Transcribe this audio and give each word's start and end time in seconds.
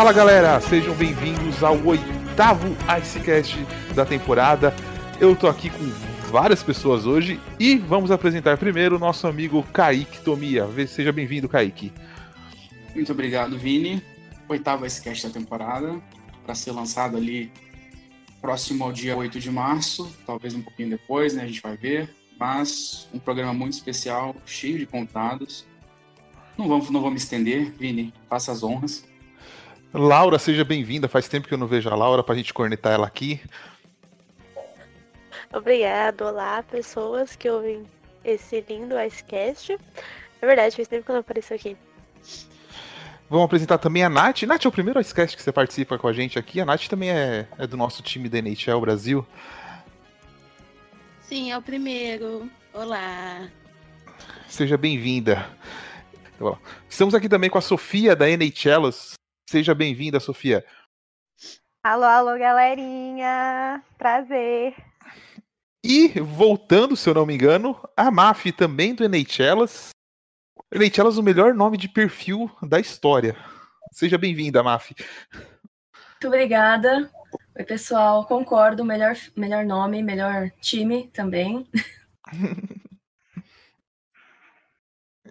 Fala 0.00 0.14
galera, 0.14 0.58
sejam 0.62 0.94
bem-vindos 0.94 1.62
ao 1.62 1.76
oitavo 1.84 2.74
Icecast 2.98 3.54
da 3.94 4.06
temporada. 4.06 4.74
Eu 5.20 5.36
tô 5.36 5.46
aqui 5.46 5.68
com 5.68 5.90
várias 6.30 6.62
pessoas 6.62 7.04
hoje 7.04 7.38
e 7.58 7.76
vamos 7.76 8.10
apresentar 8.10 8.56
primeiro 8.56 8.96
o 8.96 8.98
nosso 8.98 9.26
amigo 9.26 9.62
Kaique 9.62 10.22
Tomia. 10.22 10.66
Seja 10.86 11.12
bem-vindo, 11.12 11.50
Kaique. 11.50 11.92
Muito 12.94 13.12
obrigado, 13.12 13.58
Vini. 13.58 14.02
Oitavo 14.48 14.86
Icecast 14.86 15.26
da 15.26 15.34
temporada, 15.34 16.00
para 16.46 16.54
ser 16.54 16.72
lançado 16.72 17.18
ali 17.18 17.52
próximo 18.40 18.84
ao 18.84 18.92
dia 18.92 19.14
8 19.14 19.38
de 19.38 19.50
março, 19.50 20.10
talvez 20.24 20.54
um 20.54 20.62
pouquinho 20.62 20.88
depois, 20.88 21.34
né? 21.34 21.42
A 21.42 21.46
gente 21.46 21.60
vai 21.60 21.76
ver. 21.76 22.08
Mas 22.38 23.06
um 23.12 23.18
programa 23.18 23.52
muito 23.52 23.74
especial, 23.74 24.34
cheio 24.46 24.78
de 24.78 24.86
contados. 24.86 25.66
Não 26.56 26.66
vamos, 26.68 26.88
não 26.88 27.02
vou 27.02 27.10
me 27.10 27.18
estender, 27.18 27.70
Vini, 27.78 28.14
faça 28.30 28.50
as 28.50 28.62
honras. 28.62 29.09
Laura, 29.92 30.38
seja 30.38 30.64
bem-vinda. 30.64 31.08
Faz 31.08 31.28
tempo 31.28 31.48
que 31.48 31.54
eu 31.54 31.58
não 31.58 31.66
vejo 31.66 31.88
a 31.88 31.94
Laura 31.94 32.22
para 32.22 32.34
a 32.34 32.38
gente 32.38 32.54
cornetar 32.54 32.92
ela 32.92 33.06
aqui. 33.06 33.40
Obrigado. 35.52 36.22
Olá, 36.22 36.62
pessoas 36.62 37.34
que 37.34 37.50
ouvem 37.50 37.84
esse 38.24 38.64
lindo 38.68 38.98
Icecast. 39.00 39.76
É 40.40 40.46
verdade, 40.46 40.76
faz 40.76 40.86
tempo 40.86 41.04
que 41.04 41.10
eu 41.10 41.14
não 41.14 41.20
apareço 41.20 41.52
aqui. 41.52 41.76
Vamos 43.28 43.44
apresentar 43.44 43.78
também 43.78 44.04
a 44.04 44.08
Nath. 44.08 44.42
Nath, 44.42 44.64
é 44.64 44.68
o 44.68 44.72
primeiro 44.72 45.00
Icecast 45.00 45.36
que 45.36 45.42
você 45.42 45.52
participa 45.52 45.98
com 45.98 46.06
a 46.06 46.12
gente 46.12 46.38
aqui. 46.38 46.60
A 46.60 46.64
Nath 46.64 46.86
também 46.86 47.10
é, 47.10 47.48
é 47.58 47.66
do 47.66 47.76
nosso 47.76 48.02
time 48.02 48.28
da 48.28 48.38
NHL 48.38 48.80
Brasil. 48.80 49.26
Sim, 51.22 51.50
é 51.50 51.58
o 51.58 51.62
primeiro. 51.62 52.48
Olá. 52.72 53.48
Seja 54.48 54.76
bem-vinda. 54.76 55.48
Estamos 56.88 57.14
aqui 57.14 57.28
também 57.28 57.50
com 57.50 57.58
a 57.58 57.60
Sofia 57.60 58.16
da 58.16 58.26
NHLs. 58.28 59.19
Seja 59.50 59.74
bem-vinda, 59.74 60.20
Sofia. 60.20 60.64
Alô, 61.82 62.04
alô, 62.04 62.38
galerinha. 62.38 63.82
Prazer. 63.98 64.76
E 65.84 66.06
voltando, 66.20 66.96
se 66.96 67.10
eu 67.10 67.14
não 67.14 67.26
me 67.26 67.34
engano, 67.34 67.76
a 67.96 68.12
Maf 68.12 68.52
também 68.52 68.94
do 68.94 69.02
NHLas. 69.02 69.90
NHLas, 70.72 71.18
o 71.18 71.22
melhor 71.24 71.52
nome 71.52 71.76
de 71.76 71.88
perfil 71.88 72.48
da 72.62 72.78
história. 72.78 73.36
Seja 73.90 74.16
bem-vinda, 74.16 74.62
Maf. 74.62 74.94
Muito 75.32 76.28
obrigada. 76.28 77.10
Oi, 77.58 77.64
pessoal. 77.64 78.24
Concordo. 78.26 78.84
Melhor, 78.84 79.16
melhor 79.36 79.64
nome, 79.64 80.00
melhor 80.00 80.48
time 80.60 81.08
também. 81.08 81.66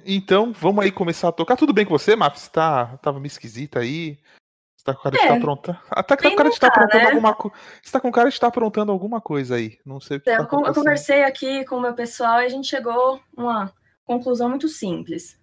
Então, 0.05 0.52
vamos 0.53 0.83
aí 0.83 0.92
começar 0.92 1.30
a 1.30 1.31
tocar. 1.31 1.55
Tudo 1.55 1.73
bem 1.73 1.86
com 1.86 1.97
você, 1.97 2.16
Maf? 2.16 2.39
Você 2.39 2.50
tá, 2.50 2.97
tava 2.97 3.19
meio 3.19 3.28
esquisita 3.28 3.80
aí? 3.80 4.17
Você 4.75 4.86
tá 4.86 4.94
com 4.94 5.02
cara 5.03 5.16
de 5.16 5.22
estar 5.22 5.36
é, 5.36 5.39
pronta? 5.39 5.81
Até 5.92 6.16
que 6.16 6.23
tá 6.23 6.30
com 6.30 6.36
cara 6.36 6.50
de 6.50 6.55
estar 6.55 6.69
tá, 6.69 6.73
aprontando 6.73 7.03
né? 7.03 7.09
alguma 7.09 7.33
coisa. 7.36 7.58
Você 7.81 7.92
tá 7.92 8.00
com 8.00 8.11
cara 8.11 8.30
de 8.30 8.36
estar 8.36 8.47
aprontando 8.47 8.92
alguma 8.92 9.20
coisa 9.20 9.55
aí. 9.55 9.77
Não 9.86 10.00
sei 10.00 10.17
o 10.17 10.22
que 10.22 10.30
é, 10.30 10.38
tá 10.38 10.47
eu, 10.50 10.66
eu 10.66 10.73
conversei 10.73 11.23
aqui 11.23 11.66
com 11.66 11.75
o 11.75 11.81
meu 11.81 11.94
pessoal 11.94 12.42
e 12.42 12.45
a 12.45 12.50
gente 12.50 12.67
chegou 12.67 13.20
a 13.38 13.42
uma 13.42 13.73
conclusão 14.05 14.49
muito 14.49 14.67
simples. 14.67 15.37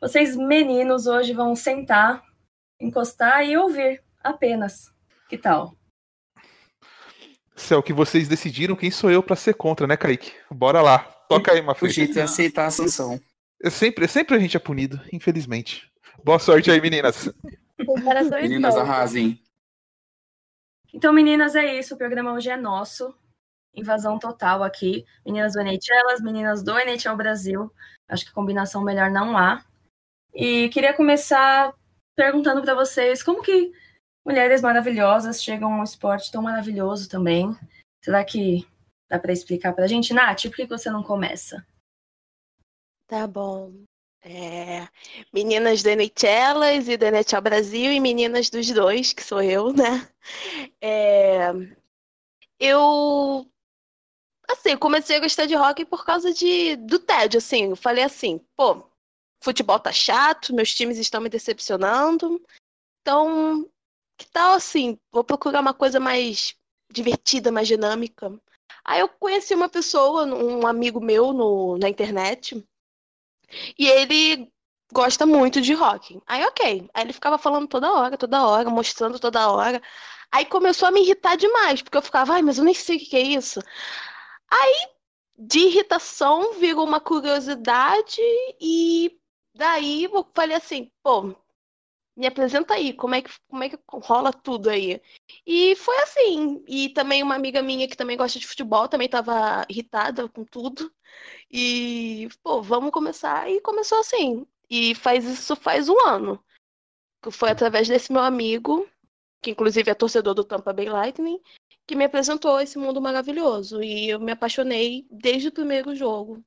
Vocês, 0.00 0.36
meninos, 0.36 1.06
hoje 1.06 1.32
vão 1.32 1.54
sentar, 1.54 2.22
encostar 2.80 3.44
e 3.44 3.56
ouvir 3.56 4.02
apenas. 4.22 4.90
Que 5.28 5.36
tal? 5.36 5.76
É 7.70 7.76
o 7.76 7.82
que 7.82 7.92
vocês 7.92 8.26
decidiram, 8.26 8.74
quem 8.74 8.90
sou 8.90 9.10
eu 9.10 9.22
para 9.22 9.36
ser 9.36 9.54
contra, 9.54 9.86
né, 9.86 9.96
Kaique? 9.96 10.32
Bora 10.50 10.82
lá. 10.82 10.98
Toca 11.28 11.52
aí, 11.52 11.62
Mafê. 11.62 11.86
O 11.86 11.88
jeito 11.88 12.18
é 12.18 12.22
aceitar 12.22 12.66
a 12.66 12.70
sanção. 12.70 13.20
É 13.62 13.70
sempre, 13.70 14.08
sempre 14.08 14.34
a 14.34 14.40
gente 14.40 14.56
é 14.56 14.60
punido, 14.60 15.00
infelizmente. 15.12 15.88
Boa 16.24 16.40
sorte 16.40 16.68
aí, 16.68 16.80
meninas. 16.80 17.32
meninas 18.42 18.76
arrasem. 18.76 19.40
Então, 20.92 21.12
meninas, 21.12 21.54
é 21.54 21.78
isso. 21.78 21.94
O 21.94 21.96
programa 21.96 22.32
hoje 22.32 22.50
é 22.50 22.56
nosso. 22.56 23.14
Invasão 23.72 24.18
total 24.18 24.64
aqui. 24.64 25.06
Meninas 25.24 25.52
do 25.52 25.60
NHL, 25.60 26.10
as 26.12 26.20
meninas 26.20 26.62
do 26.64 26.76
NHL 26.76 27.16
Brasil. 27.16 27.72
Acho 28.08 28.26
que 28.26 28.32
combinação 28.32 28.82
melhor 28.82 29.10
não 29.10 29.38
há. 29.38 29.64
E 30.34 30.68
queria 30.70 30.92
começar 30.92 31.72
perguntando 32.16 32.62
para 32.62 32.74
vocês 32.74 33.22
como 33.22 33.42
que 33.42 33.72
mulheres 34.26 34.60
maravilhosas 34.60 35.42
chegam 35.42 35.72
a 35.72 35.78
um 35.78 35.84
esporte 35.84 36.32
tão 36.32 36.42
maravilhoso 36.42 37.08
também. 37.08 37.56
Será 38.04 38.24
que 38.24 38.66
dá 39.08 39.20
para 39.20 39.32
explicar 39.32 39.72
para 39.72 39.84
a 39.84 39.88
gente? 39.88 40.12
Nath, 40.12 40.42
por 40.46 40.56
que 40.56 40.66
você 40.66 40.90
não 40.90 41.02
começa? 41.02 41.64
Tá 43.12 43.26
bom. 43.26 43.84
É, 44.22 44.88
meninas 45.34 45.82
da 45.82 45.90
NHLas 45.94 46.88
e 46.88 46.96
da 46.96 47.08
NHL 47.08 47.42
Brasil 47.42 47.92
e 47.92 48.00
meninas 48.00 48.48
dos 48.48 48.70
dois, 48.70 49.12
que 49.12 49.22
sou 49.22 49.42
eu, 49.42 49.70
né? 49.70 50.08
É, 50.80 51.48
eu 52.58 53.46
assim, 54.48 54.78
comecei 54.78 55.16
a 55.16 55.20
gostar 55.20 55.44
de 55.44 55.54
hockey 55.54 55.84
por 55.84 56.06
causa 56.06 56.32
de, 56.32 56.74
do 56.76 56.98
tédio, 56.98 57.36
assim. 57.36 57.64
Eu 57.68 57.76
falei 57.76 58.02
assim, 58.02 58.38
pô, 58.56 58.82
futebol 59.44 59.78
tá 59.78 59.92
chato, 59.92 60.54
meus 60.54 60.74
times 60.74 60.96
estão 60.96 61.20
me 61.20 61.28
decepcionando. 61.28 62.42
Então, 63.02 63.70
que 64.16 64.26
tal 64.30 64.54
assim? 64.54 64.98
Vou 65.12 65.22
procurar 65.22 65.60
uma 65.60 65.74
coisa 65.74 66.00
mais 66.00 66.56
divertida, 66.90 67.52
mais 67.52 67.68
dinâmica. 67.68 68.32
Aí 68.82 69.00
eu 69.00 69.08
conheci 69.10 69.54
uma 69.54 69.68
pessoa, 69.68 70.24
um 70.24 70.66
amigo 70.66 70.98
meu 70.98 71.34
no, 71.34 71.76
na 71.76 71.90
internet, 71.90 72.64
e 73.78 73.86
ele 73.88 74.50
gosta 74.92 75.26
muito 75.26 75.60
de 75.60 75.72
rock. 75.74 76.20
Aí, 76.26 76.44
ok. 76.44 76.88
Aí 76.94 77.04
ele 77.04 77.12
ficava 77.12 77.38
falando 77.38 77.66
toda 77.68 77.92
hora, 77.92 78.16
toda 78.16 78.46
hora, 78.46 78.70
mostrando 78.70 79.18
toda 79.18 79.50
hora. 79.50 79.82
Aí 80.30 80.44
começou 80.46 80.88
a 80.88 80.90
me 80.90 81.02
irritar 81.02 81.36
demais, 81.36 81.82
porque 81.82 81.96
eu 81.96 82.02
ficava, 82.02 82.34
ai, 82.34 82.42
mas 82.42 82.58
eu 82.58 82.64
nem 82.64 82.74
sei 82.74 82.96
o 82.96 83.00
que 83.00 83.16
é 83.16 83.20
isso. 83.20 83.60
Aí, 84.50 84.88
de 85.38 85.60
irritação, 85.60 86.54
virou 86.54 86.84
uma 86.86 87.00
curiosidade 87.00 88.20
e 88.60 89.10
daí 89.54 90.04
eu 90.04 90.26
falei 90.34 90.56
assim, 90.56 90.90
pô, 91.02 91.34
me 92.16 92.26
apresenta 92.26 92.74
aí, 92.74 92.92
como 92.92 93.14
é 93.14 93.22
que, 93.22 93.30
como 93.48 93.64
é 93.64 93.68
que 93.70 93.78
rola 93.88 94.32
tudo 94.32 94.68
aí? 94.68 95.00
E 95.46 95.74
foi 95.76 95.96
assim. 96.02 96.62
E 96.68 96.90
também 96.90 97.22
uma 97.22 97.34
amiga 97.34 97.62
minha 97.62 97.88
que 97.88 97.96
também 97.96 98.16
gosta 98.16 98.38
de 98.38 98.46
futebol, 98.46 98.88
também 98.88 99.06
estava 99.06 99.64
irritada 99.68 100.28
com 100.28 100.44
tudo. 100.44 100.92
E, 101.50 102.28
pô, 102.42 102.62
vamos 102.62 102.90
começar. 102.90 103.50
E 103.50 103.60
começou 103.60 103.98
assim. 104.00 104.46
E 104.68 104.94
faz 104.94 105.24
isso 105.24 105.56
faz 105.56 105.88
um 105.88 105.98
ano. 106.06 106.42
Foi 107.30 107.50
através 107.50 107.88
desse 107.88 108.12
meu 108.12 108.22
amigo, 108.22 108.88
que 109.40 109.50
inclusive 109.50 109.90
é 109.90 109.94
torcedor 109.94 110.34
do 110.34 110.44
Tampa 110.44 110.72
Bay 110.72 110.88
Lightning, 110.88 111.40
que 111.86 111.94
me 111.94 112.04
apresentou 112.04 112.60
esse 112.60 112.78
mundo 112.78 113.00
maravilhoso. 113.00 113.82
E 113.82 114.10
eu 114.10 114.20
me 114.20 114.32
apaixonei 114.32 115.06
desde 115.10 115.48
o 115.48 115.52
primeiro 115.52 115.94
jogo. 115.94 116.44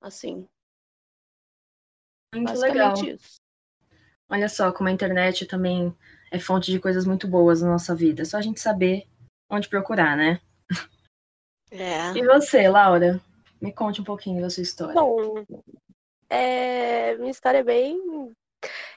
Assim. 0.00 0.48
Muito 2.34 2.58
legal. 2.58 2.94
Isso. 3.04 3.43
Olha 4.30 4.48
só 4.48 4.72
como 4.72 4.88
a 4.88 4.92
internet 4.92 5.46
também 5.46 5.94
é 6.30 6.38
fonte 6.38 6.70
de 6.70 6.80
coisas 6.80 7.04
muito 7.04 7.28
boas 7.28 7.62
na 7.62 7.70
nossa 7.70 7.94
vida. 7.94 8.22
É 8.22 8.24
só 8.24 8.38
a 8.38 8.42
gente 8.42 8.60
saber 8.60 9.06
onde 9.50 9.68
procurar, 9.68 10.16
né? 10.16 10.40
É. 11.70 12.16
E 12.16 12.24
você, 12.24 12.68
Laura? 12.68 13.20
Me 13.60 13.72
conte 13.72 14.00
um 14.00 14.04
pouquinho 14.04 14.40
da 14.40 14.50
sua 14.50 14.62
história. 14.62 14.94
Bom, 14.94 15.44
é... 16.28 17.16
minha 17.16 17.30
história 17.30 17.58
é 17.58 17.62
bem. 17.62 17.98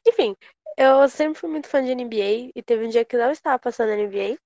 Enfim, 0.07 0.35
eu 0.77 1.07
sempre 1.09 1.39
fui 1.39 1.50
muito 1.50 1.68
fã 1.68 1.83
de 1.83 1.94
NBA 1.95 2.51
e 2.56 2.63
teve 2.63 2.85
um 2.85 2.89
dia 2.89 3.03
que 3.03 3.18
não 3.18 3.31
estava 3.31 3.57
passando 3.57 3.94
NBA, 3.94 4.38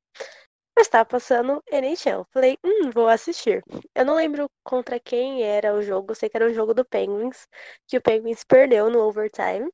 mas 0.77 0.88
estava 0.88 1.06
passando 1.06 1.62
NHL. 1.69 2.25
Falei, 2.31 2.57
hum, 2.63 2.89
vou 2.92 3.07
assistir. 3.07 3.63
Eu 3.94 4.06
não 4.06 4.16
lembro 4.16 4.50
contra 4.63 5.00
quem 5.00 5.44
era 5.44 5.74
o 5.74 5.81
jogo, 5.81 6.16
sei 6.16 6.30
que 6.30 6.38
era 6.38 6.48
o 6.48 6.54
jogo 6.54 6.74
do 6.74 6.86
Penguins, 6.86 7.48
que 7.88 7.98
o 7.98 8.01
Penguins 8.01 8.44
perdeu 8.44 8.89
no 8.89 9.00
overtime. 9.00 9.69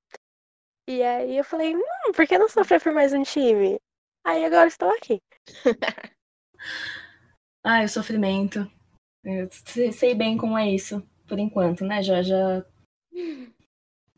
E 0.88 1.04
aí 1.04 1.38
eu 1.38 1.44
falei, 1.44 1.75
hum, 1.75 2.12
por 2.16 2.25
que 2.25 2.38
não 2.38 2.48
sofrer 2.48 2.81
por 2.81 2.94
mais 2.94 3.12
um 3.12 3.22
time? 3.22 3.78
Aí 4.25 4.45
agora 4.45 4.68
estou 4.69 4.89
aqui. 4.89 5.22
Ai, 7.62 7.84
o 7.84 7.89
sofrimento. 7.89 8.72
Eu 9.22 9.50
sei 9.92 10.16
bem 10.16 10.38
como 10.38 10.57
é 10.57 10.69
isso, 10.69 11.06
por 11.28 11.38
enquanto, 11.38 11.84
né? 11.84 12.01
Já, 12.01 12.22
já 12.22 12.66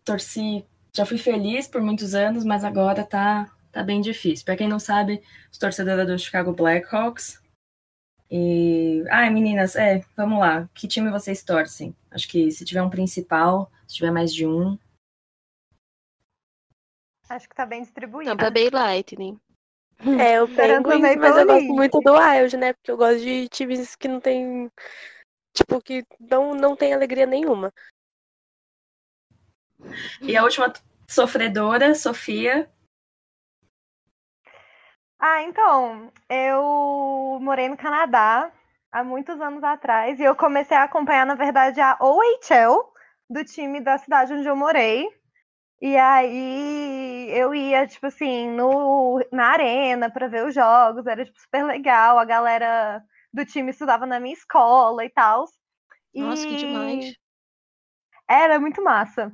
torci, 0.05 0.63
já 0.95 1.07
fui 1.07 1.17
feliz 1.17 1.67
por 1.67 1.81
muitos 1.81 2.13
anos, 2.13 2.45
mas 2.45 2.63
agora 2.63 3.03
tá, 3.03 3.51
tá 3.71 3.81
bem 3.81 3.99
difícil. 3.99 4.45
Para 4.45 4.57
quem 4.57 4.67
não 4.67 4.79
sabe, 4.79 5.23
os 5.51 5.57
torcedores 5.57 6.05
do 6.05 6.19
Chicago 6.19 6.53
Blackhawks. 6.53 7.41
E. 8.29 9.03
Ai, 9.09 9.31
meninas, 9.31 9.75
é, 9.75 10.05
vamos 10.15 10.39
lá. 10.39 10.69
Que 10.75 10.87
time 10.87 11.09
vocês 11.09 11.41
torcem? 11.43 11.95
Acho 12.11 12.27
que 12.27 12.51
se 12.51 12.63
tiver 12.63 12.83
um 12.83 12.91
principal, 12.91 13.71
se 13.87 13.95
tiver 13.95 14.11
mais 14.11 14.31
de 14.31 14.45
um, 14.45 14.77
Acho 17.29 17.47
que 17.47 17.55
tá 17.55 17.65
bem 17.65 17.81
distribuído. 17.81 18.31
Tampa 18.31 18.49
Bay 18.49 18.69
Lightning. 18.69 19.39
É, 20.19 20.41
o 20.41 20.47
Penguins, 20.55 21.15
mas 21.15 21.37
eu 21.37 21.45
gosto 21.45 21.73
muito 21.73 22.01
do 22.01 22.13
Wild, 22.13 22.57
né? 22.57 22.73
Porque 22.73 22.91
eu 22.91 22.97
gosto 22.97 23.19
de 23.19 23.47
times 23.49 23.95
que 23.95 24.07
não 24.07 24.19
tem. 24.19 24.71
Tipo, 25.53 25.81
que 25.81 26.03
não, 26.19 26.55
não 26.55 26.75
tem 26.75 26.93
alegria 26.93 27.25
nenhuma. 27.25 27.71
E 30.21 30.35
a 30.35 30.43
última 30.43 30.71
sofredora, 31.07 31.93
Sofia. 31.95 32.69
Ah, 35.19 35.43
então, 35.43 36.11
eu 36.29 37.39
morei 37.41 37.67
no 37.67 37.75
Canadá 37.75 38.51
há 38.91 39.03
muitos 39.03 39.39
anos 39.41 39.63
atrás 39.63 40.19
e 40.19 40.23
eu 40.23 40.35
comecei 40.35 40.77
a 40.77 40.83
acompanhar, 40.83 41.25
na 41.25 41.35
verdade, 41.35 41.81
a 41.81 41.97
OHL 41.99 42.93
do 43.29 43.43
time 43.43 43.81
da 43.81 43.97
cidade 43.97 44.33
onde 44.33 44.47
eu 44.47 44.55
morei. 44.55 45.07
E 45.81 45.95
aí 45.97 47.29
eu 47.31 47.55
ia, 47.55 47.87
tipo 47.87 48.05
assim, 48.07 48.49
no, 48.49 49.25
na 49.31 49.51
arena 49.51 50.09
para 50.11 50.27
ver 50.27 50.45
os 50.45 50.53
jogos, 50.53 51.07
era 51.07 51.23
tipo, 51.23 51.39
super 51.39 51.63
legal, 51.63 52.19
a 52.19 52.25
galera 52.25 53.01
do 53.33 53.45
time 53.45 53.71
estudava 53.71 54.05
na 54.05 54.19
minha 54.19 54.33
escola 54.33 55.05
e 55.05 55.09
tal. 55.09 55.45
Nossa, 56.13 56.45
que 56.45 56.55
demais. 56.55 57.13
Era 58.27 58.59
muito 58.59 58.83
massa. 58.83 59.31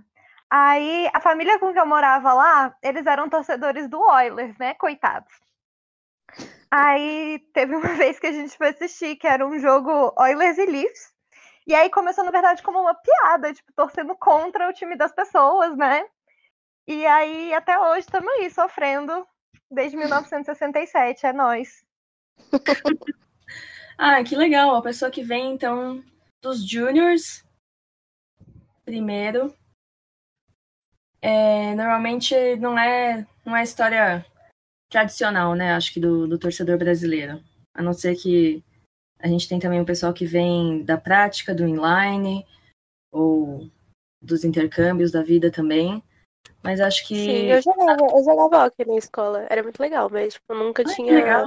Aí 0.50 1.10
a 1.14 1.20
família 1.20 1.60
com 1.60 1.74
que 1.74 1.80
eu 1.80 1.86
morava 1.86 2.32
lá, 2.34 2.76
eles 2.84 3.06
eram 3.06 3.28
torcedores 3.28 3.90
do 3.90 4.00
Oilers, 4.00 4.56
né? 4.58 4.74
Coitados. 4.76 5.34
Aí 6.70 7.40
teve 7.54 7.76
uma 7.76 7.90
vez 7.96 8.20
que 8.20 8.28
a 8.28 8.32
gente 8.32 8.56
foi 8.56 8.70
assistir, 8.70 9.16
que 9.16 9.28
era 9.28 9.46
um 9.46 9.58
jogo 9.60 10.14
Oilers 10.18 10.58
e 10.58 10.66
Leafs. 10.66 11.14
E 11.68 11.74
aí 11.74 11.90
começou, 11.90 12.24
na 12.24 12.32
verdade, 12.32 12.62
como 12.62 12.80
uma 12.80 12.94
piada, 12.94 13.52
tipo, 13.52 13.74
torcendo 13.74 14.16
contra 14.16 14.70
o 14.70 14.74
time 14.74 14.96
das 14.96 15.12
pessoas, 15.12 15.76
né? 15.76 16.06
E 16.88 17.06
aí, 17.06 17.54
até 17.54 17.80
hoje, 17.80 18.02
estamos 18.02 18.32
aí, 18.34 18.50
sofrendo 18.52 19.26
desde 19.72 19.98
1967, 19.98 21.26
é 21.26 21.34
nós. 21.34 21.84
ah, 23.98 24.24
que 24.24 24.36
legal. 24.36 24.76
A 24.76 24.82
pessoa 24.84 25.10
que 25.10 25.24
vem, 25.24 25.54
então, 25.54 26.04
dos 26.44 26.64
juniors, 26.68 27.44
primeiro. 28.84 29.52
É, 31.20 31.74
normalmente 31.74 32.36
não 32.58 32.78
é, 32.78 33.26
não 33.44 33.58
é 33.58 33.64
história 33.64 34.24
tradicional, 34.92 35.56
né? 35.56 35.74
Acho 35.74 35.92
que 35.92 36.00
do, 36.00 36.28
do 36.28 36.38
torcedor 36.38 36.78
brasileiro. 36.78 37.44
A 37.74 37.82
não 37.82 37.94
ser 37.94 38.16
que 38.16 38.64
a 39.18 39.28
gente 39.28 39.50
tem 39.50 39.60
também 39.60 39.82
o 39.82 39.86
pessoal 39.86 40.14
que 40.14 40.26
vem 40.26 40.84
da 40.84 41.00
prática, 41.00 41.56
do 41.56 41.68
inline, 41.68 42.46
ou 43.12 43.68
dos 44.22 44.44
intercâmbios 44.44 45.12
da 45.12 45.24
vida 45.24 45.50
também. 45.50 46.04
Mas 46.64 46.82
acho 46.82 47.08
que. 47.08 47.16
Sim, 47.16 47.52
eu 47.52 47.62
jogava, 47.62 48.06
eu 48.12 48.24
jogava 48.24 48.66
hockey 48.66 48.86
na 48.86 48.98
escola. 48.98 49.46
Era 49.50 49.62
muito 49.62 49.80
legal, 49.80 50.10
mas 50.12 50.34
tipo, 50.34 50.46
eu 50.50 50.58
nunca 50.58 50.84
Ai, 50.86 50.96
tinha, 50.96 51.46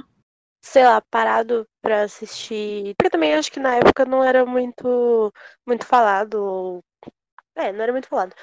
sei 0.62 0.84
lá, 0.84 1.00
parado 1.10 1.66
pra 1.82 2.02
assistir. 2.02 2.94
Porque 2.96 3.10
também 3.10 3.34
acho 3.34 3.50
que 3.50 3.60
na 3.60 3.76
época 3.76 4.04
não 4.04 4.22
era 4.22 4.46
muito, 4.46 5.32
muito 5.66 5.84
falado. 5.84 6.34
Ou... 6.34 6.84
É, 7.56 7.72
não 7.72 7.82
era 7.82 7.92
muito 7.92 8.08
falado. 8.08 8.34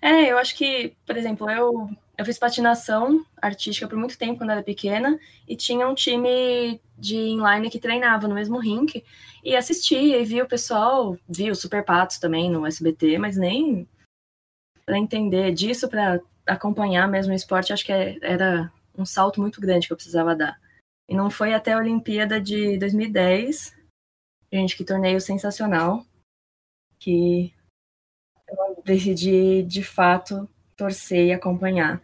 É, 0.00 0.30
eu 0.30 0.38
acho 0.38 0.56
que, 0.56 0.96
por 1.04 1.16
exemplo, 1.16 1.50
eu, 1.50 1.90
eu 2.16 2.24
fiz 2.24 2.38
patinação 2.38 3.24
artística 3.40 3.86
por 3.86 3.98
muito 3.98 4.16
tempo 4.16 4.38
quando 4.38 4.50
era 4.50 4.62
pequena 4.62 5.18
e 5.46 5.56
tinha 5.56 5.88
um 5.88 5.94
time 5.94 6.80
de 6.96 7.16
inline 7.16 7.68
que 7.68 7.80
treinava 7.80 8.28
no 8.28 8.34
mesmo 8.34 8.58
rink 8.58 9.04
e 9.44 9.56
assistia 9.56 10.18
e 10.18 10.24
via 10.24 10.44
o 10.44 10.48
pessoal, 10.48 11.16
via 11.28 11.52
os 11.52 11.60
Super 11.60 11.84
Patos 11.84 12.18
também 12.18 12.50
no 12.50 12.66
SBT, 12.66 13.18
mas 13.18 13.36
nem 13.36 13.88
para 14.86 14.98
entender 14.98 15.52
disso, 15.52 15.88
para 15.88 16.20
acompanhar 16.46 17.08
mesmo 17.08 17.32
o 17.32 17.36
esporte, 17.36 17.72
acho 17.72 17.84
que 17.84 17.92
é, 17.92 18.18
era 18.22 18.72
um 18.96 19.04
salto 19.04 19.40
muito 19.40 19.60
grande 19.60 19.86
que 19.86 19.92
eu 19.92 19.96
precisava 19.96 20.34
dar. 20.34 20.60
E 21.08 21.14
não 21.14 21.28
foi 21.28 21.52
até 21.52 21.72
a 21.72 21.78
Olimpíada 21.78 22.40
de 22.40 22.78
2010, 22.78 23.76
gente, 24.52 24.76
que 24.76 24.84
torneio 24.84 25.20
sensacional, 25.20 26.04
que 26.98 27.52
eu 28.48 28.82
decidi 28.84 29.62
de 29.62 29.82
fato 29.82 30.48
torcer 30.76 31.26
e 31.26 31.32
acompanhar. 31.32 32.00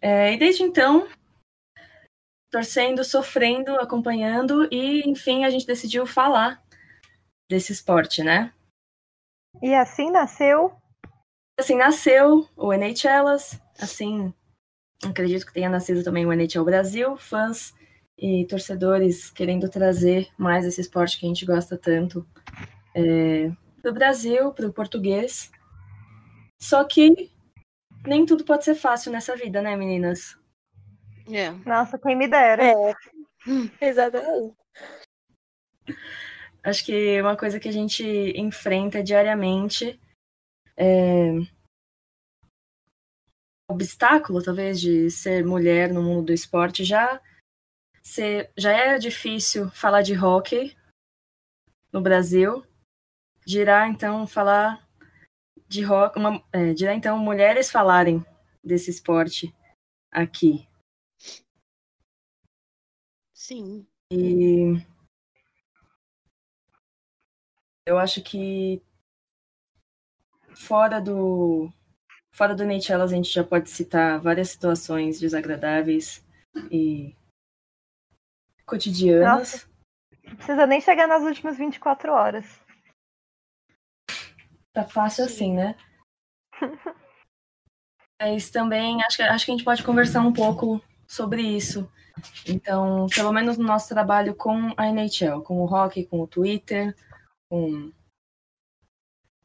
É, 0.00 0.32
e 0.32 0.38
desde 0.38 0.62
então, 0.62 1.08
torcendo, 2.50 3.04
sofrendo, 3.04 3.76
acompanhando 3.76 4.68
e, 4.72 5.08
enfim, 5.08 5.44
a 5.44 5.50
gente 5.50 5.66
decidiu 5.66 6.06
falar 6.06 6.62
desse 7.50 7.72
esporte, 7.72 8.22
né? 8.22 8.52
E 9.62 9.74
assim 9.74 10.10
nasceu. 10.10 10.76
Assim 11.58 11.76
nasceu 11.76 12.48
o 12.56 12.72
NHLas, 12.72 13.60
assim 13.80 14.32
acredito 15.04 15.44
que 15.44 15.52
tenha 15.52 15.68
nascido 15.68 16.02
também 16.02 16.24
o 16.24 16.32
NHL 16.32 16.64
Brasil, 16.64 17.16
fãs 17.16 17.74
e 18.16 18.46
torcedores 18.46 19.30
querendo 19.30 19.68
trazer 19.68 20.28
mais 20.36 20.64
esse 20.64 20.80
esporte 20.80 21.18
que 21.18 21.26
a 21.26 21.28
gente 21.28 21.44
gosta 21.44 21.76
tanto 21.76 22.26
é, 22.94 23.50
para 23.82 23.90
o 23.90 23.94
Brasil, 23.94 24.52
para 24.52 24.66
o 24.66 24.72
português. 24.72 25.50
Só 26.60 26.82
que 26.84 27.30
nem 28.06 28.24
tudo 28.24 28.44
pode 28.44 28.64
ser 28.64 28.74
fácil 28.74 29.12
nessa 29.12 29.36
vida, 29.36 29.62
né, 29.62 29.76
meninas? 29.76 30.36
É. 31.30 31.50
Nossa, 31.66 31.98
quem 31.98 32.16
me 32.16 32.26
dera. 32.26 32.64
É. 32.64 32.94
Exatamente. 33.80 34.56
Acho 36.62 36.84
que 36.84 37.20
uma 37.20 37.36
coisa 37.36 37.60
que 37.60 37.68
a 37.68 37.72
gente 37.72 38.04
enfrenta 38.36 39.02
diariamente 39.02 39.98
é 40.78 41.32
obstáculo, 43.70 44.42
talvez, 44.42 44.80
de 44.80 45.10
ser 45.10 45.44
mulher 45.44 45.92
no 45.92 46.02
mundo 46.02 46.26
do 46.26 46.32
esporte. 46.32 46.84
Já, 46.84 47.20
ser, 48.02 48.50
já 48.56 48.72
é 48.72 48.98
difícil 48.98 49.70
falar 49.70 50.02
de 50.02 50.14
hockey 50.16 50.76
no 51.92 52.00
Brasil. 52.00 52.64
Dirá, 53.46 53.88
então, 53.88 54.26
falar 54.26 54.86
de 55.66 55.82
rock, 55.82 56.18
uma, 56.18 56.42
é, 56.52 56.72
dirá, 56.72 56.94
então, 56.94 57.18
mulheres 57.18 57.70
falarem 57.70 58.24
desse 58.64 58.90
esporte 58.90 59.54
aqui. 60.10 60.66
Sim. 63.34 63.86
E 64.10 64.74
eu 67.86 67.98
acho 67.98 68.22
que 68.22 68.82
fora 70.58 71.00
do 71.00 71.72
fora 72.32 72.54
do 72.54 72.64
Nate 72.64 72.92
Ellis, 72.92 73.12
a 73.12 73.16
gente 73.16 73.32
já 73.32 73.44
pode 73.44 73.70
citar 73.70 74.20
várias 74.20 74.50
situações 74.50 75.18
desagradáveis 75.18 76.24
e 76.70 77.16
cotidianas. 78.66 79.38
Nossa. 79.38 79.68
Não 80.24 80.36
precisa 80.36 80.66
nem 80.66 80.80
chegar 80.80 81.06
nas 81.06 81.22
últimas 81.22 81.56
24 81.56 82.12
horas. 82.12 82.60
Tá 84.72 84.84
fácil 84.84 85.24
assim, 85.24 85.54
né? 85.54 85.74
Mas 88.20 88.50
também 88.50 89.02
acho 89.02 89.16
que, 89.16 89.22
acho 89.22 89.44
que 89.44 89.50
a 89.50 89.54
gente 89.54 89.64
pode 89.64 89.82
conversar 89.82 90.20
um 90.20 90.32
pouco 90.32 90.82
sobre 91.06 91.42
isso. 91.42 91.90
Então, 92.46 93.06
pelo 93.14 93.32
menos 93.32 93.56
no 93.56 93.64
nosso 93.64 93.88
trabalho 93.88 94.34
com 94.34 94.72
a 94.76 94.88
NHL, 94.88 95.40
com 95.42 95.60
o 95.60 95.64
hockey, 95.64 96.04
com 96.04 96.20
o 96.20 96.26
Twitter, 96.26 96.94
com 97.48 97.92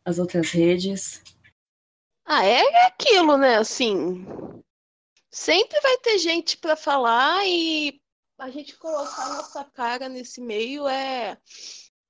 as 0.05 0.19
outras 0.19 0.51
redes. 0.51 1.21
Ah, 2.25 2.45
é 2.45 2.61
é 2.61 2.85
aquilo, 2.87 3.37
né? 3.37 3.57
Assim, 3.57 4.25
sempre 5.29 5.79
vai 5.81 5.97
ter 5.97 6.17
gente 6.17 6.57
para 6.57 6.75
falar 6.75 7.45
e 7.45 8.01
a 8.37 8.49
gente 8.49 8.75
colocar 8.77 9.29
nossa 9.29 9.63
cara 9.63 10.09
nesse 10.09 10.41
meio 10.41 10.87
é 10.87 11.37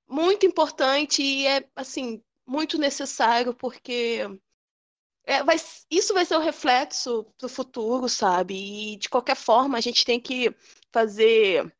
muito 0.08 0.46
importante 0.46 1.22
e 1.22 1.46
é 1.46 1.68
assim 1.74 2.22
muito 2.46 2.78
necessário 2.78 3.54
porque 3.54 4.20
é, 5.26 5.42
vai, 5.42 5.56
isso 5.90 6.12
vai 6.12 6.24
ser 6.24 6.36
o 6.36 6.40
reflexo 6.40 7.24
pro 7.38 7.48
futuro, 7.48 8.08
sabe? 8.08 8.54
E 8.92 8.96
de 8.96 9.08
qualquer 9.08 9.36
forma 9.36 9.78
a 9.78 9.80
gente 9.80 10.04
tem 10.04 10.20
que 10.20 10.54
fazer 10.92 11.74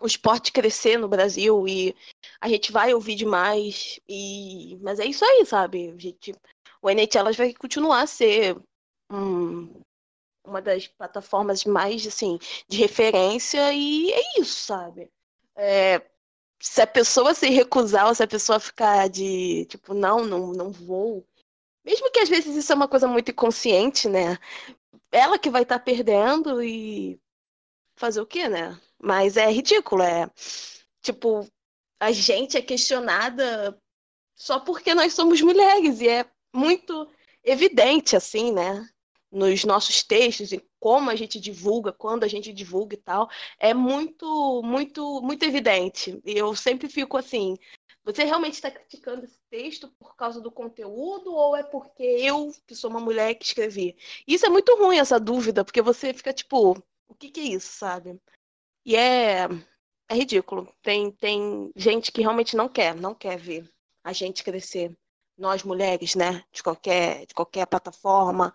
o 0.00 0.06
esporte 0.06 0.52
crescer 0.52 0.98
no 0.98 1.08
Brasil 1.08 1.66
e 1.66 1.94
a 2.40 2.48
gente 2.48 2.72
vai 2.72 2.94
ouvir 2.94 3.14
demais 3.14 4.00
e 4.08 4.78
mas 4.82 4.98
é 5.00 5.06
isso 5.06 5.24
aí, 5.24 5.44
sabe? 5.44 5.90
A 5.90 5.98
gente, 5.98 6.34
o 6.82 6.90
NHL 6.90 7.32
vai 7.36 7.54
continuar 7.54 8.02
a 8.02 8.06
ser 8.06 8.56
um, 9.10 9.82
uma 10.44 10.62
das 10.62 10.86
plataformas 10.86 11.64
mais 11.64 12.06
assim 12.06 12.38
de 12.68 12.78
referência 12.78 13.72
e 13.72 14.12
é 14.12 14.40
isso, 14.40 14.60
sabe? 14.66 15.10
É, 15.56 16.02
se 16.60 16.80
a 16.80 16.86
pessoa 16.86 17.34
se 17.34 17.48
recusar 17.48 18.06
ou 18.08 18.14
se 18.14 18.22
a 18.22 18.28
pessoa 18.28 18.60
ficar 18.60 19.08
de 19.08 19.66
tipo 19.66 19.94
não, 19.94 20.24
não, 20.24 20.52
não 20.52 20.70
vou, 20.70 21.24
mesmo 21.84 22.10
que 22.10 22.20
às 22.20 22.28
vezes 22.28 22.56
isso 22.56 22.72
é 22.72 22.74
uma 22.76 22.88
coisa 22.88 23.08
muito 23.08 23.30
inconsciente, 23.30 24.08
né? 24.08 24.38
Ela 25.10 25.38
que 25.38 25.50
vai 25.50 25.62
estar 25.62 25.78
tá 25.78 25.84
perdendo 25.84 26.62
e 26.62 27.18
fazer 27.96 28.20
o 28.20 28.26
quê, 28.26 28.48
né? 28.48 28.78
Mas 29.00 29.36
é 29.36 29.50
ridículo, 29.50 30.02
é 30.02 30.28
tipo, 31.02 31.46
a 32.00 32.12
gente 32.12 32.56
é 32.56 32.62
questionada 32.62 33.80
só 34.36 34.60
porque 34.60 34.94
nós 34.94 35.14
somos 35.14 35.40
mulheres 35.40 36.00
e 36.00 36.08
é 36.08 36.24
muito 36.54 37.08
evidente 37.44 38.16
assim, 38.16 38.52
né? 38.52 38.88
Nos 39.30 39.64
nossos 39.64 40.02
textos 40.02 40.52
e 40.52 40.64
como 40.80 41.10
a 41.10 41.16
gente 41.16 41.38
divulga, 41.38 41.92
quando 41.92 42.24
a 42.24 42.28
gente 42.28 42.52
divulga 42.52 42.94
e 42.94 42.98
tal, 42.98 43.28
é 43.58 43.74
muito, 43.74 44.62
muito, 44.64 45.20
muito 45.22 45.44
evidente. 45.44 46.20
E 46.24 46.32
eu 46.38 46.54
sempre 46.56 46.88
fico 46.88 47.16
assim, 47.16 47.56
você 48.04 48.24
realmente 48.24 48.54
está 48.54 48.70
criticando 48.70 49.24
esse 49.24 49.38
texto 49.50 49.88
por 49.98 50.16
causa 50.16 50.40
do 50.40 50.50
conteúdo 50.50 51.34
ou 51.34 51.54
é 51.54 51.62
porque 51.62 52.02
eu, 52.02 52.50
que 52.66 52.74
sou 52.74 52.90
uma 52.90 53.00
mulher, 53.00 53.34
que 53.34 53.44
escrevi? 53.44 53.96
Isso 54.26 54.46
é 54.46 54.48
muito 54.48 54.74
ruim, 54.76 54.98
essa 54.98 55.20
dúvida, 55.20 55.64
porque 55.64 55.82
você 55.82 56.14
fica 56.14 56.32
tipo, 56.32 56.82
O 57.08 57.14
que 57.14 57.30
que 57.30 57.40
é 57.40 57.44
isso, 57.44 57.70
sabe? 57.72 58.18
E 58.88 58.96
é, 58.96 59.46
é 60.08 60.14
ridículo. 60.14 60.66
Tem, 60.80 61.10
tem 61.12 61.70
gente 61.76 62.10
que 62.10 62.22
realmente 62.22 62.56
não 62.56 62.70
quer, 62.70 62.94
não 62.94 63.14
quer 63.14 63.36
ver 63.38 63.70
a 64.02 64.14
gente 64.14 64.42
crescer. 64.42 64.96
Nós 65.36 65.62
mulheres, 65.62 66.14
né? 66.14 66.42
De 66.50 66.62
qualquer, 66.62 67.26
de 67.26 67.34
qualquer 67.34 67.66
plataforma. 67.66 68.52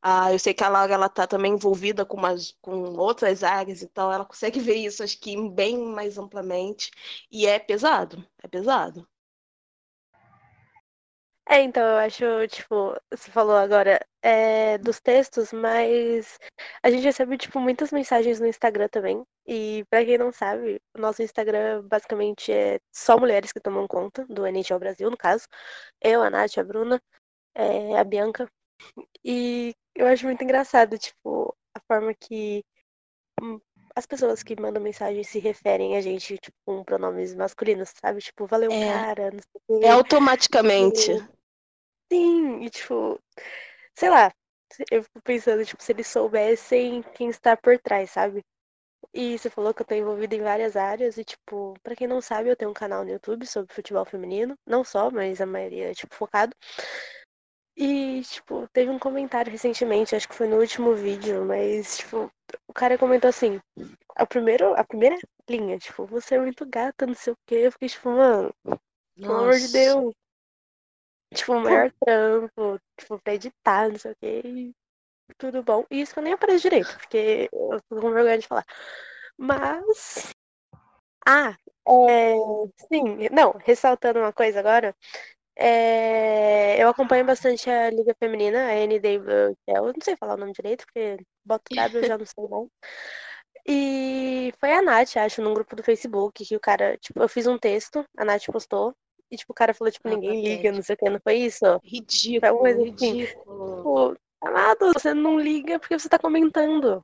Ah, 0.00 0.32
eu 0.32 0.38
sei 0.38 0.54
que 0.54 0.64
a 0.64 0.70
Laura 0.70 0.94
ela 0.94 1.10
tá 1.10 1.26
também 1.26 1.52
envolvida 1.52 2.06
com, 2.06 2.16
umas, 2.16 2.56
com 2.62 2.96
outras 2.96 3.44
áreas, 3.44 3.82
então 3.82 4.10
ela 4.10 4.24
consegue 4.24 4.60
ver 4.60 4.76
isso, 4.76 5.02
acho 5.02 5.20
que 5.20 5.36
bem 5.50 5.78
mais 5.78 6.16
amplamente. 6.16 6.90
E 7.30 7.46
é 7.46 7.58
pesado, 7.58 8.26
é 8.42 8.48
pesado. 8.48 9.06
É, 11.48 11.62
então, 11.62 11.82
eu 11.82 11.96
acho, 11.98 12.24
tipo, 12.48 12.96
você 13.08 13.30
falou 13.30 13.54
agora 13.56 14.04
é, 14.20 14.78
dos 14.78 15.00
textos, 15.00 15.52
mas 15.52 16.38
a 16.82 16.90
gente 16.90 17.04
recebe, 17.04 17.38
tipo, 17.38 17.60
muitas 17.60 17.92
mensagens 17.92 18.40
no 18.40 18.48
Instagram 18.48 18.88
também. 18.88 19.22
E 19.46 19.84
pra 19.88 20.04
quem 20.04 20.18
não 20.18 20.32
sabe, 20.32 20.80
o 20.96 21.00
nosso 21.00 21.22
Instagram 21.22 21.86
basicamente 21.86 22.50
é 22.50 22.80
só 22.92 23.16
mulheres 23.16 23.52
que 23.52 23.60
tomam 23.60 23.86
conta 23.86 24.26
do 24.26 24.44
NHL 24.44 24.80
Brasil, 24.80 25.08
no 25.08 25.16
caso. 25.16 25.46
Eu, 26.00 26.20
a 26.20 26.28
Nath, 26.30 26.58
a 26.58 26.64
Bruna, 26.64 27.00
é, 27.54 27.96
a 27.96 28.02
Bianca. 28.02 28.50
E 29.24 29.72
eu 29.94 30.08
acho 30.08 30.26
muito 30.26 30.42
engraçado, 30.42 30.98
tipo, 30.98 31.56
a 31.76 31.80
forma 31.86 32.12
que 32.12 32.64
as 33.94 34.04
pessoas 34.04 34.42
que 34.42 34.60
mandam 34.60 34.82
mensagem 34.82 35.22
se 35.22 35.38
referem 35.38 35.96
a 35.96 36.00
gente, 36.00 36.36
tipo, 36.38 36.56
com 36.66 36.82
pronomes 36.84 37.34
masculinos, 37.34 37.92
sabe? 38.00 38.20
Tipo, 38.20 38.46
valeu, 38.46 38.72
É. 38.72 38.92
cara, 38.92 39.30
não 39.30 39.40
sei 39.40 39.60
o 39.68 39.80
quê. 39.80 39.86
É 39.86 39.90
automaticamente. 39.90 41.35
Sim, 42.12 42.62
e 42.62 42.70
tipo, 42.70 43.20
sei 43.94 44.10
lá, 44.10 44.32
eu 44.90 45.02
fico 45.04 45.22
pensando, 45.22 45.64
tipo, 45.64 45.82
se 45.82 45.92
eles 45.92 46.06
soubessem 46.08 47.02
quem 47.14 47.28
está 47.30 47.56
por 47.56 47.78
trás, 47.78 48.10
sabe? 48.10 48.42
E 49.14 49.38
você 49.38 49.50
falou 49.50 49.74
que 49.74 49.82
eu 49.82 49.86
tô 49.86 49.94
envolvida 49.94 50.34
em 50.36 50.42
várias 50.42 50.76
áreas, 50.76 51.18
e 51.18 51.24
tipo, 51.24 51.74
pra 51.82 51.96
quem 51.96 52.06
não 52.08 52.20
sabe, 52.20 52.50
eu 52.50 52.56
tenho 52.56 52.70
um 52.70 52.74
canal 52.74 53.04
no 53.04 53.10
YouTube 53.10 53.46
sobre 53.46 53.74
futebol 53.74 54.04
feminino, 54.04 54.56
não 54.66 54.84
só, 54.84 55.10
mas 55.10 55.40
a 55.40 55.46
maioria, 55.46 55.94
tipo, 55.94 56.14
focado. 56.14 56.54
E, 57.76 58.22
tipo, 58.22 58.66
teve 58.72 58.90
um 58.90 58.98
comentário 58.98 59.52
recentemente, 59.52 60.16
acho 60.16 60.28
que 60.28 60.34
foi 60.34 60.48
no 60.48 60.56
último 60.58 60.94
vídeo, 60.94 61.44
mas, 61.44 61.98
tipo, 61.98 62.30
o 62.66 62.72
cara 62.72 62.96
comentou 62.98 63.28
assim, 63.28 63.60
a, 64.16 64.26
primeiro, 64.26 64.74
a 64.74 64.84
primeira 64.84 65.16
linha, 65.48 65.78
tipo, 65.78 66.06
você 66.06 66.36
é 66.36 66.40
muito 66.40 66.66
gata, 66.66 67.06
não 67.06 67.14
sei 67.14 67.32
o 67.34 67.36
quê. 67.46 67.56
Eu 67.56 67.72
fiquei, 67.72 67.88
tipo, 67.88 68.08
mano, 68.10 68.54
pelo 69.20 69.38
amor 69.38 69.58
de. 69.58 69.68
Deus. 69.68 70.14
Tipo, 71.34 71.54
o 71.54 71.60
maior 71.60 71.92
trampo, 72.04 72.80
tipo, 72.96 73.18
pra 73.20 73.34
editar, 73.34 73.88
não 73.88 73.98
sei 73.98 74.12
o 74.12 74.16
quê. 74.20 74.72
Tudo 75.38 75.62
bom. 75.62 75.84
E 75.90 76.00
isso 76.00 76.12
que 76.12 76.18
eu 76.20 76.22
nem 76.22 76.32
apareço 76.32 76.62
direito, 76.62 76.96
porque 76.98 77.48
eu 77.52 77.80
tô 77.88 78.00
com 78.00 78.12
vergonha 78.12 78.38
de 78.38 78.46
falar. 78.46 78.64
Mas. 79.36 80.32
Ah, 81.26 81.56
é... 81.88 82.34
sim, 82.88 83.28
não, 83.32 83.52
ressaltando 83.64 84.20
uma 84.20 84.32
coisa 84.32 84.60
agora. 84.60 84.94
é, 85.56 86.82
Eu 86.82 86.88
acompanho 86.88 87.24
bastante 87.26 87.68
a 87.70 87.90
Liga 87.90 88.14
Feminina, 88.18 88.66
a 88.68 88.74
NWL. 88.74 89.56
Eu 89.68 89.84
não 89.92 89.94
sei 90.02 90.16
falar 90.16 90.34
o 90.34 90.36
nome 90.38 90.52
direito, 90.52 90.84
porque 90.86 91.18
boto 91.44 91.74
W 91.74 92.02
eu 92.02 92.08
já 92.08 92.18
não 92.18 92.26
sei 92.26 92.48
mais. 92.48 92.68
E 93.68 94.52
foi 94.60 94.72
a 94.72 94.82
Nath, 94.82 95.16
acho, 95.16 95.42
num 95.42 95.54
grupo 95.54 95.74
do 95.76 95.82
Facebook, 95.82 96.44
que 96.44 96.56
o 96.56 96.60
cara, 96.60 96.96
tipo, 96.98 97.20
eu 97.20 97.28
fiz 97.28 97.46
um 97.46 97.58
texto, 97.58 98.04
a 98.16 98.24
Nath 98.24 98.46
postou, 98.46 98.94
e 99.30 99.36
tipo, 99.36 99.52
o 99.52 99.54
cara 99.54 99.74
falou, 99.74 99.90
tipo, 99.92 100.08
Ah, 100.08 100.12
ninguém 100.12 100.42
liga, 100.42 100.56
patético. 100.56 100.74
não 100.76 100.82
sei 100.82 100.94
o 100.94 100.98
que, 100.98 101.10
não 101.10 101.20
foi 101.20 101.34
isso? 101.34 101.64
Ridículo, 101.82 102.52
Alguma 102.52 102.74
coisa 102.74 102.94
assim. 102.94 103.12
ridículo. 103.12 103.76
Tipo, 103.76 104.16
amado, 104.40 104.92
você 104.92 105.14
não 105.14 105.40
liga 105.40 105.78
porque 105.78 105.98
você 105.98 106.08
tá 106.08 106.18
comentando. 106.18 107.02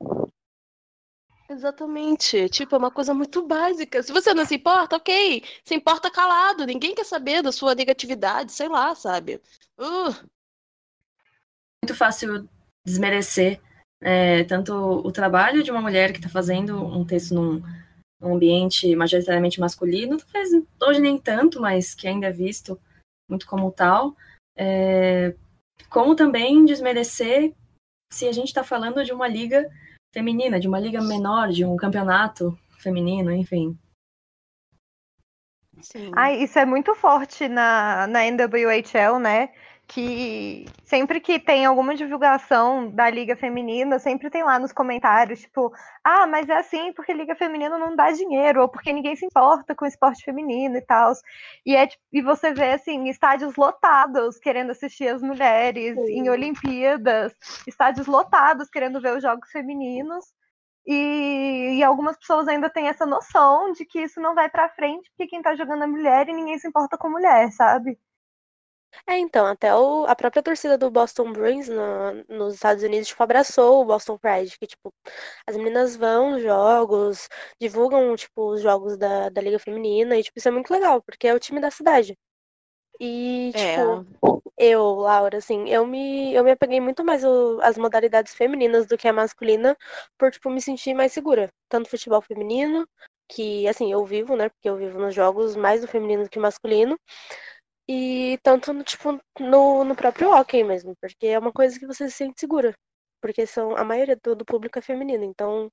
Exatamente. 1.50 2.48
Tipo, 2.48 2.76
é 2.76 2.78
uma 2.78 2.90
coisa 2.90 3.12
muito 3.12 3.46
básica. 3.46 4.02
Se 4.02 4.12
você 4.12 4.32
não 4.32 4.44
se 4.46 4.54
importa, 4.54 4.96
ok. 4.96 5.42
Se 5.64 5.74
importa 5.74 6.10
calado. 6.10 6.64
Ninguém 6.64 6.94
quer 6.94 7.04
saber 7.04 7.42
da 7.42 7.52
sua 7.52 7.74
negatividade, 7.74 8.52
sei 8.52 8.68
lá, 8.68 8.94
sabe? 8.94 9.40
Uh, 9.78 10.14
muito 11.84 11.94
fácil 11.94 12.48
desmerecer 12.84 13.60
é, 14.00 14.44
tanto 14.44 14.72
o 14.72 15.12
trabalho 15.12 15.62
de 15.62 15.70
uma 15.70 15.80
mulher 15.80 16.12
que 16.12 16.18
está 16.18 16.28
fazendo 16.28 16.76
um 16.76 17.04
texto 17.04 17.34
num, 17.34 17.62
num 18.22 18.36
ambiente 18.36 18.94
majoritariamente 18.94 19.58
masculino, 19.58 20.16
talvez 20.16 20.64
hoje 20.80 21.00
nem 21.00 21.18
tanto, 21.18 21.60
mas 21.60 21.92
que 21.94 22.06
ainda 22.06 22.28
é 22.28 22.32
visto 22.32 22.80
muito 23.28 23.46
como 23.46 23.72
tal, 23.72 24.16
é, 24.56 25.34
como 25.90 26.14
também 26.14 26.64
desmerecer 26.64 27.52
se 28.12 28.28
a 28.28 28.32
gente 28.32 28.48
está 28.48 28.62
falando 28.62 29.04
de 29.04 29.12
uma 29.12 29.26
liga 29.26 29.68
feminina, 30.14 30.60
de 30.60 30.68
uma 30.68 30.78
liga 30.78 31.00
menor, 31.02 31.48
de 31.48 31.64
um 31.64 31.76
campeonato 31.76 32.56
feminino, 32.78 33.32
enfim. 33.32 33.76
sim. 35.80 36.12
Ai, 36.14 36.42
isso 36.42 36.58
é 36.58 36.64
muito 36.64 36.94
forte 36.94 37.48
na, 37.48 38.06
na 38.06 38.24
NWHL, 38.26 39.18
né? 39.18 39.52
Que 39.94 40.64
sempre 40.84 41.20
que 41.20 41.38
tem 41.38 41.66
alguma 41.66 41.94
divulgação 41.94 42.88
da 42.90 43.10
Liga 43.10 43.36
Feminina, 43.36 43.98
sempre 43.98 44.30
tem 44.30 44.42
lá 44.42 44.58
nos 44.58 44.72
comentários, 44.72 45.40
tipo, 45.40 45.70
ah, 46.02 46.26
mas 46.26 46.48
é 46.48 46.56
assim 46.56 46.92
porque 46.94 47.12
Liga 47.12 47.34
Feminina 47.34 47.76
não 47.76 47.94
dá 47.94 48.10
dinheiro, 48.10 48.62
ou 48.62 48.68
porque 48.68 48.90
ninguém 48.92 49.14
se 49.16 49.26
importa 49.26 49.74
com 49.74 49.84
o 49.84 49.88
esporte 49.88 50.24
feminino 50.24 50.76
e 50.76 50.80
tal. 50.82 51.12
E, 51.66 51.76
é, 51.76 51.86
tipo- 51.86 52.02
e 52.12 52.22
você 52.22 52.54
vê, 52.54 52.72
assim, 52.72 53.08
estádios 53.08 53.54
lotados 53.56 54.38
querendo 54.38 54.70
assistir 54.70 55.08
as 55.08 55.20
mulheres 55.20 55.96
em 55.98 56.30
Olimpíadas, 56.30 57.34
estádios 57.66 58.06
lotados 58.06 58.70
querendo 58.70 59.00
ver 59.00 59.14
os 59.16 59.22
jogos 59.22 59.50
femininos. 59.50 60.24
E, 60.86 61.76
e 61.78 61.84
algumas 61.84 62.16
pessoas 62.16 62.48
ainda 62.48 62.68
têm 62.70 62.88
essa 62.88 63.06
noção 63.06 63.72
de 63.72 63.84
que 63.84 64.00
isso 64.00 64.20
não 64.20 64.34
vai 64.34 64.48
pra 64.50 64.68
frente 64.70 65.08
porque 65.10 65.28
quem 65.28 65.42
tá 65.42 65.54
jogando 65.54 65.84
é 65.84 65.86
mulher 65.86 66.28
e 66.28 66.32
ninguém 66.32 66.58
se 66.58 66.66
importa 66.68 66.96
com 66.98 67.10
mulher, 67.10 67.50
sabe? 67.52 67.98
É, 69.08 69.18
então, 69.18 69.46
até 69.46 69.74
o- 69.74 70.04
a 70.06 70.14
própria 70.14 70.42
torcida 70.42 70.76
do 70.78 70.90
Boston 70.90 71.32
Bruins 71.32 71.68
no- 71.68 72.24
nos 72.28 72.54
Estados 72.54 72.82
Unidos, 72.82 73.08
tipo, 73.08 73.22
abraçou 73.22 73.80
o 73.82 73.84
Boston 73.84 74.18
Pride, 74.18 74.58
que, 74.58 74.66
tipo, 74.66 74.92
as 75.46 75.56
meninas 75.56 75.96
vão 75.96 76.32
nos 76.32 76.42
jogos, 76.42 77.28
divulgam, 77.60 78.14
tipo, 78.16 78.52
os 78.52 78.60
jogos 78.62 78.96
da, 78.96 79.28
da 79.30 79.40
Liga 79.40 79.58
Feminina, 79.58 80.16
e, 80.16 80.22
tipo, 80.22 80.38
isso 80.38 80.48
é 80.48 80.50
muito 80.52 80.70
legal, 80.72 81.02
porque 81.02 81.26
é 81.28 81.34
o 81.34 81.40
time 81.40 81.60
da 81.60 81.70
cidade. 81.70 82.16
E, 83.00 83.52
É. 83.54 83.58
tipo, 83.58 84.06
eu, 84.58 84.84
Laura, 84.96 85.38
assim, 85.38 85.68
eu 85.68 85.86
me, 85.86 86.34
eu 86.34 86.44
me 86.44 86.52
apeguei 86.52 86.80
muito 86.80 87.04
mais 87.04 87.24
o- 87.24 87.60
às 87.62 87.78
modalidades 87.78 88.34
femininas 88.34 88.86
do 88.86 88.96
que 88.98 89.08
a 89.08 89.12
masculina, 89.12 89.76
por, 90.18 90.30
tipo, 90.30 90.50
me 90.50 90.60
sentir 90.62 90.94
mais 90.94 91.12
segura. 91.12 91.50
Tanto 91.68 91.90
futebol 91.90 92.22
feminino, 92.22 92.86
que, 93.28 93.66
assim, 93.68 93.92
eu 93.92 94.04
vivo, 94.04 94.36
né, 94.36 94.48
porque 94.50 94.68
eu 94.68 94.76
vivo 94.76 94.98
nos 95.00 95.14
jogos 95.14 95.56
mais 95.56 95.80
do 95.82 95.88
feminino 95.88 96.24
do 96.24 96.30
que 96.30 96.38
masculino, 96.38 96.98
e 97.88 98.38
tanto, 98.42 98.72
no, 98.72 98.84
tipo, 98.84 99.20
no, 99.40 99.84
no 99.84 99.94
próprio 99.96 100.30
hockey 100.30 100.62
mesmo, 100.64 100.94
porque 101.00 101.26
é 101.26 101.38
uma 101.38 101.52
coisa 101.52 101.78
que 101.78 101.86
você 101.86 102.08
se 102.08 102.16
sente 102.16 102.40
segura. 102.40 102.74
Porque 103.20 103.46
são, 103.46 103.76
a 103.76 103.84
maioria 103.84 104.16
do, 104.22 104.34
do 104.34 104.44
público 104.44 104.78
é 104.78 104.82
feminino, 104.82 105.24
então, 105.24 105.70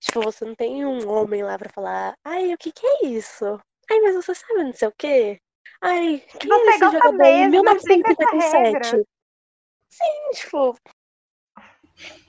tipo, 0.00 0.22
você 0.22 0.44
não 0.44 0.54
tem 0.54 0.84
um 0.84 1.08
homem 1.10 1.42
lá 1.42 1.58
pra 1.58 1.68
falar, 1.70 2.14
ai, 2.24 2.54
o 2.54 2.58
que 2.58 2.72
que 2.72 2.86
é 2.86 3.06
isso? 3.06 3.44
Ai, 3.90 4.00
mas 4.00 4.14
você 4.14 4.34
sabe 4.34 4.64
não 4.64 4.72
sei 4.72 4.88
o 4.88 4.94
quê? 4.96 5.40
Ai, 5.80 6.22
quem 6.40 6.50
Você 6.50 6.70
é 6.70 6.70
esse 6.70 6.78
jogador 6.78 7.24
em 7.24 7.50
mesmo, 7.50 7.68
explica 7.76 8.12
essa 8.12 8.36
1957? 8.36 8.64
regra. 8.64 9.04
Sim, 9.90 10.30
tipo, 10.32 10.74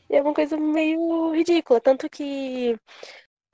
é 0.09 0.21
uma 0.21 0.33
coisa 0.33 0.57
meio 0.57 1.31
ridícula, 1.31 1.81
tanto 1.81 2.09
que 2.09 2.77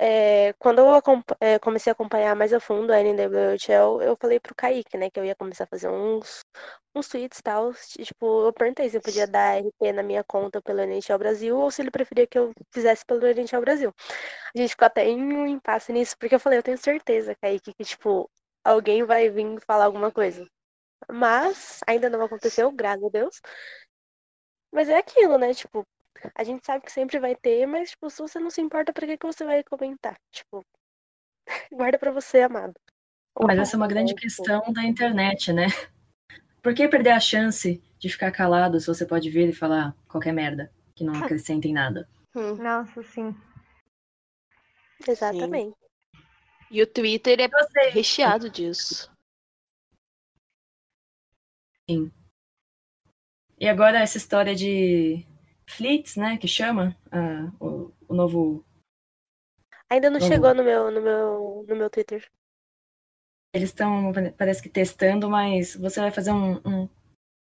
é, 0.04 0.54
quando 0.54 0.80
eu 0.80 0.92
é, 1.40 1.60
comecei 1.60 1.92
a 1.92 1.94
acompanhar 1.94 2.36
mais 2.36 2.52
a 2.52 2.60
fundo 2.60 2.92
a 2.92 3.00
NWHL, 3.00 4.02
eu 4.02 4.18
falei 4.20 4.40
pro 4.40 4.56
Kaique, 4.56 4.98
né, 4.98 5.12
que 5.12 5.20
eu 5.20 5.26
ia 5.26 5.36
começar 5.36 5.66
a 5.66 5.68
fazer 5.68 5.90
uns, 5.90 6.44
uns 6.96 7.08
tweets 7.08 7.38
e 7.38 7.44
tal. 7.44 7.72
Tipo, 7.74 8.48
eu 8.48 8.54
perguntei 8.54 8.90
se 8.90 8.98
eu 8.98 9.02
podia 9.02 9.28
dar 9.28 9.60
RP 9.60 9.94
na 9.94 10.02
minha 10.02 10.24
conta 10.24 10.60
pelo 10.60 10.82
NHL 10.82 11.20
Brasil 11.20 11.56
ou 11.56 11.70
se 11.70 11.84
ele 11.84 11.92
preferia 11.92 12.26
que 12.26 12.40
eu 12.40 12.52
fizesse 12.74 13.06
pelo 13.06 13.28
NHL 13.28 13.62
Brasil. 13.62 13.94
A 14.56 14.58
gente 14.58 14.72
ficou 14.72 14.88
até 14.88 15.06
em 15.06 15.22
um 15.22 15.46
impasse 15.46 15.94
nisso, 15.94 16.16
porque 16.18 16.34
eu 16.34 16.40
falei, 16.40 16.58
eu 16.60 16.64
tenho 16.64 16.78
certeza, 16.80 17.36
Kaique, 17.40 17.72
que, 17.74 17.84
tipo, 17.86 18.28
alguém 18.64 19.04
vai 19.04 19.30
vir 19.30 19.60
falar 19.68 19.86
alguma 19.86 20.12
coisa. 20.12 20.48
Mas 21.12 21.80
ainda 21.88 22.10
não 22.10 22.24
aconteceu, 22.24 22.72
graças 22.72 23.04
a 23.06 23.10
Deus. 23.10 23.42
Mas 24.72 24.90
é 24.90 24.98
aquilo, 24.98 25.38
né? 25.38 25.54
Tipo, 25.54 25.86
a 26.36 26.44
gente 26.44 26.66
sabe 26.66 26.86
que 26.86 26.92
sempre 26.92 27.20
vai 27.20 27.36
ter, 27.36 27.66
mas, 27.66 27.92
tipo, 27.92 28.10
se 28.10 28.22
você 28.22 28.40
não 28.40 28.50
se 28.50 28.62
importa, 28.62 28.94
pra 28.94 29.08
que, 29.08 29.18
que 29.18 29.26
você 29.26 29.46
vai 29.46 29.64
comentar? 29.64 30.20
Tipo, 30.32 30.66
guarda 31.72 31.98
pra 31.98 32.12
você, 32.12 32.42
amado. 32.42 32.74
Mas 33.40 33.60
essa 33.60 33.76
é 33.76 33.78
uma 33.78 33.88
grande 33.88 34.14
questão 34.14 34.62
da 34.74 34.84
internet, 34.84 35.54
né? 35.54 35.68
Por 36.62 36.76
que 36.76 36.88
perder 36.88 37.12
a 37.12 37.20
chance 37.20 37.82
de 37.98 38.10
ficar 38.10 38.32
calado 38.32 38.80
se 38.80 38.88
você 38.88 39.06
pode 39.06 39.30
vir 39.30 39.50
e 39.50 39.54
falar 39.54 39.96
qualquer 40.08 40.34
merda 40.34 40.72
que 40.94 41.04
não 41.04 41.14
acrescenta 41.24 41.68
em 41.68 41.74
nada? 41.74 42.08
Hum. 42.36 42.56
Nossa, 42.56 43.02
sim. 43.04 43.36
Exatamente. 45.08 45.76
E 46.70 46.82
o 46.82 46.88
Twitter 46.88 47.40
é 47.40 47.48
Você, 47.48 47.90
recheado 47.90 48.50
disso. 48.50 49.12
E 53.60 53.68
agora 53.68 54.00
essa 54.00 54.18
história 54.18 54.56
de 54.56 55.26
flits, 55.72 56.16
né, 56.16 56.38
que 56.38 56.48
chama 56.48 56.96
ah, 57.12 57.52
o- 57.60 57.92
o 58.08 58.14
novo. 58.14 58.66
Ainda 59.90 60.10
não 60.10 60.20
Vamos. 60.20 60.34
chegou 60.34 60.54
no 60.56 60.64
meu, 60.64 60.92
no 60.92 61.02
meu, 61.02 61.66
no 61.68 61.76
meu 61.76 61.90
Twitter. 61.90 62.26
Eles 63.54 63.70
estão, 63.70 64.12
parece 64.38 64.62
que 64.62 64.70
testando, 64.70 65.30
mas 65.30 65.76
você 65.76 66.00
vai 66.00 66.12
fazer 66.12 66.32
um, 66.32 66.56
um- 66.66 66.90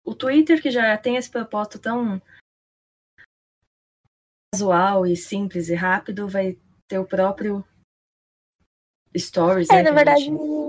O 0.03 0.13
Twitter, 0.15 0.61
que 0.61 0.69
já 0.71 0.97
tem 0.97 1.15
esse 1.15 1.29
propósito 1.29 1.79
tão 1.79 2.21
casual 4.53 5.05
e 5.07 5.15
simples 5.15 5.69
e 5.69 5.75
rápido, 5.75 6.27
vai 6.27 6.57
ter 6.87 6.99
o 6.99 7.07
próprio 7.07 7.63
Stories. 9.17 9.69
É, 9.69 9.75
né, 9.75 9.83
na 9.83 9.91
verdade, 9.91 10.21
gente 10.21 10.61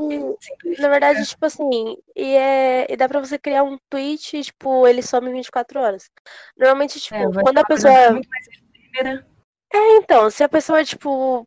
na 0.79 0.89
verdade, 0.89 1.25
tipo 1.27 1.47
assim, 1.47 1.97
e, 2.17 2.35
é, 2.35 2.87
e 2.93 2.97
dá 2.97 3.09
pra 3.09 3.21
você 3.21 3.39
criar 3.39 3.63
um 3.63 3.79
tweet 3.89 4.37
e, 4.37 4.43
tipo, 4.43 4.87
ele 4.87 5.03
some 5.03 5.29
em 5.29 5.35
24 5.35 5.81
horas. 5.81 6.11
Normalmente, 6.57 7.01
tipo, 7.01 7.15
É, 7.15 7.43
quando 7.43 7.59
a 7.59 7.65
pessoa. 7.65 7.93
efêmera. 7.93 9.27
É, 9.73 9.97
então, 9.97 10.31
se 10.31 10.43
a 10.43 10.49
pessoa, 10.49 10.85
tipo, 10.85 11.47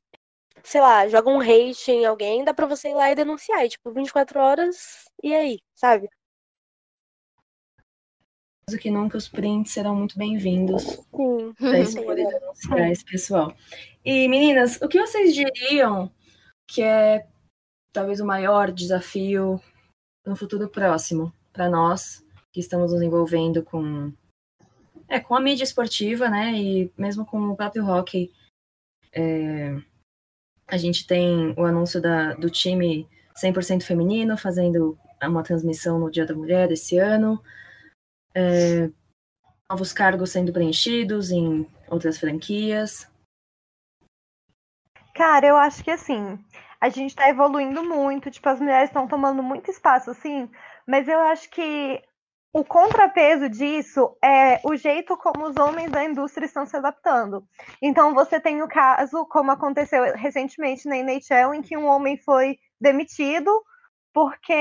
sei 0.63 0.81
lá, 0.81 1.07
joga 1.07 1.29
um 1.29 1.39
hate 1.39 1.91
em 1.91 2.05
alguém, 2.05 2.43
dá 2.43 2.53
pra 2.53 2.65
você 2.65 2.89
ir 2.89 2.95
lá 2.95 3.11
e 3.11 3.15
denunciar. 3.15 3.65
E, 3.65 3.69
tipo, 3.69 3.91
24 3.91 4.39
horas, 4.39 5.05
e 5.23 5.33
aí, 5.33 5.59
sabe? 5.75 6.09
do 8.67 8.79
que 8.79 8.89
nunca, 8.89 9.15
os 9.15 9.27
prints 9.27 9.73
serão 9.73 9.95
muito 9.95 10.17
bem-vindos 10.17 10.81
Sim. 10.83 11.53
para 11.53 12.03
poder 12.03 12.25
denunciar 12.33 12.91
esse 12.91 13.05
pessoal. 13.05 13.55
E 14.03 14.27
meninas, 14.27 14.81
o 14.81 14.87
que 14.87 14.99
vocês 14.99 15.35
diriam 15.35 16.11
que 16.67 16.81
é 16.81 17.27
talvez 17.93 18.19
o 18.19 18.25
maior 18.25 18.71
desafio 18.71 19.61
no 20.25 20.35
futuro 20.35 20.67
próximo 20.67 21.33
para 21.53 21.69
nós 21.69 22.25
que 22.51 22.59
estamos 22.59 22.91
nos 22.91 23.01
envolvendo 23.01 23.63
com 23.63 24.13
é 25.07 25.19
com 25.19 25.35
a 25.35 25.41
mídia 25.41 25.63
esportiva, 25.63 26.29
né? 26.29 26.53
E 26.53 26.91
mesmo 26.97 27.25
com 27.25 27.39
o 27.49 27.55
próprio 27.55 27.85
hockey, 27.85 28.31
É, 29.13 29.73
a 30.67 30.77
gente 30.77 31.07
tem 31.07 31.53
o 31.57 31.63
anúncio 31.63 32.01
da, 32.01 32.33
do 32.33 32.49
time 32.49 33.07
100% 33.35 33.83
feminino 33.83 34.37
fazendo 34.37 34.97
uma 35.23 35.43
transmissão 35.43 35.99
no 35.99 36.11
Dia 36.11 36.25
da 36.25 36.33
Mulher 36.33 36.71
esse 36.71 36.97
ano. 36.97 37.41
É, 38.33 38.89
novos 39.69 39.93
cargos 39.93 40.31
sendo 40.31 40.51
preenchidos 40.51 41.31
em 41.31 41.65
outras 41.87 42.17
franquias. 42.17 43.07
Cara, 45.15 45.47
eu 45.47 45.55
acho 45.55 45.81
que 45.83 45.91
assim, 45.91 46.37
a 46.79 46.89
gente 46.89 47.15
tá 47.15 47.29
evoluindo 47.29 47.83
muito, 47.83 48.29
tipo, 48.29 48.49
as 48.49 48.59
mulheres 48.59 48.89
estão 48.89 49.07
tomando 49.07 49.41
muito 49.41 49.71
espaço, 49.71 50.11
assim, 50.11 50.49
mas 50.85 51.07
eu 51.07 51.19
acho 51.21 51.49
que 51.49 52.03
o 52.53 52.63
contrapeso 52.65 53.49
disso 53.49 54.17
é 54.23 54.59
o 54.63 54.75
jeito 54.75 55.17
como 55.17 55.45
os 55.47 55.55
homens 55.57 55.89
da 55.91 56.03
indústria 56.03 56.45
estão 56.45 56.65
se 56.65 56.75
adaptando. 56.77 57.47
Então, 57.81 58.13
você 58.13 58.39
tem 58.41 58.61
o 58.61 58.67
caso, 58.67 59.25
como 59.27 59.51
aconteceu 59.51 60.03
recentemente 60.15 60.87
na 60.87 60.97
NHL, 60.97 61.53
em 61.53 61.61
que 61.61 61.77
um 61.77 61.85
homem 61.87 62.17
foi 62.17 62.57
demitido 62.79 63.51
porque 64.13 64.53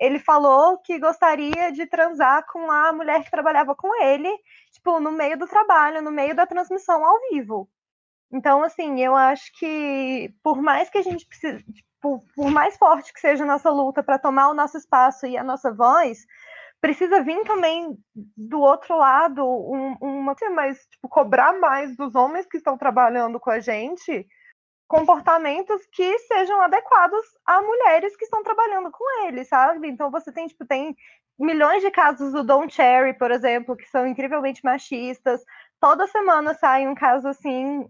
ele 0.00 0.18
falou 0.18 0.78
que 0.78 0.98
gostaria 0.98 1.70
de 1.72 1.86
transar 1.86 2.46
com 2.50 2.70
a 2.70 2.92
mulher 2.92 3.24
que 3.24 3.30
trabalhava 3.30 3.74
com 3.74 3.94
ele, 4.02 4.30
tipo, 4.72 5.00
no 5.00 5.12
meio 5.12 5.38
do 5.38 5.46
trabalho, 5.46 6.02
no 6.02 6.10
meio 6.10 6.34
da 6.34 6.46
transmissão 6.46 7.04
ao 7.04 7.18
vivo. 7.30 7.68
Então, 8.32 8.62
assim, 8.62 9.00
eu 9.00 9.14
acho 9.14 9.50
que 9.58 10.34
por 10.42 10.60
mais 10.60 10.90
que 10.90 10.98
a 10.98 11.02
gente 11.02 11.26
precise, 11.26 11.64
por, 12.00 12.20
por 12.34 12.50
mais 12.50 12.76
forte 12.76 13.12
que 13.12 13.20
seja 13.20 13.44
a 13.44 13.46
nossa 13.46 13.70
luta 13.70 14.02
para 14.02 14.18
tomar 14.18 14.48
o 14.48 14.54
nosso 14.54 14.76
espaço 14.76 15.26
e 15.26 15.36
a 15.36 15.44
nossa 15.44 15.72
voz, 15.72 16.26
precisa 16.80 17.22
vir 17.22 17.42
também 17.44 17.96
do 18.36 18.60
outro 18.60 18.96
lado 18.96 19.44
um, 19.44 19.96
uma 20.00 20.34
mais 20.54 20.78
tipo 20.86 21.08
cobrar 21.08 21.52
mais 21.58 21.96
dos 21.96 22.14
homens 22.14 22.46
que 22.46 22.56
estão 22.56 22.76
trabalhando 22.76 23.40
com 23.40 23.50
a 23.50 23.60
gente 23.60 24.26
comportamentos 24.88 25.84
que 25.92 26.18
sejam 26.20 26.60
adequados 26.62 27.24
a 27.44 27.60
mulheres 27.60 28.16
que 28.16 28.24
estão 28.24 28.42
trabalhando 28.42 28.90
com 28.90 29.26
eles, 29.26 29.48
sabe? 29.48 29.88
Então 29.88 30.10
você 30.10 30.32
tem 30.32 30.46
tipo 30.46 30.64
tem 30.64 30.94
milhões 31.38 31.82
de 31.82 31.90
casos 31.90 32.32
do 32.32 32.44
Don 32.44 32.68
Cherry, 32.68 33.14
por 33.14 33.30
exemplo, 33.30 33.76
que 33.76 33.88
são 33.88 34.06
incrivelmente 34.06 34.64
machistas. 34.64 35.44
Toda 35.80 36.06
semana 36.06 36.54
sai 36.54 36.86
um 36.86 36.94
caso 36.94 37.28
assim 37.28 37.86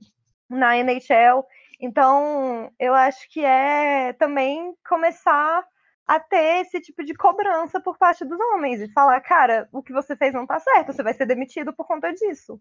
na 0.48 0.76
NHL. 0.76 1.44
Então, 1.80 2.72
eu 2.78 2.94
acho 2.94 3.28
que 3.30 3.44
é 3.44 4.12
também 4.14 4.74
começar 4.88 5.66
a 6.06 6.20
ter 6.20 6.60
esse 6.60 6.80
tipo 6.80 7.04
de 7.04 7.14
cobrança 7.14 7.80
por 7.80 7.98
parte 7.98 8.24
dos 8.24 8.38
homens 8.38 8.80
e 8.80 8.92
falar, 8.92 9.20
cara, 9.20 9.68
o 9.72 9.82
que 9.82 9.92
você 9.92 10.16
fez 10.16 10.32
não 10.32 10.46
tá 10.46 10.58
certo, 10.60 10.92
você 10.92 11.02
vai 11.02 11.12
ser 11.12 11.26
demitido 11.26 11.72
por 11.74 11.86
conta 11.86 12.12
disso. 12.12 12.60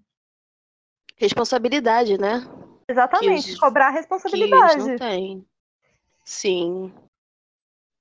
Responsabilidade, 1.15 2.17
né? 2.17 2.41
Exatamente, 2.89 3.53
os- 3.53 3.59
cobrar 3.59 3.87
a 3.87 3.91
Que 3.91 3.97
eles 3.97 4.07
responsabilidade. 4.09 4.77
não 4.77 4.95
têm. 4.97 5.45
Sim. 6.23 6.93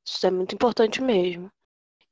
Isso 0.04 0.26
é 0.26 0.30
muito 0.30 0.54
importante 0.54 1.02
mesmo. 1.02 1.50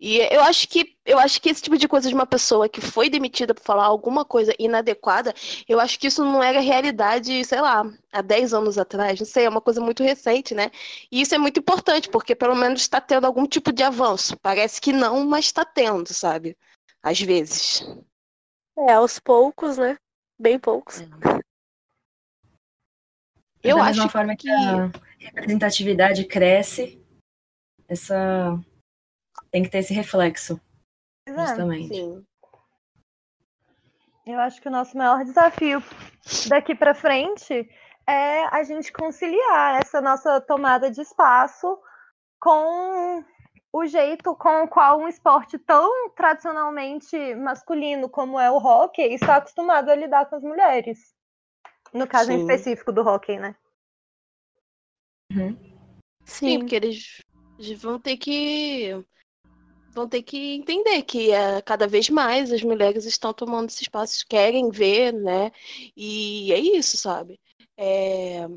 E 0.04 0.18
eu 0.34 0.42
acho 0.42 0.66
que 0.68 0.96
eu 1.06 1.16
acho 1.16 1.40
que 1.40 1.48
esse 1.48 1.62
tipo 1.62 1.78
de 1.78 1.86
coisa 1.86 2.08
de 2.08 2.14
uma 2.14 2.26
pessoa 2.26 2.68
que 2.68 2.80
foi 2.80 3.08
demitida 3.08 3.54
por 3.54 3.62
falar 3.62 3.84
alguma 3.84 4.24
coisa 4.24 4.52
inadequada, 4.58 5.32
eu 5.68 5.78
acho 5.78 5.96
que 5.96 6.08
isso 6.08 6.24
não 6.24 6.42
era 6.42 6.58
realidade, 6.58 7.44
sei 7.44 7.60
lá, 7.60 7.84
há 8.10 8.20
10 8.20 8.52
anos 8.52 8.78
atrás, 8.78 9.20
não 9.20 9.26
sei, 9.26 9.44
é 9.44 9.48
uma 9.48 9.60
coisa 9.60 9.80
muito 9.80 10.02
recente, 10.02 10.56
né? 10.56 10.72
E 11.08 11.20
isso 11.20 11.36
é 11.36 11.38
muito 11.38 11.60
importante, 11.60 12.08
porque 12.08 12.34
pelo 12.34 12.56
menos 12.56 12.80
está 12.80 13.00
tendo 13.00 13.28
algum 13.28 13.46
tipo 13.46 13.72
de 13.72 13.84
avanço. 13.84 14.36
Parece 14.38 14.80
que 14.80 14.92
não, 14.92 15.24
mas 15.24 15.44
está 15.44 15.64
tendo, 15.64 16.12
sabe? 16.12 16.58
Às 17.00 17.20
vezes. 17.20 17.86
É, 18.76 18.94
aos 18.94 19.20
poucos, 19.20 19.78
né? 19.78 19.96
Bem 20.36 20.58
poucos. 20.58 21.00
Eu 23.62 23.76
da 23.76 23.84
acho 23.84 23.98
mesma 23.98 24.08
forma 24.08 24.34
que 24.34 24.48
que- 24.48 24.50
a 24.50 24.90
representatividade 25.18 26.24
cresce, 26.24 27.00
essa 27.86 28.58
tem 29.52 29.62
que 29.62 29.68
ter 29.68 29.78
esse 29.78 29.92
reflexo, 29.92 30.60
Pois 31.24 31.36
é. 31.38 31.46
justamente. 31.46 31.94
Sim. 31.94 32.26
Eu 34.26 34.40
acho 34.40 34.60
que 34.60 34.68
o 34.68 34.72
nosso 34.72 34.96
maior 34.96 35.24
desafio 35.24 35.82
daqui 36.48 36.74
para 36.74 36.94
frente 36.94 37.68
é 38.08 38.44
a 38.46 38.62
gente 38.62 38.92
conciliar 38.92 39.80
essa 39.80 40.00
nossa 40.00 40.40
tomada 40.40 40.90
de 40.90 41.00
espaço 41.00 41.78
com 42.40 43.24
o 43.72 43.86
jeito 43.86 44.34
com 44.36 44.64
o 44.64 44.68
qual 44.68 45.00
um 45.00 45.08
esporte 45.08 45.58
tão 45.58 46.10
tradicionalmente 46.10 47.34
masculino 47.34 48.08
como 48.08 48.38
é 48.38 48.50
o 48.50 48.58
hockey 48.58 49.14
está 49.14 49.36
acostumado 49.36 49.90
a 49.90 49.94
lidar 49.94 50.26
com 50.26 50.36
as 50.36 50.42
mulheres. 50.42 51.14
No 51.92 52.06
caso 52.06 52.32
em 52.32 52.36
Sim. 52.36 52.40
específico 52.42 52.92
do 52.92 53.02
hockey, 53.02 53.38
né? 53.38 53.56
Sim, 56.24 56.60
porque 56.60 56.76
eles 56.76 57.22
eles 57.58 57.82
vão 57.82 57.98
ter 57.98 58.16
que 58.16 59.04
vão 59.92 60.08
ter 60.08 60.22
que 60.22 60.54
entender 60.54 61.02
que 61.02 61.30
é, 61.30 61.60
cada 61.62 61.86
vez 61.86 62.08
mais 62.08 62.52
as 62.52 62.62
mulheres 62.62 63.04
estão 63.04 63.32
tomando 63.32 63.68
esse 63.68 63.82
espaço, 63.82 64.26
querem 64.28 64.70
ver, 64.70 65.12
né? 65.12 65.52
E 65.96 66.52
é 66.52 66.58
isso, 66.58 66.96
sabe? 66.96 67.38
É, 67.76 68.48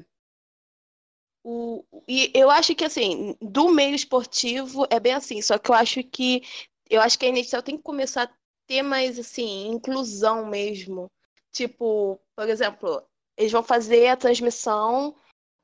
o, 1.43 1.85
e 2.07 2.31
eu 2.33 2.49
acho 2.49 2.73
que 2.73 2.85
assim, 2.85 3.35
do 3.41 3.69
meio 3.69 3.93
esportivo 3.95 4.87
é 4.89 4.99
bem 4.99 5.13
assim, 5.13 5.41
só 5.41 5.57
que 5.59 5.69
eu 5.69 5.75
acho 5.75 6.03
que 6.03 6.41
eu 6.89 7.01
acho 7.01 7.19
que 7.19 7.25
a 7.25 7.29
NHL 7.29 7.61
tem 7.63 7.77
que 7.77 7.83
começar 7.83 8.23
a 8.23 8.33
ter 8.67 8.81
mais 8.81 9.19
assim, 9.19 9.67
inclusão 9.67 10.45
mesmo. 10.47 11.11
Tipo, 11.51 12.19
por 12.35 12.49
exemplo, 12.49 13.03
eles 13.37 13.51
vão 13.51 13.63
fazer 13.63 14.07
a 14.07 14.17
transmissão 14.17 15.15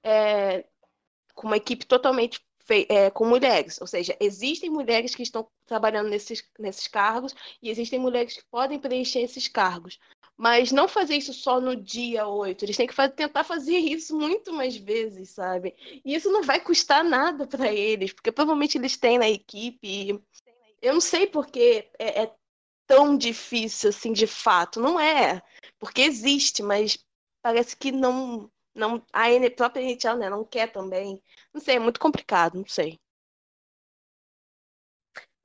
é, 0.04 0.66
com 1.34 1.48
uma 1.48 1.58
equipe 1.58 1.86
totalmente 1.86 2.40
é, 2.70 3.10
com 3.10 3.26
mulheres. 3.26 3.80
Ou 3.82 3.88
seja, 3.88 4.16
existem 4.20 4.70
mulheres 4.70 5.16
que 5.16 5.24
estão 5.24 5.48
trabalhando 5.66 6.10
nesses, 6.10 6.44
nesses 6.60 6.88
cargos 6.88 7.34
e 7.62 7.70
existem 7.70 8.00
mulheres 8.00 8.38
que 8.38 8.44
podem 8.50 8.80
preencher 8.80 9.22
esses 9.22 9.48
cargos. 9.48 10.00
Mas 10.38 10.72
não 10.72 10.88
fazer 10.88 11.16
isso 11.16 11.34
só 11.34 11.62
no 11.62 11.76
dia 11.76 12.28
8. 12.28 12.66
Eles 12.66 12.76
têm 12.78 12.88
que 12.88 12.96
fa- 12.96 13.10
tentar 13.10 13.44
fazer 13.44 13.78
isso 13.78 14.18
muito 14.18 14.52
mais 14.52 14.76
vezes, 14.76 15.30
sabe? 15.30 15.76
E 16.04 16.16
isso 16.16 16.32
não 16.32 16.42
vai 16.42 16.60
custar 16.60 17.04
nada 17.04 17.46
para 17.46 17.72
eles, 17.72 18.12
porque 18.12 18.32
provavelmente 18.32 18.78
eles 18.78 18.98
têm 18.98 19.20
na 19.20 19.30
equipe. 19.30 20.20
Eu 20.82 20.94
não 20.94 21.02
sei 21.02 21.28
porque 21.28 21.90
é, 22.00 22.24
é 22.24 22.36
tão 22.88 23.16
difícil 23.16 23.90
assim 23.90 24.12
de 24.12 24.26
fato. 24.26 24.82
Não 24.82 25.00
é. 25.00 25.42
Porque 25.80 26.02
existe, 26.02 26.64
mas 26.64 26.98
parece 27.42 27.76
que 27.78 27.92
não. 27.92 28.50
Não 28.76 29.04
a 29.14 29.26
própria 29.56 29.82
NHL 29.82 30.18
né, 30.18 30.30
não 30.30 30.46
quer 30.46 30.72
também. 30.72 31.22
Não 31.54 31.62
sei, 31.62 31.76
é 31.78 31.80
muito 31.80 32.00
complicado, 32.00 32.58
não 32.58 32.68
sei. 32.68 33.00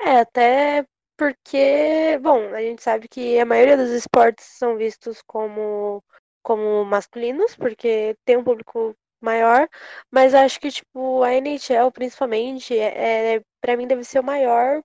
É, 0.01 0.21
até 0.21 0.87
porque, 1.17 2.19
bom, 2.23 2.55
a 2.55 2.61
gente 2.61 2.83
sabe 2.83 3.09
que 3.09 3.39
a 3.39 3.45
maioria 3.47 3.77
dos 3.77 3.91
esportes 3.91 4.45
são 4.59 4.77
vistos 4.77 5.23
como, 5.27 6.03
como 6.43 6.85
masculinos, 6.85 7.57
porque 7.57 8.15
tem 8.25 8.37
um 8.37 8.45
público 8.45 8.95
maior, 9.21 9.69
mas 10.11 10.35
acho 10.35 10.61
que, 10.61 10.71
tipo, 10.71 11.23
a 11.23 11.33
NHL, 11.35 11.91
principalmente, 11.91 12.79
é, 12.79 13.37
é, 13.37 13.43
para 13.61 13.77
mim 13.77 13.87
deve 13.87 14.05
ser 14.05 14.21
o 14.21 14.25
maior 14.25 14.83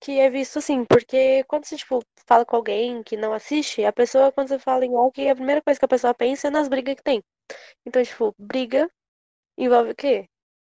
que 0.00 0.18
é 0.20 0.28
visto 0.28 0.58
assim, 0.58 0.84
porque 0.84 1.44
quando 1.44 1.64
você, 1.64 1.76
tipo, 1.76 2.02
fala 2.26 2.44
com 2.44 2.56
alguém 2.56 3.02
que 3.02 3.16
não 3.16 3.32
assiste, 3.32 3.84
a 3.84 3.92
pessoa, 3.92 4.30
quando 4.32 4.48
você 4.48 4.58
fala 4.58 4.84
em 4.84 4.94
hockey, 4.94 5.28
a 5.30 5.34
primeira 5.34 5.62
coisa 5.62 5.78
que 5.78 5.84
a 5.84 5.88
pessoa 5.88 6.12
pensa 6.14 6.48
é 6.48 6.50
nas 6.50 6.68
brigas 6.68 6.96
que 6.96 7.02
tem. 7.02 7.22
Então, 7.86 8.02
tipo, 8.02 8.34
briga 8.38 8.90
envolve 9.56 9.90
o 9.90 9.94
quê? 9.94 10.28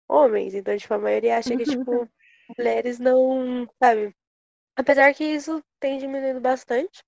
Homens. 0.10 0.54
Então, 0.54 0.78
tipo, 0.78 0.94
a 0.94 0.98
maioria 1.00 1.38
acha 1.38 1.56
que, 1.56 1.64
tipo, 1.64 2.10
mulheres 2.58 3.00
não, 3.00 3.68
sabe? 3.82 4.16
Apesar 4.76 5.14
que 5.14 5.24
isso 5.24 5.64
tem 5.80 5.98
diminuído 5.98 6.40
bastante. 6.40 7.04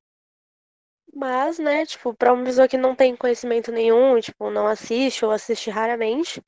Mas, 1.14 1.60
né, 1.60 1.86
tipo, 1.86 2.14
pra 2.14 2.34
uma 2.34 2.44
pessoa 2.44 2.68
que 2.68 2.78
não 2.78 2.96
tem 2.96 3.16
conhecimento 3.16 3.72
nenhum, 3.72 4.20
tipo, 4.20 4.50
não 4.50 4.68
assiste 4.68 5.26
ou 5.26 5.32
assiste 5.32 5.70
raramente, 5.70 6.42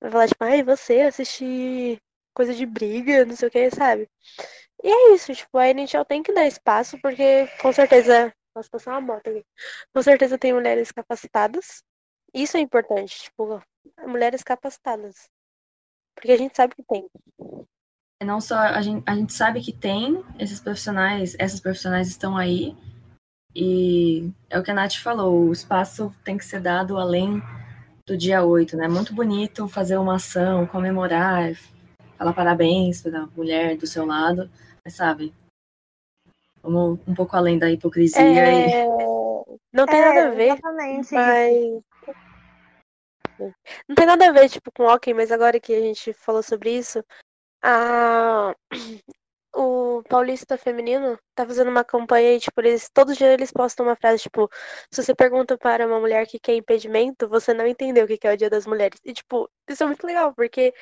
vai 0.00 0.10
falar, 0.10 0.28
tipo, 0.28 0.44
ai, 0.44 0.62
você 0.62 1.02
assiste 1.02 2.00
coisa 2.34 2.54
de 2.54 2.66
briga, 2.66 3.24
não 3.24 3.36
sei 3.36 3.48
o 3.48 3.50
que, 3.50 3.70
sabe? 3.70 4.08
E 4.82 4.88
é 4.88 5.14
isso, 5.14 5.34
tipo, 5.34 5.58
a 5.58 5.68
NHL 5.68 6.04
tem 6.04 6.22
que 6.22 6.32
dar 6.32 6.46
espaço, 6.46 6.98
porque 7.00 7.46
com 7.60 7.72
certeza. 7.72 8.32
Posso 8.54 8.70
passar 8.70 8.92
uma 8.92 9.00
moto 9.02 9.28
aqui. 9.28 9.44
Com 9.92 10.02
certeza 10.02 10.38
tem 10.38 10.54
mulheres 10.54 10.90
capacitadas. 10.90 11.82
Isso 12.34 12.56
é 12.56 12.60
importante, 12.60 13.22
tipo, 13.22 13.62
mulheres 14.06 14.42
capacitadas. 14.42 15.28
Porque 16.14 16.32
a 16.32 16.36
gente 16.36 16.56
sabe 16.56 16.74
que 16.74 16.82
tem. 16.82 17.08
Não 18.24 18.40
só 18.40 18.56
a 18.56 18.80
gente, 18.80 19.02
a 19.06 19.14
gente 19.14 19.32
sabe 19.32 19.60
que 19.60 19.72
tem 19.72 20.24
esses 20.38 20.60
profissionais, 20.60 21.36
essas 21.38 21.60
profissionais 21.60 22.08
estão 22.08 22.36
aí, 22.36 22.74
e 23.54 24.30
é 24.50 24.58
o 24.58 24.62
que 24.62 24.70
a 24.70 24.74
Nath 24.74 24.96
falou, 24.96 25.48
o 25.48 25.52
espaço 25.52 26.14
tem 26.24 26.36
que 26.36 26.44
ser 26.44 26.60
dado 26.60 26.98
além 26.98 27.42
do 28.06 28.16
dia 28.16 28.44
8, 28.44 28.76
né? 28.76 28.86
Muito 28.86 29.14
bonito 29.14 29.66
fazer 29.68 29.96
uma 29.96 30.16
ação, 30.16 30.66
comemorar, 30.66 31.52
falar 32.16 32.32
parabéns 32.32 33.02
para 33.02 33.22
a 33.22 33.26
mulher 33.36 33.76
do 33.76 33.86
seu 33.86 34.06
lado, 34.06 34.50
mas 34.84 34.94
sabe, 34.94 35.34
vamos 36.62 36.98
um 37.06 37.14
pouco 37.14 37.36
além 37.36 37.58
da 37.58 37.70
hipocrisia. 37.70 38.20
É... 38.20 38.84
E... 38.84 38.86
Não 39.72 39.86
tem 39.86 40.00
É, 40.00 40.04
nada 40.06 40.28
a 40.28 40.30
ver, 40.30 40.52
Exatamente. 40.52 41.14
mas. 41.14 41.82
Não 43.88 43.94
tem 43.94 44.06
nada 44.06 44.28
a 44.28 44.32
ver, 44.32 44.48
tipo, 44.48 44.70
com 44.72 44.84
hockey, 44.84 45.14
mas 45.14 45.30
agora 45.30 45.60
que 45.60 45.74
a 45.74 45.80
gente 45.80 46.12
falou 46.12 46.42
sobre 46.42 46.70
isso, 46.70 47.02
a... 47.62 48.54
o 49.54 50.02
Paulista 50.08 50.58
Feminino 50.58 51.18
tá 51.34 51.46
fazendo 51.46 51.70
uma 51.70 51.84
campanha 51.84 52.34
e, 52.34 52.40
tipo, 52.40 52.60
eles, 52.60 52.90
todo 52.92 53.14
dia 53.14 53.32
eles 53.32 53.50
postam 53.50 53.86
uma 53.86 53.96
frase, 53.96 54.22
tipo, 54.22 54.48
se 54.92 55.02
você 55.02 55.14
pergunta 55.14 55.56
para 55.56 55.86
uma 55.86 55.98
mulher 55.98 56.24
o 56.24 56.28
que 56.28 56.38
que 56.38 56.50
é 56.50 56.56
impedimento, 56.56 57.28
você 57.28 57.54
não 57.54 57.66
entendeu 57.66 58.04
o 58.04 58.06
que 58.06 58.26
é 58.26 58.34
o 58.34 58.36
Dia 58.36 58.50
das 58.50 58.66
Mulheres. 58.66 59.00
E, 59.04 59.12
tipo, 59.12 59.48
isso 59.68 59.82
é 59.82 59.86
muito 59.86 60.06
legal, 60.06 60.34
porque 60.34 60.74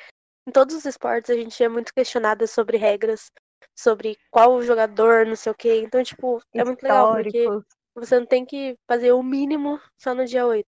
em 0.47 0.51
todos 0.51 0.75
os 0.75 0.85
esportes 0.85 1.29
a 1.29 1.35
gente 1.35 1.63
é 1.63 1.69
muito 1.69 1.93
questionada 1.93 2.45
sobre 2.45 2.77
regras, 2.77 3.31
sobre 3.75 4.17
qual 4.29 4.61
jogador, 4.61 5.25
não 5.25 5.35
sei 5.35 5.51
o 5.51 5.55
quê. 5.55 5.81
Então, 5.83 6.03
tipo, 6.03 6.41
é 6.53 6.63
muito 6.63 6.83
legal, 6.83 7.13
porque 7.13 7.47
você 7.95 8.19
não 8.19 8.25
tem 8.25 8.45
que 8.45 8.77
fazer 8.87 9.13
o 9.13 9.23
mínimo 9.23 9.79
só 9.97 10.13
no 10.13 10.25
dia 10.25 10.45
8. 10.45 10.67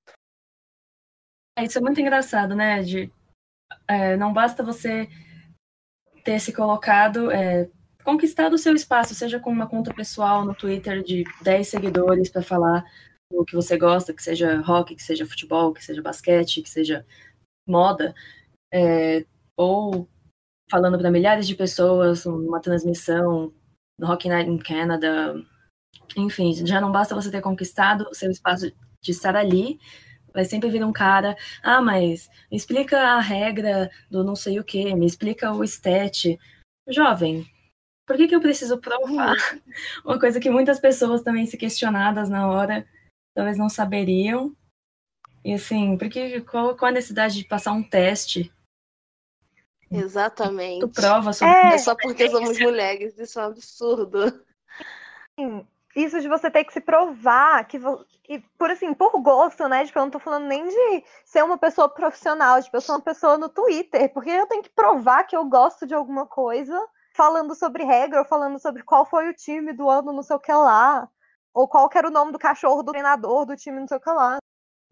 É, 1.58 1.66
Isso 1.66 1.80
é 1.80 1.82
muito 1.82 2.00
engraçado, 2.00 2.56
né? 2.56 2.84
De, 2.84 3.12
é, 3.88 4.16
não 4.16 4.32
basta 4.32 4.64
você 4.64 5.10
ter 6.24 6.40
se 6.40 6.54
colocado, 6.54 7.32
é, 7.32 7.68
conquistado 8.04 8.54
o 8.54 8.58
seu 8.60 8.76
espaço, 8.76 9.16
seja 9.16 9.40
com 9.40 9.50
uma 9.50 9.68
conta 9.68 9.92
pessoal 9.92 10.46
no 10.46 10.54
Twitter 10.54 11.02
de 11.02 11.24
10 11.42 11.68
seguidores 11.68 12.30
para 12.30 12.44
falar 12.44 12.86
o 13.34 13.44
que 13.44 13.56
você 13.56 13.76
gosta, 13.76 14.14
que 14.14 14.22
seja 14.22 14.62
rock, 14.62 14.96
que 14.96 15.02
seja 15.02 15.26
futebol, 15.26 15.74
que 15.74 15.84
seja 15.84 16.02
basquete, 16.02 16.62
que 16.62 16.70
seja 16.70 17.04
moda, 17.68 18.14
é, 18.72 19.26
ou 19.58 20.08
falando 20.70 21.00
para 21.00 21.10
milhares 21.10 21.48
de 21.48 21.56
pessoas, 21.56 22.26
numa 22.26 22.62
transmissão 22.62 23.52
no 24.00 24.06
Rock 24.06 24.30
Night 24.30 24.50
in 24.50 24.60
Canada, 24.60 25.34
enfim, 26.16 26.54
já 26.54 26.80
não 26.80 26.92
basta 26.92 27.16
você 27.16 27.32
ter 27.32 27.42
conquistado 27.42 28.08
o 28.12 28.14
seu 28.14 28.30
espaço 28.30 28.72
de 29.02 29.12
estar 29.12 29.36
ali, 29.36 29.80
vai 30.34 30.46
sempre 30.46 30.70
vir 30.70 30.84
um 30.84 30.94
cara, 30.94 31.36
ah, 31.64 31.82
mas 31.82 32.30
me 32.52 32.58
explica 32.58 33.00
a 33.00 33.20
regra 33.20 33.90
do 34.10 34.24
não 34.24 34.36
sei 34.36 34.60
o 34.60 34.64
que, 34.64 34.94
me 34.96 35.06
explica 35.06 35.52
o 35.52 35.64
stat. 35.64 36.38
Jovem, 36.88 37.46
por 38.06 38.16
que, 38.16 38.28
que 38.28 38.36
eu 38.36 38.42
preciso 38.42 38.78
provar 38.78 39.36
uma 40.06 40.20
coisa 40.20 40.40
que 40.40 40.50
muitas 40.50 40.80
pessoas 40.80 41.22
também 41.22 41.46
se 41.46 41.58
questionadas 41.58 42.30
na 42.30 42.48
hora, 42.50 42.88
talvez 43.36 43.58
não 43.58 43.70
saberiam? 43.70 44.56
E 45.44 45.54
assim, 45.54 45.98
porque 45.98 46.42
qual, 46.42 46.76
qual 46.76 46.90
a 46.90 46.94
necessidade 46.94 47.36
de 47.36 47.46
passar 47.46 47.74
um 47.74 47.84
teste? 47.84 48.52
Exatamente. 49.90 50.82
Tu 50.82 50.90
prova 50.90 51.32
sobre 51.34 51.54
É. 51.54 51.74
É 51.76 51.78
só 51.78 51.96
porque 51.96 52.30
somos 52.30 52.60
mulheres, 52.60 53.18
isso 53.18 53.40
é 53.40 53.44
um 53.44 53.46
absurdo. 53.48 54.46
Isso 55.98 56.22
de 56.22 56.28
você 56.28 56.52
ter 56.52 56.64
que 56.64 56.74
se 56.74 56.80
provar 56.82 57.66
que, 57.68 57.80
vo- 57.80 58.06
e 58.30 58.40
por 58.58 58.70
assim, 58.70 58.94
por 58.94 59.12
gosto, 59.22 59.68
né? 59.68 59.84
Tipo, 59.86 59.98
eu 60.00 60.04
não 60.04 60.12
tô 60.12 60.20
falando 60.20 60.46
nem 60.46 60.64
de 60.68 61.04
ser 61.26 61.44
uma 61.44 61.58
pessoa 61.58 61.90
profissional, 61.90 62.62
tipo, 62.62 62.78
eu 62.78 62.82
sou 62.82 62.96
uma 62.96 63.02
pessoa 63.02 63.38
no 63.38 63.50
Twitter, 63.50 64.14
porque 64.14 64.30
eu 64.30 64.46
tenho 64.48 64.62
que 64.64 64.70
provar 64.70 65.24
que 65.24 65.36
eu 65.36 65.44
gosto 65.46 65.88
de 65.88 65.96
alguma 65.96 66.28
coisa, 66.28 66.78
falando 67.16 67.56
sobre 67.56 67.84
regra, 67.84 68.20
ou 68.20 68.26
falando 68.26 68.60
sobre 68.60 68.84
qual 68.84 69.06
foi 69.06 69.28
o 69.30 69.34
time 69.34 69.74
do 69.74 69.90
ano, 69.90 70.14
não 70.14 70.22
sei 70.22 70.36
o 70.36 70.40
que 70.40 70.54
lá, 70.54 71.10
ou 71.54 71.68
qual 71.68 71.90
que 71.90 71.98
era 71.98 72.08
o 72.08 72.12
nome 72.12 72.32
do 72.32 72.38
cachorro 72.40 72.84
do 72.84 72.92
treinador 72.92 73.46
do 73.46 73.56
time, 73.56 73.80
não 73.80 73.88
sei 73.88 73.98
o 73.98 74.02
que 74.02 74.10
lá, 74.12 74.38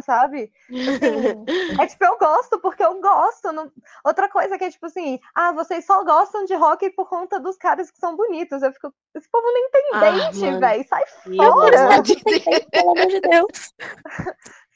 sabe? 0.06 0.52
Assim, 0.88 1.46
é 1.82 1.88
tipo, 1.88 2.06
eu 2.06 2.18
gosto 2.18 2.60
porque 2.60 2.84
eu 2.84 3.02
gosto. 3.02 3.52
não- 3.52 3.72
Outra 4.04 4.30
coisa 4.30 4.58
que 4.58 4.64
é 4.64 4.70
tipo 4.72 4.86
assim, 4.86 5.20
ah, 5.34 5.52
vocês 5.52 5.86
só 5.86 6.04
gostam 6.04 6.46
de 6.46 6.54
rock 6.54 6.90
por 6.92 7.10
conta 7.10 7.40
dos 7.40 7.58
caras 7.58 7.90
que 7.92 7.98
são 8.00 8.16
bonitos. 8.16 8.62
Eu 8.62 8.72
fico, 8.72 8.94
esse 9.16 9.30
povo 9.30 9.46
nem 9.52 9.70
tem 9.72 9.84
Ah, 9.94 10.00
dente, 10.00 10.46
mano. 10.46 10.60
velho, 10.60 10.88
sai 10.88 11.04
fora, 11.08 12.02
de. 12.02 12.16
Pelo 12.72 12.92
amor 12.92 13.08
de 13.08 13.20
Deus. 13.22 13.74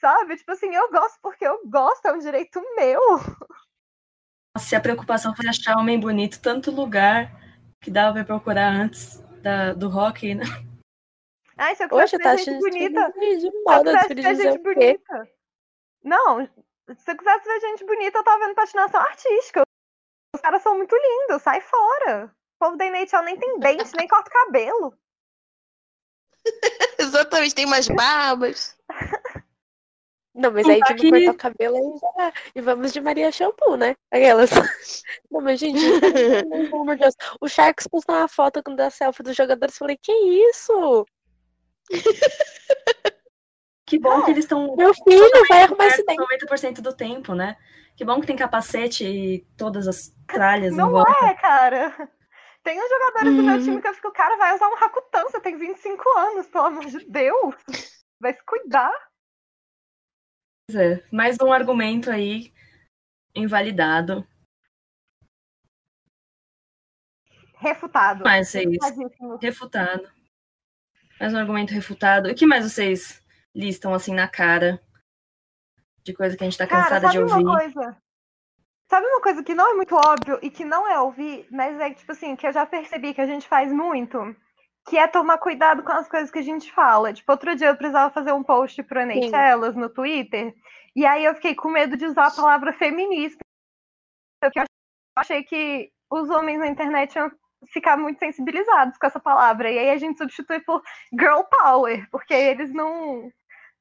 sabe? 0.00 0.36
Tipo 0.36 0.52
assim, 0.52 0.74
eu 0.74 0.90
gosto 0.90 1.18
porque 1.22 1.46
eu 1.46 1.60
gosto, 1.66 2.06
é 2.06 2.12
um 2.12 2.18
direito 2.18 2.60
meu. 2.76 3.00
se 4.58 4.74
a 4.74 4.80
preocupação 4.80 5.34
foi 5.34 5.48
achar 5.48 5.76
homem 5.78 5.98
bonito, 5.98 6.40
tanto 6.40 6.70
lugar 6.70 7.30
que 7.80 7.90
dava 7.90 8.12
pra 8.14 8.24
procurar 8.24 8.68
antes 8.68 9.20
da, 9.42 9.72
do 9.72 9.88
rock, 9.88 10.34
né? 10.34 10.44
Ai, 11.60 11.76
se 11.76 11.84
eu 11.84 11.90
Poxa, 11.90 12.16
quisesse 12.16 12.22
tá 12.22 12.34
ver 12.34 12.42
gente 12.42 12.58
bonita, 12.58 13.12
de 13.12 13.40
se 13.40 13.46
eu 13.46 13.62
moda, 13.66 13.98
quisesse 14.08 14.14
ver 14.14 14.36
gente 14.36 14.62
bonita. 14.62 15.28
Não, 16.02 16.46
se 16.46 17.10
eu 17.10 17.16
quisesse 17.18 17.44
ver 17.44 17.60
gente 17.60 17.84
bonita, 17.84 18.18
eu 18.18 18.24
tava 18.24 18.46
vendo 18.46 18.54
patinação 18.54 18.98
artística. 18.98 19.62
Os 20.34 20.40
caras 20.40 20.62
são 20.62 20.74
muito 20.74 20.96
lindos, 20.96 21.42
sai 21.42 21.60
fora. 21.60 22.34
O 22.56 22.64
povo 22.64 22.78
da 22.78 22.86
NHL 22.86 23.22
nem 23.24 23.38
tem 23.38 23.58
dente, 23.58 23.94
nem 23.94 24.08
corta 24.08 24.30
o 24.30 24.32
cabelo. 24.32 24.98
Exatamente, 26.98 27.54
tem 27.54 27.66
umas 27.66 27.88
barbas. 27.88 28.74
Não, 30.34 30.50
mas 30.52 30.66
aí 30.66 30.78
não 30.78 31.10
cortar 31.10 31.30
o 31.32 31.36
cabelo 31.36 31.76
aí 31.76 31.98
já... 32.16 32.32
E 32.54 32.60
vamos 32.62 32.90
de 32.94 33.02
Maria 33.02 33.30
Shampoo, 33.30 33.76
né? 33.76 33.94
Aquelas. 34.10 34.48
Não, 35.30 35.42
mas 35.42 35.60
gente, 35.60 35.78
pelo 36.00 36.82
amor 36.82 36.94
de 36.94 37.02
Deus. 37.02 37.14
O 37.38 37.48
Sharks 37.48 37.86
postou 37.86 38.14
uma 38.14 38.28
foto 38.28 38.62
com 38.62 38.74
da 38.74 38.88
selfie 38.88 39.24
dos 39.24 39.36
jogadores. 39.36 39.76
Falei, 39.76 39.98
que 40.00 40.12
isso? 40.12 41.04
Que 43.86 43.98
bom 43.98 44.18
Não. 44.18 44.24
que 44.24 44.30
eles 44.30 44.44
estão 44.44 44.76
Meu 44.76 44.94
filho 44.94 45.46
vai 45.48 45.62
arrumar 45.64 45.86
esse 45.88 46.04
dente. 46.04 46.20
90% 46.20 46.80
do 46.80 46.94
tempo, 46.94 47.34
né? 47.34 47.56
Que 47.96 48.04
bom 48.04 48.20
que 48.20 48.26
tem 48.26 48.36
capacete 48.36 49.04
e 49.04 49.40
todas 49.56 49.88
as 49.88 50.14
tralhas 50.28 50.72
em 50.72 50.76
Não 50.76 50.90
volta. 50.90 51.10
é, 51.26 51.34
cara. 51.34 52.08
Tem 52.62 52.78
uns 52.80 52.88
jogadores 52.88 53.36
do 53.36 53.42
meu 53.42 53.54
Uhum. 53.56 53.60
time 53.64 53.80
que 53.82 53.88
eu 53.88 53.94
fico, 53.94 54.12
cara, 54.12 54.36
vai 54.36 54.54
usar 54.54 54.68
um 54.68 54.76
Rakutan, 54.76 55.22
você 55.24 55.40
tem 55.40 55.56
25 55.56 56.08
anos, 56.18 56.46
pelo 56.48 56.66
amor 56.66 56.86
de 56.86 57.04
Deus. 57.06 57.54
Vai 58.20 58.34
se 58.34 58.44
cuidar. 58.44 58.92
Pois 60.68 60.78
é, 60.78 61.02
mais 61.10 61.38
um 61.42 61.50
argumento 61.50 62.10
aí 62.10 62.52
invalidado. 63.34 64.26
Refutado. 67.56 68.24
Mais 68.24 68.48
vocês 68.48 68.66
Refutadíssimo. 68.66 69.36
refutado. 69.40 70.19
Mais 71.20 71.34
um 71.34 71.36
argumento 71.36 71.74
refutado. 71.74 72.30
O 72.30 72.34
que 72.34 72.46
mais 72.46 72.64
vocês 72.64 73.22
listam 73.54 73.92
assim 73.92 74.14
na 74.14 74.26
cara 74.26 74.80
de 76.02 76.14
coisa 76.14 76.34
que 76.34 76.42
a 76.42 76.46
gente 76.48 76.56
tá 76.56 76.66
Cara, 76.66 76.84
cansada 76.84 77.08
de 77.08 77.12
sabe 77.12 77.30
ouvir? 77.30 77.44
uma 77.44 77.58
coisa? 77.58 78.02
Sabe 78.88 79.06
uma 79.06 79.20
coisa 79.20 79.44
que 79.44 79.54
não 79.54 79.70
é 79.70 79.74
muito 79.74 79.94
óbvio 79.94 80.38
e 80.40 80.50
que 80.50 80.64
não 80.64 80.88
é 80.88 80.98
ouvir, 80.98 81.46
mas 81.50 81.78
é 81.78 81.92
tipo 81.92 82.10
assim, 82.10 82.34
que 82.34 82.46
eu 82.46 82.52
já 82.52 82.64
percebi 82.64 83.12
que 83.12 83.20
a 83.20 83.26
gente 83.26 83.46
faz 83.46 83.70
muito, 83.70 84.34
que 84.88 84.96
é 84.96 85.06
tomar 85.06 85.36
cuidado 85.36 85.82
com 85.82 85.92
as 85.92 86.08
coisas 86.08 86.30
que 86.30 86.38
a 86.38 86.42
gente 86.42 86.72
fala. 86.72 87.12
Tipo, 87.12 87.30
outro 87.30 87.54
dia 87.54 87.68
eu 87.68 87.76
precisava 87.76 88.12
fazer 88.12 88.32
um 88.32 88.42
post 88.42 88.82
pro 88.84 89.04
NHLas 89.04 89.76
no 89.76 89.90
Twitter, 89.90 90.54
e 90.96 91.04
aí 91.04 91.24
eu 91.26 91.34
fiquei 91.34 91.54
com 91.54 91.68
medo 91.68 91.98
de 91.98 92.06
usar 92.06 92.28
a 92.28 92.34
palavra 92.34 92.72
feminista, 92.72 93.44
porque 94.40 94.58
eu 94.58 94.64
achei 95.16 95.44
que 95.44 95.92
os 96.10 96.30
homens 96.30 96.58
na 96.58 96.66
internet 96.66 97.14
iam 97.14 97.30
ficar 97.66 97.96
muito 97.96 98.18
sensibilizados 98.18 98.96
com 98.98 99.06
essa 99.06 99.20
palavra. 99.20 99.70
E 99.70 99.78
aí 99.78 99.90
a 99.90 99.98
gente 99.98 100.18
substitui 100.18 100.60
por 100.60 100.82
girl 101.12 101.42
power, 101.50 102.08
porque 102.10 102.34
eles 102.34 102.72
não 102.72 103.30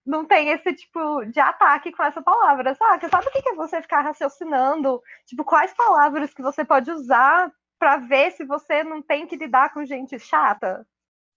não 0.05 0.25
tem 0.25 0.49
esse 0.49 0.73
tipo 0.73 1.23
de 1.25 1.39
ataque 1.39 1.91
com 1.91 2.03
essa 2.03 2.21
palavra, 2.21 2.73
sabe? 2.73 3.07
Sabe 3.09 3.27
o 3.27 3.31
que 3.31 3.49
é 3.49 3.53
você 3.53 3.79
ficar 3.81 4.01
raciocinando? 4.01 5.01
Tipo, 5.27 5.43
quais 5.43 5.71
palavras 5.73 6.33
que 6.33 6.41
você 6.41 6.65
pode 6.65 6.89
usar 6.89 7.51
pra 7.79 7.97
ver 7.97 8.31
se 8.33 8.43
você 8.43 8.83
não 8.83 9.01
tem 9.01 9.25
que 9.25 9.37
lidar 9.37 9.73
com 9.73 9.85
gente 9.85 10.19
chata. 10.19 10.85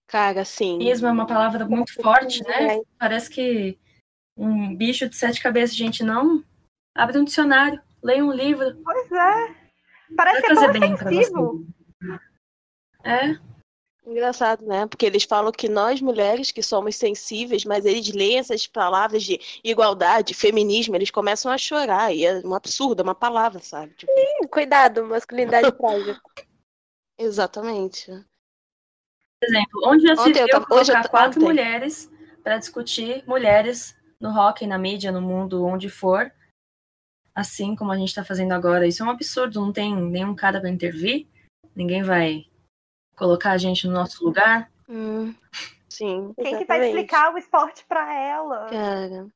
Cara, 0.08 0.44
sim. 0.44 0.78
Feminismo 0.78 1.06
é 1.06 1.12
uma 1.12 1.26
palavra 1.26 1.64
muito 1.64 1.94
forte, 1.94 2.42
né? 2.42 2.80
Parece 2.98 3.30
que 3.30 3.78
um 4.36 4.74
bicho 4.74 5.08
de 5.08 5.14
sete 5.14 5.40
cabeças, 5.40 5.76
gente, 5.76 6.02
não. 6.02 6.44
Abre 6.94 7.18
um 7.18 7.24
dicionário, 7.24 7.80
leia 8.02 8.24
um 8.24 8.32
livro. 8.32 8.76
Pois 8.84 9.12
é. 9.12 9.54
Parece 10.16 10.42
que 10.42 10.52
é 10.52 10.54
tão 10.54 10.94
ofensivo. 10.94 11.66
É, 13.04 13.52
Engraçado, 14.04 14.66
né? 14.66 14.84
Porque 14.88 15.06
eles 15.06 15.22
falam 15.22 15.52
que 15.52 15.68
nós 15.68 16.00
mulheres 16.00 16.50
que 16.50 16.60
somos 16.60 16.96
sensíveis, 16.96 17.64
mas 17.64 17.84
eles 17.84 18.10
leem 18.12 18.38
essas 18.38 18.66
palavras 18.66 19.22
de 19.22 19.38
igualdade, 19.62 20.34
feminismo, 20.34 20.96
eles 20.96 21.08
começam 21.10 21.52
a 21.52 21.56
chorar. 21.56 22.12
E 22.12 22.24
é 22.26 22.40
um 22.44 22.52
absurdo, 22.52 23.00
é 23.00 23.04
uma 23.04 23.14
palavra, 23.14 23.60
sabe? 23.60 23.94
Tipo, 23.94 24.10
Ih, 24.12 24.48
Cuidado, 24.48 25.04
masculinidade 25.06 25.70
frágil. 25.78 26.16
exatamente. 27.16 28.06
por 29.40 29.48
exemplo, 29.48 29.80
onde 29.84 30.02
já 30.06 30.16
se 30.16 30.22
Ontem 30.30 30.40
eu 30.40 30.46
viu 30.46 30.60
tava- 30.60 30.74
hoje 30.74 30.90
eu 30.90 30.94
colocar 30.96 31.08
quatro 31.08 31.38
ontem. 31.40 31.44
mulheres 31.48 32.10
para 32.42 32.58
discutir 32.58 33.24
mulheres 33.24 33.96
no 34.20 34.32
rock, 34.32 34.66
na 34.66 34.78
mídia, 34.78 35.12
no 35.12 35.20
mundo, 35.22 35.64
onde 35.64 35.88
for, 35.88 36.32
assim 37.34 37.76
como 37.76 37.92
a 37.92 37.96
gente 37.96 38.08
está 38.08 38.24
fazendo 38.24 38.50
agora. 38.52 38.84
Isso 38.86 39.02
é 39.02 39.06
um 39.06 39.10
absurdo, 39.10 39.60
não 39.60 39.72
tem 39.72 39.94
nenhum 39.94 40.34
cara 40.34 40.60
para 40.60 40.70
intervir, 40.70 41.28
ninguém 41.74 42.02
vai 42.02 42.46
colocar 43.16 43.52
a 43.52 43.58
gente 43.58 43.86
no 43.86 43.92
nosso 43.92 44.24
lugar. 44.24 44.70
Hum, 44.88 45.34
sim, 45.88 46.32
Quem 46.34 46.58
que 46.58 46.64
vai 46.64 46.78
Exatamente. 46.78 46.86
explicar 46.88 47.34
o 47.34 47.38
esporte 47.38 47.84
pra 47.86 48.12
ela? 48.14 48.68
cara. 48.68 49.28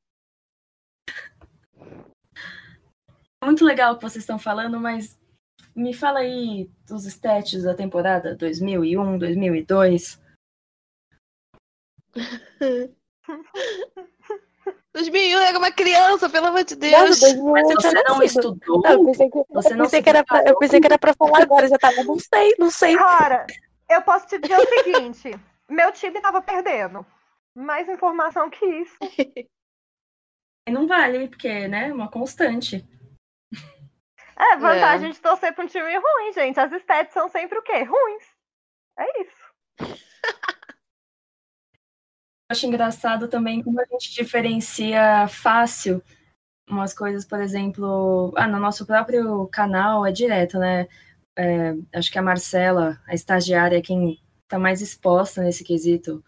É 3.41 3.45
muito 3.45 3.65
legal 3.65 3.93
o 3.93 3.97
que 3.97 4.03
vocês 4.03 4.23
estão 4.23 4.39
falando, 4.39 4.81
mas 4.81 5.19
me 5.75 5.93
fala 5.93 6.21
aí 6.21 6.71
dos 6.87 7.05
stats 7.07 7.63
da 7.63 7.75
temporada 7.75 8.35
2001, 8.35 9.19
2002. 9.19 10.21
2001 14.97 15.39
era 15.41 15.59
uma 15.59 15.71
criança, 15.71 16.29
pelo 16.31 16.47
amor 16.47 16.65
de 16.65 16.75
Deus. 16.75 17.21
2001 17.21 17.53
Mas 17.53 17.67
você 17.75 17.93
não 17.93 18.19
nascido. 18.19 18.25
estudou? 18.25 18.81
Não, 18.81 18.93
eu 18.93 19.05
pensei 19.05 19.31
que, 19.31 19.45
Você 19.51 19.73
eu 19.73 19.77
não 19.77 19.85
pensei 19.85 19.99
se 19.99 20.03
que 20.03 20.09
era 20.09 20.25
pra, 20.25 20.43
eu 20.47 20.59
pensei 20.59 20.81
que 20.81 20.87
era 20.87 20.99
pra 20.99 21.13
falar 21.13 21.43
agora, 21.43 21.69
já 21.69 21.77
tava, 21.77 22.03
não 22.03 22.19
sei, 22.19 22.55
não 22.59 22.71
sei. 22.71 22.97
Cara, 22.97 23.47
eu 23.91 24.01
posso 24.01 24.27
te 24.27 24.39
dizer 24.39 24.59
o 24.59 24.67
seguinte: 24.67 25.39
meu 25.69 25.93
time 25.93 26.19
tava 26.21 26.41
perdendo. 26.41 27.05
Mais 27.55 27.89
informação 27.89 28.49
que 28.49 28.65
isso. 28.65 28.97
Não 30.69 30.87
vale, 30.87 31.29
porque, 31.29 31.69
né, 31.69 31.89
é 31.89 31.93
uma 31.93 32.11
constante. 32.11 32.85
É, 34.37 34.57
vantagem 34.57 35.13
de 35.13 35.21
torcer 35.21 35.55
pra 35.55 35.65
um 35.65 35.69
time 35.69 35.95
ruim, 35.97 36.33
gente. 36.35 36.59
As 36.59 36.73
stats 36.73 37.13
são 37.13 37.29
sempre 37.29 37.59
o 37.59 37.63
quê? 37.63 37.83
Ruins. 37.83 38.25
É 38.99 39.23
isso. 39.23 40.06
Eu 42.49 42.55
acho 42.55 42.67
engraçado 42.67 43.27
também 43.29 43.61
como 43.63 43.81
a 43.81 43.85
gente 43.91 44.15
diferencia 44.15 45.27
fácil 45.29 46.01
umas 46.69 46.95
coisas, 46.95 47.25
por 47.25 47.41
exemplo, 47.41 48.33
ah, 48.37 48.47
no 48.47 48.59
nosso 48.59 48.87
próprio 48.87 49.47
canal 49.49 50.07
é 50.07 50.13
direto, 50.13 50.59
né? 50.59 50.89
É, 51.37 51.75
acho 51.93 52.11
que 52.11 52.19
a 52.19 52.23
Marcela, 52.23 53.01
a 53.07 53.15
estagiária, 53.15 53.79
é 53.79 53.83
quem 53.83 54.21
está 54.45 54.59
mais 54.59 54.81
exposta 54.81 55.43
nesse 55.43 55.65
quesito 55.65 56.25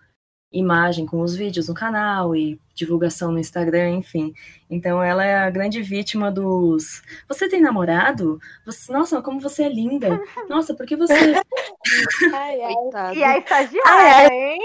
imagem 0.51 1.05
com 1.07 1.21
os 1.21 1.37
vídeos 1.37 1.69
no 1.69 1.75
canal 1.75 2.35
e 2.35 2.59
divulgação 2.75 3.31
no 3.31 3.39
Instagram, 3.39 3.91
enfim. 3.91 4.33
Então 4.71 5.03
ela 5.03 5.25
é 5.25 5.37
a 5.37 5.51
grande 5.51 5.83
vítima 5.83 6.33
dos. 6.33 7.03
Você 7.29 7.49
tem 7.49 7.61
namorado? 7.61 8.41
Você... 8.65 8.93
Nossa, 8.93 9.21
como 9.21 9.41
você 9.41 9.65
é 9.65 9.69
linda! 9.69 10.21
Nossa, 10.49 10.75
por 10.75 10.87
que 10.87 10.97
você 10.97 11.15
Ai, 12.35 12.61
ai. 12.63 13.15
E 13.17 13.25
a 13.25 13.39
estagiária, 13.39 13.83
Ah, 13.87 14.35
hein? 14.35 14.59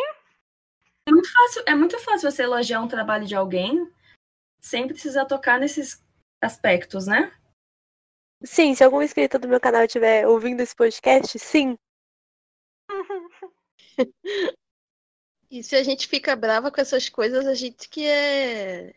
É 1.06 1.12
muito 1.12 1.32
fácil, 1.32 1.64
é 1.66 1.76
muito 1.76 2.00
fácil 2.00 2.32
você 2.32 2.44
elogiar 2.44 2.82
um 2.82 2.88
trabalho 2.88 3.26
de 3.26 3.36
alguém 3.36 3.92
sem 4.60 4.88
precisar 4.88 5.26
tocar 5.26 5.60
nesses 5.60 6.02
aspectos, 6.42 7.08
né? 7.08 7.38
Sim, 8.44 8.74
se 8.76 8.84
algum 8.84 9.02
inscrito 9.02 9.40
do 9.40 9.48
meu 9.48 9.60
canal 9.60 9.84
estiver 9.84 10.28
ouvindo 10.28 10.62
esse 10.62 10.76
podcast, 10.76 11.38
sim. 11.40 11.78
E 15.54 15.62
se 15.62 15.76
a 15.76 15.84
gente 15.84 16.08
fica 16.08 16.36
brava 16.36 16.72
com 16.72 16.82
essas 16.82 17.08
coisas, 17.10 17.46
a 17.46 17.54
gente 17.54 17.88
que 17.88 18.04
é. 18.08 18.96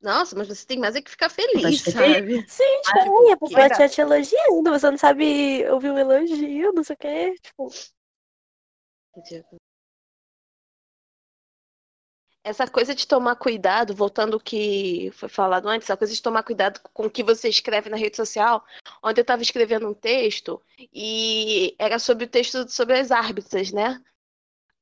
Nossa, 0.00 0.36
mas 0.36 0.46
você 0.46 0.64
tem 0.64 0.78
mais 0.78 0.94
é 0.94 1.02
que 1.02 1.10
ficar 1.10 1.28
feliz, 1.28 1.82
sabe? 1.82 2.48
Sim, 2.48 2.80
Ah, 2.86 3.02
tipo, 3.02 3.32
a 3.32 3.36
pessoa 3.36 3.68
tá 3.68 3.88
te 3.88 4.00
elogiando, 4.00 4.70
você 4.70 4.88
não 4.88 4.96
sabe 4.96 5.68
ouvir 5.68 5.90
um 5.90 5.98
elogio, 5.98 6.72
não 6.72 6.84
sei 6.84 6.94
o 6.94 6.96
quê. 6.96 7.34
Tipo, 7.42 7.68
Essa 12.44 12.66
coisa 12.66 12.94
de 12.94 13.06
tomar 13.06 13.36
cuidado, 13.36 13.94
voltando 13.94 14.34
ao 14.34 14.40
que 14.40 15.10
foi 15.14 15.28
falado 15.28 15.68
antes, 15.68 15.88
essa 15.88 15.96
coisa 15.96 16.12
de 16.12 16.20
tomar 16.20 16.42
cuidado 16.42 16.80
com 16.92 17.06
o 17.06 17.10
que 17.10 17.22
você 17.22 17.48
escreve 17.48 17.88
na 17.88 17.96
rede 17.96 18.16
social. 18.16 18.64
Ontem 19.02 19.20
eu 19.20 19.22
estava 19.22 19.42
escrevendo 19.42 19.88
um 19.88 19.94
texto 19.94 20.60
e 20.92 21.74
era 21.78 21.98
sobre 22.00 22.24
o 22.24 22.28
texto 22.28 22.68
sobre 22.68 22.98
as 22.98 23.12
árbitras, 23.12 23.70
né? 23.72 24.02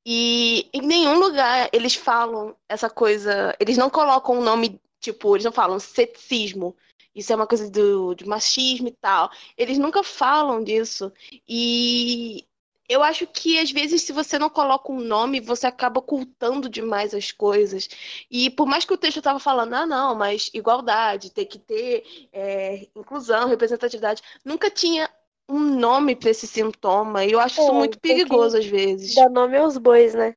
E 0.06 0.70
em 0.72 0.80
nenhum 0.80 1.18
lugar 1.18 1.68
eles 1.72 1.94
falam 1.94 2.56
essa 2.68 2.88
coisa, 2.88 3.54
eles 3.60 3.76
não 3.76 3.90
colocam 3.90 4.38
o 4.38 4.42
nome, 4.42 4.80
tipo, 4.98 5.36
eles 5.36 5.44
não 5.44 5.52
falam 5.52 5.78
sexismo. 5.78 6.74
Isso 7.14 7.32
é 7.32 7.36
uma 7.36 7.46
coisa 7.46 7.70
do, 7.70 8.14
de 8.14 8.26
machismo 8.26 8.88
e 8.88 8.92
tal. 8.92 9.30
Eles 9.56 9.78
nunca 9.78 10.02
falam 10.02 10.62
disso. 10.64 11.12
E 11.48 12.46
eu 12.90 13.03
acho 13.03 13.26
que 13.26 13.59
às 13.59 13.70
vezes, 13.70 14.03
se 14.03 14.12
você 14.12 14.38
não 14.38 14.50
coloca 14.50 14.92
um 14.92 15.00
nome, 15.00 15.40
você 15.40 15.66
acaba 15.66 16.00
ocultando 16.00 16.68
demais 16.68 17.14
as 17.14 17.33
coisas. 17.33 17.88
E 18.31 18.50
por 18.50 18.66
mais 18.66 18.85
que 18.85 18.92
o 18.94 18.98
texto 18.98 19.18
estava 19.18 19.38
falando, 19.38 19.74
ah, 19.74 19.87
não, 19.87 20.14
mas 20.14 20.50
igualdade, 20.55 21.31
tem 21.31 21.46
que 21.46 21.59
ter 21.59 22.05
é, 22.33 22.88
inclusão, 22.96 23.48
representatividade, 23.48 24.22
nunca 24.44 24.70
tinha 24.70 25.09
um 25.48 25.59
nome 25.61 26.16
para 26.16 26.31
esse 26.31 26.46
sintoma. 26.46 27.24
E 27.24 27.33
eu 27.33 27.40
acho 27.40 27.61
isso 27.61 27.72
É, 27.72 27.72
muito 27.72 27.98
tem 28.07 28.20
que 28.20 28.24
perigoso 28.24 28.57
às 28.59 28.66
vezes. 28.66 29.14
dar 29.14 29.31
nome 29.31 29.57
aos 29.59 29.79
bois, 29.79 30.14
né? 30.14 30.35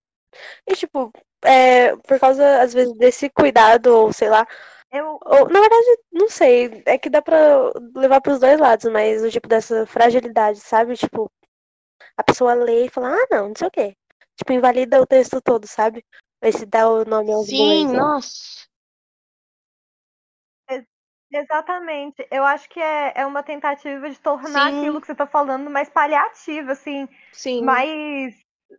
E, 0.68 0.76
tipo, 0.76 1.12
é, 1.44 1.96
por 1.98 2.20
causa, 2.20 2.62
às 2.62 2.74
vezes, 2.74 2.96
desse 2.98 3.30
cuidado, 3.30 3.88
ou 3.88 4.14
sei 4.14 4.30
lá, 4.30 4.48
Eu, 4.92 5.20
ou, 5.26 5.50
na 5.50 5.60
verdade, 5.60 6.00
não 6.12 6.30
sei, 6.30 6.84
é 6.86 6.98
que 6.98 7.10
dá 7.10 7.22
pra 7.22 7.72
levar 7.96 8.22
pros 8.22 8.40
dois 8.40 8.60
lados, 8.60 8.92
mas 8.92 9.24
o 9.24 9.30
tipo 9.32 9.48
dessa 9.48 9.86
fragilidade, 9.88 10.60
sabe? 10.60 10.96
Tipo, 10.96 11.32
a 12.18 12.24
pessoa 12.24 12.54
lê 12.54 12.86
e 12.86 12.90
fala, 12.90 13.16
ah, 13.16 13.28
não, 13.30 13.48
não 13.50 13.56
sei 13.56 13.68
o 13.68 13.72
quê. 13.72 13.96
Tipo, 14.36 14.54
invalida 14.54 15.02
o 15.02 15.06
texto 15.06 15.42
todo, 15.42 15.68
sabe? 15.68 16.04
Esse 16.42 16.66
dá 16.66 16.88
o 16.90 17.06
nome 17.06 17.32
aos 17.32 17.48
Sim, 17.48 17.58
bois. 17.58 17.94
né? 17.94 18.00
nossa. 18.00 18.68
exatamente. 21.32 22.28
Eu 22.30 22.44
acho 22.44 22.70
que 22.70 22.80
é, 22.80 23.14
é 23.16 23.26
uma 23.26 23.42
tentativa 23.42 24.10
de 24.10 24.20
tornar 24.20 24.72
Sim. 24.72 24.80
aquilo 24.80 25.02
que 25.02 25.08
você 25.08 25.16
tá 25.16 25.26
falando 25.26 25.70
mais 25.70 25.90
paliativo, 25.90 26.72
assim, 26.72 27.08
Sim. 27.32 27.64
mais 27.64 28.36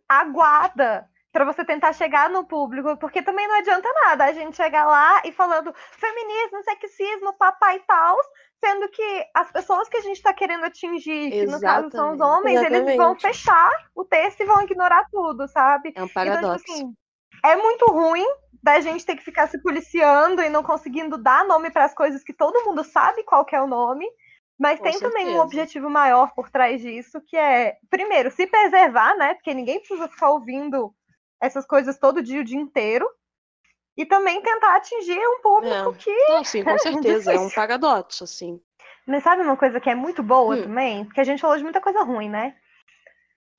aguada 0.07 1.09
pra 1.35 1.43
você 1.43 1.65
tentar 1.65 1.91
chegar 1.91 2.29
no 2.29 2.45
público, 2.47 2.95
porque 2.97 3.21
também 3.21 3.45
não 3.45 3.55
adianta 3.57 3.89
nada 4.05 4.23
a 4.23 4.31
gente 4.31 4.55
chegar 4.55 4.85
lá 4.87 5.21
e 5.25 5.33
falando 5.33 5.73
feminismo, 5.99 6.63
sexismo, 6.63 7.33
papai 7.37 7.75
e 7.75 7.79
tal, 7.81 8.15
sendo 8.63 8.87
que 8.89 9.25
as 9.35 9.51
pessoas 9.51 9.89
que 9.89 9.97
a 9.97 10.01
gente 10.01 10.21
tá 10.21 10.33
querendo 10.33 10.63
atingir, 10.63 11.33
que 11.33 11.45
no 11.45 11.61
caso 11.61 11.91
são 11.93 12.13
os 12.13 12.21
Exatamente. 12.21 12.21
homens, 12.21 12.61
eles 12.61 12.95
vão 12.95 13.17
Exatamente. 13.17 13.21
fechar 13.21 13.69
o 13.93 14.05
texto 14.05 14.39
e 14.39 14.45
vão 14.45 14.61
ignorar 14.61 15.05
tudo, 15.11 15.45
sabe? 15.49 15.93
É 15.93 16.03
um 16.03 16.07
Então, 16.23 16.41
tipo 16.41 16.53
paradoxo. 16.53 16.53
assim, 16.55 16.95
é 17.43 17.55
muito 17.57 17.85
ruim 17.91 18.25
da 18.63 18.79
gente 18.79 19.05
ter 19.05 19.17
que 19.17 19.23
ficar 19.23 19.47
se 19.47 19.61
policiando 19.61 20.41
e 20.41 20.49
não 20.49 20.63
conseguindo 20.63 21.17
dar 21.17 21.45
nome 21.45 21.69
para 21.69 21.83
as 21.83 21.93
coisas 21.93 22.23
que 22.23 22.33
todo 22.33 22.63
mundo 22.65 22.81
sabe 22.83 23.23
qual 23.23 23.43
que 23.45 23.55
é 23.55 23.61
o 23.61 23.67
nome. 23.67 24.05
Mas 24.57 24.79
Com 24.79 24.83
tem 24.83 25.01
também 25.01 25.27
um 25.27 25.37
certeza. 25.37 25.43
objetivo 25.43 25.89
maior 25.89 26.33
por 26.33 26.49
trás 26.49 26.81
disso, 26.81 27.21
que 27.27 27.35
é, 27.35 27.75
primeiro, 27.89 28.31
se 28.31 28.47
preservar, 28.47 29.15
né? 29.17 29.33
Porque 29.33 29.53
ninguém 29.53 29.79
precisa 29.79 30.07
ficar 30.07 30.29
ouvindo 30.31 30.95
essas 31.41 31.65
coisas 31.65 31.97
todo 31.97 32.21
dia, 32.23 32.41
o 32.41 32.43
dia 32.43 32.59
inteiro. 32.59 33.09
E 33.97 34.05
também 34.05 34.41
tentar 34.41 34.75
atingir 34.75 35.17
um 35.19 35.41
público 35.41 35.91
É. 35.91 35.93
que. 35.93 36.27
Não, 36.29 36.43
sim, 36.43 36.63
com 36.63 36.77
certeza. 36.79 37.33
É 37.33 37.39
um 37.39 37.49
paradoxo, 37.49 38.23
assim. 38.25 38.61
Mas 39.07 39.23
sabe 39.23 39.41
uma 39.43 39.55
coisa 39.55 39.79
que 39.79 39.89
é 39.89 39.95
muito 39.95 40.21
boa 40.23 40.55
Hum. 40.55 40.63
também? 40.63 41.05
Porque 41.05 41.21
a 41.21 41.23
gente 41.23 41.39
falou 41.41 41.55
de 41.57 41.63
muita 41.63 41.79
coisa 41.79 42.01
ruim, 42.03 42.29
né? 42.29 42.55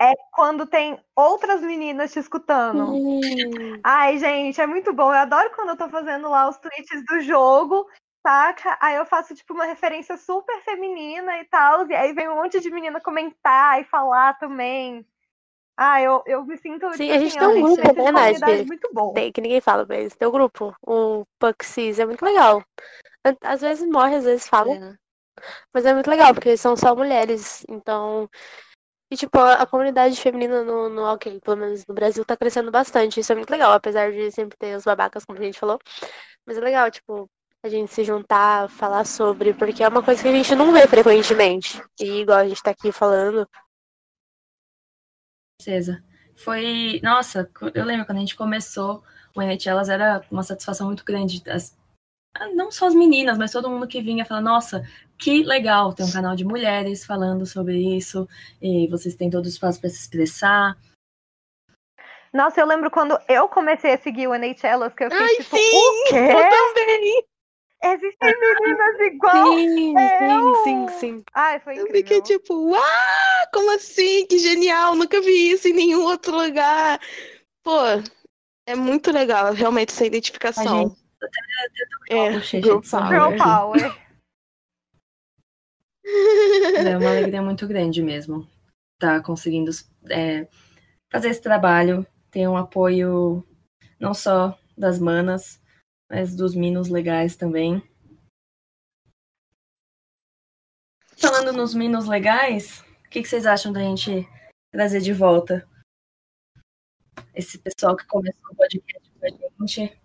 É 0.01 0.13
quando 0.33 0.67
tem 0.67 1.03
outras 1.15 1.63
meninas 1.63 2.13
te 2.13 2.19
escutando. 2.19 2.93
Hum, 2.93 3.81
Ai, 3.83 4.19
gente, 4.19 4.61
é 4.61 4.67
muito 4.67 4.93
bom. 4.93 5.05
Eu 5.11 5.21
adoro 5.21 5.51
quando 5.55 5.71
eu 5.71 5.77
tô 5.77 5.89
fazendo 5.89 6.29
lá 6.29 6.49
os 6.49 6.59
tweets 6.59 7.03
do 7.07 7.21
jogo, 7.21 7.89
saca? 8.27 8.77
Aí 8.79 8.97
eu 8.97 9.07
faço, 9.07 9.35
tipo, 9.35 9.55
uma 9.55 9.65
referência 9.65 10.19
super 10.19 10.61
feminina 10.63 11.39
e 11.41 11.45
tal. 11.47 11.89
E 11.89 11.95
aí 11.95 12.13
vem 12.13 12.29
um 12.29 12.35
monte 12.35 12.61
de 12.61 12.71
menina 12.71 13.01
comentar 13.01 13.81
e 13.81 13.85
falar 13.85 14.39
também. 14.39 15.07
Ah, 15.77 16.01
eu, 16.01 16.23
eu 16.27 16.45
me 16.45 16.57
sinto. 16.57 16.89
Sim, 16.95 17.09
tipo 17.09 17.13
a 17.13 17.19
gente 17.19 17.39
assim, 17.39 17.39
tem 17.39 17.65
um 17.65 17.75
grupo, 17.75 18.03
né, 18.03 18.13
Nath? 18.13 18.67
muito 18.67 18.89
bom. 18.93 19.13
tem, 19.13 19.31
que 19.31 19.41
ninguém 19.41 19.61
fala, 19.61 19.85
mas 19.87 20.17
tem 20.17 20.27
o 20.27 20.33
grupo, 20.33 20.75
o 20.87 21.25
Puxis, 21.39 21.99
é 21.99 22.07
muito 22.07 22.25
legal. 22.25 22.65
Às 23.43 23.61
vezes 23.61 23.87
morre, 23.89 24.17
às 24.17 24.25
vezes 24.25 24.49
fala, 24.49 24.73
É. 24.73 25.07
Mas 25.73 25.85
é 25.85 25.93
muito 25.93 26.09
legal, 26.09 26.33
porque 26.35 26.57
são 26.57 26.77
só 26.77 26.95
mulheres. 26.95 27.65
Então. 27.69 28.29
E, 29.11 29.17
tipo, 29.17 29.39
a, 29.39 29.55
a 29.55 29.67
comunidade 29.67 30.21
feminina 30.21 30.65
no, 30.65 30.89
no 30.89 31.03
hockey, 31.03 31.41
pelo 31.41 31.57
menos 31.57 31.85
no 31.87 31.95
Brasil, 31.95 32.25
tá 32.25 32.37
crescendo 32.37 32.71
bastante. 32.71 33.21
Isso 33.21 33.33
é 33.33 33.37
muito 33.37 33.51
legal, 33.51 33.73
apesar 33.73 34.11
de 34.11 34.31
sempre 34.33 34.57
ter 34.59 34.77
os 34.77 34.85
babacas, 34.85 35.25
como 35.25 35.39
a 35.39 35.43
gente 35.43 35.59
falou. 35.59 35.79
Mas 36.45 36.59
é 36.59 36.61
legal, 36.61 36.91
tipo, 36.91 37.29
a 37.63 37.69
gente 37.69 37.93
se 37.93 38.03
juntar, 38.03 38.69
falar 38.69 39.05
sobre, 39.05 39.53
porque 39.55 39.85
é 39.85 39.89
uma 39.89 40.03
coisa 40.03 40.23
que 40.23 40.29
a 40.29 40.33
gente 40.33 40.55
não 40.57 40.73
vê 40.73 40.87
frequentemente. 40.89 41.81
E 42.01 42.21
igual 42.21 42.39
a 42.39 42.49
gente 42.49 42.63
tá 42.63 42.71
aqui 42.73 42.91
falando. 42.91 43.49
Certeza. 45.61 46.03
Foi. 46.37 47.01
Nossa, 47.03 47.51
eu 47.75 47.85
lembro 47.85 48.05
quando 48.07 48.19
a 48.19 48.21
gente 48.21 48.37
começou 48.37 49.03
o 49.35 49.43
NHLas 49.43 49.89
era 49.89 50.23
uma 50.31 50.43
satisfação 50.43 50.87
muito 50.87 51.05
grande. 51.05 51.43
As- 51.51 51.77
não 52.55 52.71
só 52.71 52.87
as 52.87 52.95
meninas, 52.95 53.39
mas 53.39 53.53
todo 53.53 53.69
mundo 53.71 53.89
que 53.89 54.03
vinha 54.03 54.25
falar, 54.25 54.43
nossa, 54.43 54.87
que 55.19 55.43
legal 55.43 55.95
ter 55.95 56.05
um 56.05 56.13
canal 56.13 56.37
de 56.37 56.45
mulheres 56.45 57.05
falando 57.05 57.47
sobre 57.47 57.97
isso, 57.97 58.29
e 58.61 58.87
vocês 58.89 59.15
têm 59.15 59.31
todo 59.31 59.47
o 59.47 59.49
espaço 59.49 59.81
para 59.81 59.89
se 59.89 59.97
expressar. 60.01 60.77
Nossa, 62.33 62.61
eu 62.61 62.67
lembro 62.67 62.91
quando 62.91 63.19
eu 63.27 63.49
comecei 63.49 63.95
a 63.95 63.99
seguir 63.99 64.27
o 64.29 64.35
NHLas, 64.35 64.93
que 64.93 65.05
eu 65.05 65.11
fiquei 65.11 65.27
Ai, 65.27 65.37
tipo, 65.37 65.57
sim! 65.57 65.77
o 65.77 66.09
quê? 66.09 66.15
Eu 66.15 66.75
também! 66.75 67.25
Existem 67.83 68.35
meninas 68.41 69.01
igual? 69.13 69.53
Sim, 69.59 69.95
eu! 69.99 70.55
sim, 70.65 70.87
sim, 70.89 70.89
sim. 70.99 71.25
Ai, 71.35 71.61
foi 71.61 71.75
Eu 71.79 71.83
incrível. 71.85 72.03
fiquei 72.03 72.23
tipo, 72.23 72.55
uau, 72.71 72.81
como 73.53 73.75
assim? 73.75 74.27
Que 74.27 74.39
genial, 74.39 74.95
nunca 74.95 75.21
vi 75.21 75.51
isso 75.51 75.69
em 75.69 75.73
nenhum 75.73 76.03
outro 76.05 76.37
lugar. 76.37 77.01
Pô, 77.63 77.79
é 78.67 78.75
muito 78.75 79.13
legal, 79.13 79.53
realmente, 79.53 79.91
essa 79.91 80.05
A 80.05 80.07
identificação. 80.07 80.89
gente, 80.89 80.97
É, 82.11 82.31
Bochecha 82.33 82.61
girl 82.61 82.81
de 82.81 82.87
sabor. 82.89 83.09
Girl 83.09 83.39
power. 83.39 83.83
power. 83.83 84.07
é 86.87 86.97
uma 86.97 87.11
alegria 87.11 87.43
muito 87.43 87.67
grande 87.67 88.03
mesmo. 88.03 88.47
Tá 88.99 89.21
conseguindo 89.23 89.71
é, 90.11 90.47
fazer 91.11 91.29
esse 91.29 91.43
trabalho, 91.43 92.07
ter 92.31 92.49
um 92.49 92.57
apoio 92.57 93.45
não 94.01 94.15
só 94.15 94.59
das 94.77 94.99
manas, 94.99 95.61
mas 96.11 96.35
dos 96.35 96.55
minos 96.55 96.89
legais 96.89 97.37
também. 97.37 97.83
Falando 101.19 101.53
nos 101.53 101.75
minos 101.75 102.07
legais, 102.07 102.81
o 103.05 103.11
que, 103.11 103.23
que 103.23 103.29
vocês 103.29 103.47
acham 103.47 103.73
da 103.73 103.81
gente 103.81 104.29
trazer 104.71 105.01
de 105.01 105.13
volta 105.13 105.69
esse 107.35 107.59
pessoal 107.59 107.97
que 107.97 108.07
começou 108.07 108.53
o 108.53 108.57
podcast 108.57 109.11
com 109.11 109.27
a 109.65 109.67
gente? 109.67 110.01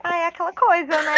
Ah, 0.00 0.16
é 0.18 0.26
aquela 0.26 0.52
coisa, 0.52 1.02
né? 1.02 1.16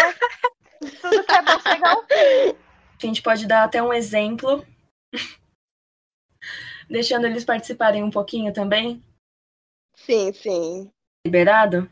Tudo 1.01 1.25
que 1.25 1.33
é 1.33 1.43
bom 1.43 1.61
chega 1.61 1.89
ao 1.89 2.03
fim. 2.03 2.59
A 3.03 3.07
gente 3.07 3.23
pode 3.23 3.47
dar 3.47 3.65
até 3.65 3.83
um 3.83 3.93
exemplo, 3.93 4.67
deixando 6.89 7.27
eles 7.27 7.45
participarem 7.45 8.03
um 8.03 8.11
pouquinho 8.11 8.53
também, 8.53 9.03
Sim, 9.97 10.33
sim, 10.33 10.91
liberado? 11.27 11.91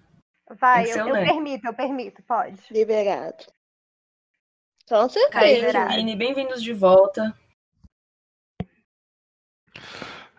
Vai, 0.59 0.91
eu, 0.91 1.09
eu 1.09 1.15
permito, 1.15 1.67
eu 1.67 1.75
permito, 1.75 2.23
pode. 2.23 2.61
liberado. 2.71 3.45
Com 4.89 5.09
certeza. 5.09 5.45
Liberado. 5.45 5.95
Vini, 5.95 6.15
bem-vindos 6.15 6.63
de 6.63 6.73
volta. 6.73 7.37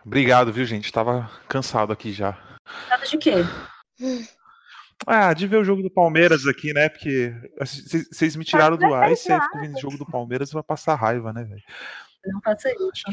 Obrigado, 0.05 0.53
viu, 0.53 0.65
gente? 0.65 0.91
Tava 0.91 1.29
cansado 1.49 1.91
aqui 1.91 2.13
já. 2.13 2.37
Nada 2.89 3.05
de 3.05 3.17
quê? 3.17 3.33
Ah, 5.05 5.33
de 5.33 5.47
ver 5.47 5.57
o 5.57 5.63
jogo 5.63 5.81
do 5.81 5.91
Palmeiras 5.91 6.45
aqui, 6.47 6.71
né? 6.71 6.87
Porque 6.87 7.33
vocês 7.59 8.35
me 8.35 8.45
tiraram 8.45 8.77
do 8.77 8.93
ar 8.93 9.11
e 9.11 9.15
você 9.17 9.33
fica 9.33 9.59
vendo 9.59 9.75
o 9.75 9.81
jogo 9.81 9.97
do 9.97 10.05
Palmeiras 10.05 10.51
vai 10.51 10.63
passar 10.63 10.95
raiva, 10.95 11.33
né, 11.33 11.43
velho? 11.43 11.63
Não 12.25 12.41
faça 12.41 12.69
isso. 12.71 13.03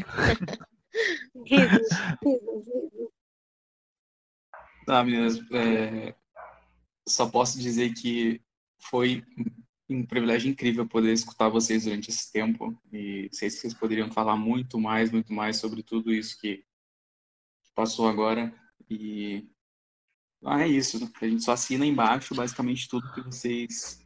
Risos, 1.45 1.89
risos, 2.23 2.67
risos. 2.67 3.09
Tá, 4.85 5.03
meninas, 5.03 5.39
é, 5.51 6.13
só 7.07 7.29
posso 7.29 7.59
dizer 7.59 7.93
que 7.93 8.41
foi 8.79 9.23
um 9.89 10.05
privilégio 10.05 10.49
incrível 10.49 10.87
poder 10.87 11.13
escutar 11.13 11.49
vocês 11.49 11.83
durante 11.83 12.09
esse 12.09 12.31
tempo 12.31 12.75
e 12.91 13.29
sei 13.31 13.49
que 13.49 13.55
vocês 13.55 13.73
poderiam 13.73 14.11
falar 14.11 14.35
muito 14.35 14.79
mais, 14.79 15.11
muito 15.11 15.33
mais 15.33 15.57
sobre 15.57 15.83
tudo 15.83 16.13
isso 16.13 16.39
que 16.39 16.63
passou 17.75 18.07
agora 18.07 18.53
e 18.89 19.47
ah, 20.45 20.61
é 20.61 20.67
isso, 20.67 21.11
a 21.21 21.25
gente 21.25 21.43
só 21.43 21.53
assina 21.53 21.85
embaixo 21.85 22.35
basicamente 22.35 22.87
tudo 22.89 23.11
que 23.13 23.21
vocês 23.21 24.03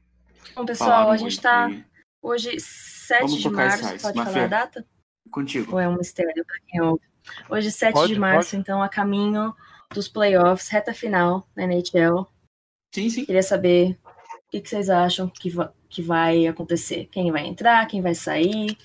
Bom, 0.56 0.66
pessoal, 0.66 0.90
falaram 0.90 1.12
a 1.12 1.18
gente 1.18 1.42
tá 1.42 1.68
hoje. 1.68 1.86
hoje, 2.22 2.60
7 2.60 3.22
Vamos 3.22 3.40
de 3.40 3.50
março, 3.50 4.02
pode 4.02 4.18
Mafia. 4.18 4.34
falar 4.34 4.46
a 4.46 4.48
data? 4.48 4.88
Contigo. 5.32 5.74
Ou 5.74 5.80
é 5.80 5.88
um 5.88 5.98
mistério 5.98 6.46
para 6.46 6.60
quem 6.68 6.82
ouve? 6.82 7.02
Hoje, 7.50 7.72
7 7.72 7.94
Pode, 7.94 8.14
de 8.14 8.20
março, 8.20 8.56
então, 8.56 8.82
a 8.82 8.88
caminho 8.88 9.54
dos 9.94 10.08
playoffs, 10.08 10.70
reta 10.70 10.94
final 10.94 11.48
na 11.56 11.64
NHL. 11.64 12.26
Sim, 12.98 13.12
sim. 13.12 13.26
Queria 13.26 13.44
saber 13.44 13.92
o 13.92 14.50
que, 14.50 14.60
que 14.60 14.68
vocês 14.68 14.90
acham 14.90 15.30
que, 15.30 15.52
va- 15.52 15.72
que 15.88 16.02
vai 16.02 16.48
acontecer. 16.48 17.06
Quem 17.12 17.32
vai 17.32 17.46
entrar, 17.46 17.86
quem 17.86 18.02
vai 18.02 18.16
sair, 18.16 18.76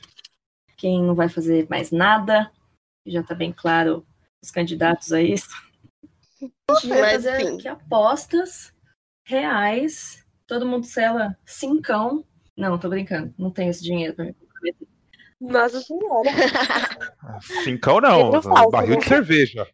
quem 0.77 1.03
não 1.03 1.15
vai 1.15 1.31
fazer 1.31 1.67
mais 1.71 1.91
nada. 1.91 2.53
Já 3.07 3.23
tá 3.23 3.35
bem 3.35 3.51
claro 3.51 4.07
os 4.45 4.51
candidatos 4.51 5.15
a 5.15 5.23
isso. 5.23 5.49
A 6.71 6.75
gente 6.75 6.89
vai 6.89 7.01
Mas, 7.01 7.13
fazer 7.25 7.41
enfim. 7.41 7.55
aqui 7.57 7.69
apostas 7.69 8.75
reais. 9.25 10.23
Todo 10.47 10.67
mundo 10.67 10.85
sela 10.85 11.35
cincão. 11.47 12.23
Não, 12.55 12.79
tô 12.79 12.91
brincando. 12.91 13.35
Não 13.39 13.51
tenho 13.51 13.71
esse 13.71 13.83
dinheiro 13.83 14.15
pra 14.15 14.27
comprometer. 14.27 14.89
Nossa 15.41 15.81
senhora. 15.81 16.31
Cincão 17.65 17.99
não, 17.99 18.43
falso, 18.43 18.71
barril 18.71 18.91
né? 18.91 18.97
de 18.99 19.07
cerveja. 19.09 19.67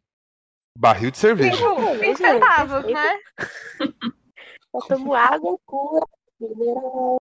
Barril 0.79 1.11
de 1.11 1.19
cerveja. 1.19 1.57
Cinco, 1.57 1.81
gente, 1.81 1.99
20 1.99 2.17
centavos, 2.19 2.85
né? 2.93 3.19
Eu 4.79 4.97
tomo 4.97 5.15
água 5.15 5.59
pura. 5.67 6.07
mineral. 6.41 7.21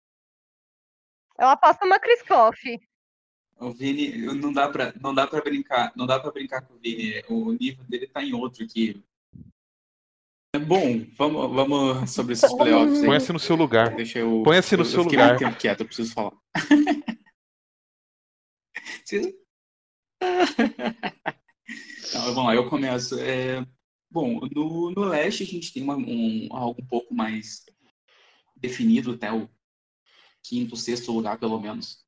Eu 1.37 1.47
aposto 1.47 1.85
uma 1.85 1.99
Criscoff. 1.99 2.79
O 3.57 3.71
Vini, 3.71 4.17
não 4.35 4.51
dá 4.51 4.67
pra, 4.69 4.93
não 4.99 5.13
dá 5.13 5.25
pra 5.25 5.41
brincar, 5.41 5.93
não 5.95 6.05
dá 6.05 6.19
pra 6.19 6.31
brincar 6.31 6.61
com 6.61 6.73
o 6.73 6.77
Vini. 6.77 7.23
O 7.29 7.53
nível 7.53 7.83
dele 7.85 8.07
tá 8.07 8.21
em 8.23 8.33
outro 8.33 8.63
aqui. 8.63 9.03
É 10.53 10.59
bom, 10.59 11.05
vamos, 11.17 11.51
vamos 11.53 12.11
sobre 12.11 12.33
esses 12.33 12.51
playoffs 12.55 12.99
aí. 12.99 13.05
Põe-se 13.05 13.33
no 13.33 13.39
seu 13.39 13.55
lugar. 13.55 13.95
Deixa 13.95 14.19
eu. 14.19 14.43
Põe-se 14.43 14.75
no 14.75 14.81
eu, 14.83 14.85
seu 14.85 14.99
eu 14.99 15.05
lugar. 15.05 15.37
tempo 15.37 15.57
quieto, 15.57 15.81
eu 15.81 15.85
preciso 15.85 16.13
falar. 16.13 16.33
Não, 22.13 22.21
vamos 22.33 22.45
lá, 22.45 22.55
eu 22.55 22.69
começo. 22.69 23.19
É, 23.19 23.65
bom, 24.15 24.39
no, 24.55 24.91
no 24.91 25.03
leste 25.03 25.43
a 25.43 25.45
gente 25.45 25.73
tem 25.73 25.83
uma- 25.83 25.97
um, 25.97 26.47
algo 26.51 26.81
um 26.81 26.85
pouco 26.87 27.13
mais 27.13 27.65
definido, 28.55 29.11
até 29.11 29.29
o 29.31 29.49
quinto, 30.41 30.77
sexto 30.77 31.11
lugar, 31.11 31.37
pelo 31.37 31.59
menos. 31.59 32.05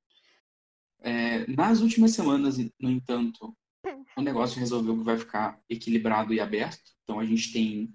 É, 1.02 1.46
nas 1.52 1.82
últimas 1.82 2.12
semanas, 2.12 2.58
no 2.58 2.90
entanto, 2.90 3.54
o 4.16 4.22
negócio 4.22 4.58
resolveu 4.60 4.98
que 4.98 5.04
vai 5.04 5.18
ficar 5.18 5.62
equilibrado 5.70 6.34
e 6.34 6.40
aberto. 6.40 6.92
Então 7.04 7.20
a 7.20 7.26
gente 7.26 7.52
tem 7.52 7.94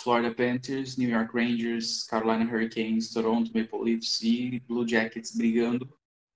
Florida 0.00 0.34
Panthers, 0.34 0.96
New 0.96 1.08
York 1.08 1.32
Rangers, 1.32 2.02
Carolina 2.02 2.44
Hurricanes, 2.44 3.12
Toronto 3.12 3.52
Maple 3.56 3.80
Leafs 3.80 4.20
e 4.22 4.58
Blue 4.66 4.86
Jackets 4.86 5.36
brigando 5.36 5.88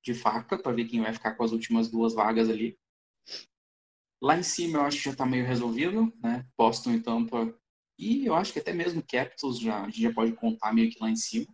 de 0.03 0.15
faca 0.15 0.57
para 0.57 0.73
ver 0.73 0.85
quem 0.85 1.01
vai 1.01 1.13
ficar 1.13 1.35
com 1.35 1.43
as 1.43 1.51
últimas 1.51 1.91
duas 1.91 2.15
vagas 2.15 2.49
ali. 2.49 2.79
Lá 4.23 4.37
em 4.39 4.43
cima 4.43 4.79
eu 4.79 4.83
acho 4.83 4.99
que 4.99 5.05
já 5.05 5.11
está 5.13 5.25
meio 5.25 5.47
resolvido, 5.47 6.13
né? 6.23 6.47
Boston 6.57 6.93
e 6.93 7.01
Tampa. 7.01 7.55
E 7.99 8.27
eu 8.27 8.35
acho 8.35 8.53
que 8.53 8.59
até 8.59 8.73
mesmo 8.73 9.03
Capitals 9.03 9.59
já, 9.59 9.81
a 9.83 9.85
gente 9.87 10.01
já 10.03 10.13
pode 10.13 10.33
contar 10.33 10.73
meio 10.73 10.91
que 10.91 10.99
lá 11.01 11.11
em 11.11 11.17
cima. 11.17 11.47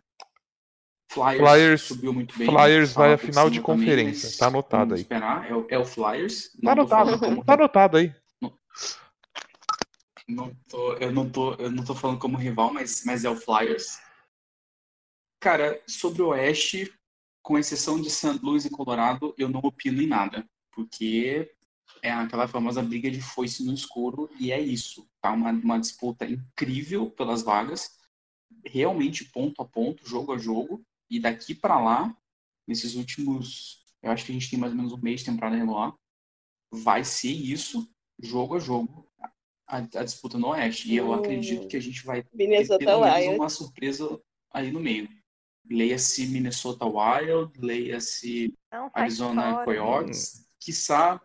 Flyers, 1.09 1.37
Flyers- 1.37 1.81
subiu 1.83 2.13
muito 2.13 2.37
bem. 2.37 2.47
Flyers 2.47 2.93
vai 2.93 3.13
à 3.13 3.17
por 3.17 3.25
final 3.25 3.49
de 3.49 3.61
também, 3.61 3.77
conferência, 3.79 4.27
mas 4.27 4.37
tá 4.37 4.47
anotado 4.47 4.93
aí. 4.93 5.01
Esperar. 5.01 5.49
É, 5.49 5.55
o, 5.55 5.67
é 5.69 5.79
o 5.79 5.85
Flyers. 5.85 6.51
Tá 6.51 6.57
Não 6.61 6.71
anotado, 6.73 7.19
como 7.19 7.45
tá 7.45 7.53
anotado 7.53 7.97
aí. 7.97 8.13
não 10.27 10.53
tô, 10.67 10.93
eu 10.95 11.11
não 11.11 11.29
tô, 11.29 11.53
eu 11.55 11.71
não 11.71 11.85
tô 11.85 11.95
falando 11.95 12.19
como 12.19 12.37
rival, 12.37 12.73
mas, 12.73 13.03
mas 13.05 13.23
é 13.23 13.29
o 13.29 13.35
Flyers. 13.35 13.97
Cara, 15.39 15.81
sobre 15.87 16.21
o 16.21 16.27
Oeste, 16.29 16.93
com 17.41 17.57
exceção 17.57 18.01
de 18.01 18.09
St. 18.09 18.39
Louis 18.43 18.65
e 18.65 18.69
Colorado, 18.69 19.33
eu 19.37 19.47
não 19.47 19.61
opino 19.61 20.01
em 20.01 20.07
nada, 20.07 20.45
porque 20.71 21.49
é 22.01 22.11
aquela 22.11 22.47
famosa 22.47 22.81
briga 22.81 23.09
de 23.09 23.21
foice 23.21 23.63
no 23.63 23.73
escuro 23.73 24.29
e 24.39 24.51
é 24.51 24.59
isso, 24.59 25.07
tá? 25.21 25.31
Uma, 25.31 25.51
uma 25.51 25.79
disputa 25.79 26.25
incrível 26.25 27.09
pelas 27.11 27.43
vagas, 27.43 27.97
realmente 28.65 29.25
ponto 29.25 29.61
a 29.61 29.65
ponto, 29.65 30.07
jogo 30.07 30.33
a 30.33 30.37
jogo, 30.37 30.83
e 31.09 31.19
daqui 31.19 31.55
para 31.55 31.79
lá, 31.79 32.17
nesses 32.67 32.95
últimos, 32.95 33.85
eu 34.01 34.11
acho 34.11 34.25
que 34.25 34.31
a 34.31 34.33
gente 34.33 34.49
tem 34.49 34.59
mais 34.59 34.71
ou 34.73 34.77
menos 34.77 34.93
um 34.93 34.97
mês 34.97 35.21
de 35.21 35.27
temporada 35.27 35.55
regular, 35.55 35.93
vai 36.71 37.03
ser 37.03 37.31
isso, 37.31 37.89
jogo 38.19 38.55
a 38.55 38.59
jogo, 38.59 39.07
a, 39.67 39.77
a 39.77 40.03
disputa 40.03 40.37
no 40.37 40.47
Oeste. 40.49 40.91
E 40.91 40.95
eu 40.97 41.11
Hum. 41.11 41.13
acredito 41.13 41.67
que 41.67 41.77
a 41.77 41.81
gente 41.81 42.05
vai 42.05 42.23
ter 42.23 42.29
Minnesota 42.33 42.83
pelo 42.83 43.01
menos 43.01 43.35
uma 43.35 43.49
surpresa 43.49 44.21
aí 44.51 44.71
no 44.71 44.79
meio. 44.79 45.09
leia-se 45.69 46.25
Minnesota 46.27 46.85
Wild, 46.85 47.59
leia-se 47.59 48.53
Arizona 48.93 49.53
fora. 49.53 49.65
Coyotes, 49.65 50.47
quiçá 50.59 51.21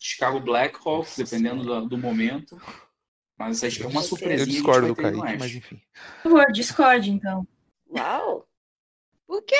Chicago 0.00 0.40
Blackhawks, 0.40 1.16
dependendo 1.18 1.62
do, 1.62 1.86
do 1.90 1.98
momento. 1.98 2.60
Mas 3.38 3.62
é 3.62 3.86
uma 3.86 4.00
Eu 4.00 4.04
surpresinha. 4.04 4.40
Eu 4.42 4.46
discordo 4.46 4.88
do 4.88 4.96
Kaique, 4.96 5.38
mas 5.38 5.54
enfim. 5.54 5.80
Por 6.22 6.30
favor, 6.32 6.52
Discord, 6.52 7.10
então. 7.10 7.46
Uau! 7.94 8.46
O 9.28 9.40
quê? 9.42 9.54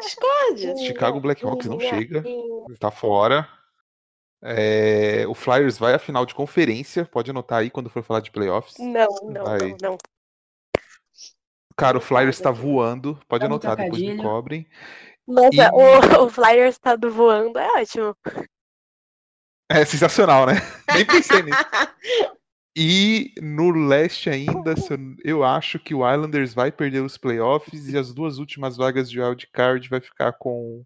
Discord. 0.00 0.78
Chicago 0.86 1.20
Blackhawks 1.20 1.66
não 1.66 1.78
chega. 1.80 2.22
minha- 2.22 2.78
Tá 2.78 2.90
fora. 2.90 3.48
É, 4.42 5.26
o 5.26 5.34
Flyers 5.34 5.78
vai 5.78 5.94
à 5.94 5.98
final 5.98 6.24
de 6.26 6.34
conferência. 6.34 7.04
Pode 7.04 7.30
anotar 7.30 7.58
aí 7.60 7.70
quando 7.70 7.90
for 7.90 8.02
falar 8.02 8.20
de 8.20 8.30
playoffs. 8.30 8.76
Não, 8.78 9.08
não, 9.24 9.44
Vai. 9.44 9.58
não, 9.58 9.76
não. 9.82 9.98
Cara, 11.76 11.98
o 11.98 12.00
Flyers 12.00 12.38
tá 12.40 12.50
voando. 12.50 13.18
Pode 13.28 13.42
Tá 13.42 13.48
no 13.48 13.54
anotar, 13.54 13.76
depois 13.76 14.00
me 14.00 14.16
cobrem. 14.16 14.66
Nossa, 15.26 15.50
E- 15.52 15.70
o, 16.20 16.24
o 16.26 16.30
Flyers 16.30 16.78
tá 16.78 16.94
do 16.94 17.10
voando, 17.10 17.58
é 17.58 17.66
ótimo. 17.80 18.16
É 19.68 19.84
sensacional, 19.84 20.46
né? 20.46 20.54
Nem 20.94 21.06
pensei 21.06 21.42
nisso. 21.42 21.64
E 22.76 23.32
no 23.40 23.70
leste 23.70 24.28
ainda, 24.28 24.74
eu, 25.22 25.44
acho 25.44 25.78
que 25.78 25.94
o 25.94 26.10
Islanders 26.10 26.52
vai 26.52 26.72
perder 26.72 27.00
os 27.00 27.16
playoffs 27.16 27.88
e 27.88 27.96
as 27.96 28.12
duas 28.12 28.38
últimas 28.38 28.76
vagas 28.76 29.08
de 29.08 29.20
wildcard 29.20 29.88
vai 29.88 30.00
ficar 30.00 30.32
com 30.32 30.84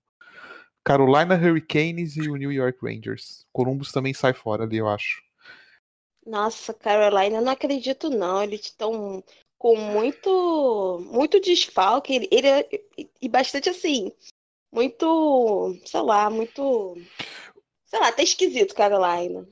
Carolina 0.85 1.35
Hurricanes 1.35 2.17
e 2.17 2.29
o 2.29 2.37
New 2.37 2.53
York 2.53 2.79
Rangers. 2.83 3.47
Columbus 3.53 3.91
também 3.91 4.13
sai 4.13 4.35
fora 4.35 4.65
ali, 4.65 4.77
eu 4.77 4.89
acho. 4.89 5.23
Nossa, 6.27 6.75
Carolina, 6.75 7.39
eu 7.39 7.43
não 7.43 7.53
acredito 7.53 8.11
não. 8.11 8.43
Eles 8.43 8.61
estão 8.67 9.25
com 9.59 9.77
muito, 9.77 11.09
muito 11.11 11.41
desfalque. 11.41 12.15
Ele, 12.15 12.29
ele 12.31 12.47
é- 12.47 12.69
e 13.21 13.29
bastante 13.29 13.71
assim, 13.71 14.13
muito, 14.71 15.75
sei 15.87 16.01
lá, 16.01 16.29
muito, 16.29 16.97
sei 17.89 17.99
lá, 18.01 18.13
tá 18.13 18.23
esquisito, 18.23 18.75
Carolina. 18.75 19.47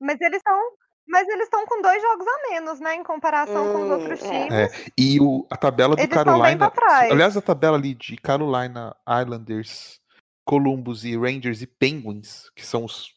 Mas 0.00 0.20
eles 0.20 0.38
estão. 0.38 0.58
Mas 1.08 1.28
eles 1.28 1.44
estão 1.44 1.64
com 1.66 1.80
dois 1.80 2.02
jogos 2.02 2.26
a 2.26 2.50
menos, 2.50 2.80
né? 2.80 2.96
Em 2.96 3.04
comparação 3.04 3.68
com 3.72 3.82
os 3.82 3.88
Hum, 3.88 3.92
outros 3.92 4.22
é. 4.24 4.68
times. 4.68 4.92
E 4.98 5.20
o, 5.20 5.46
a 5.48 5.56
tabela 5.56 5.94
do 5.94 6.02
Eles 6.02 6.12
Carolina. 6.12 6.58
pra 6.58 6.70
trás. 6.70 7.12
Aliás, 7.12 7.36
a 7.36 7.40
tabela 7.42 7.76
ali 7.76 7.94
de 7.94 8.16
Carolina, 8.16 8.96
Islanders, 9.08 10.00
Columbus 10.44 11.04
e 11.04 11.16
Rangers 11.16 11.62
e 11.62 11.66
Penguins, 11.66 12.50
que 12.56 12.66
são 12.66 12.84
os, 12.84 13.14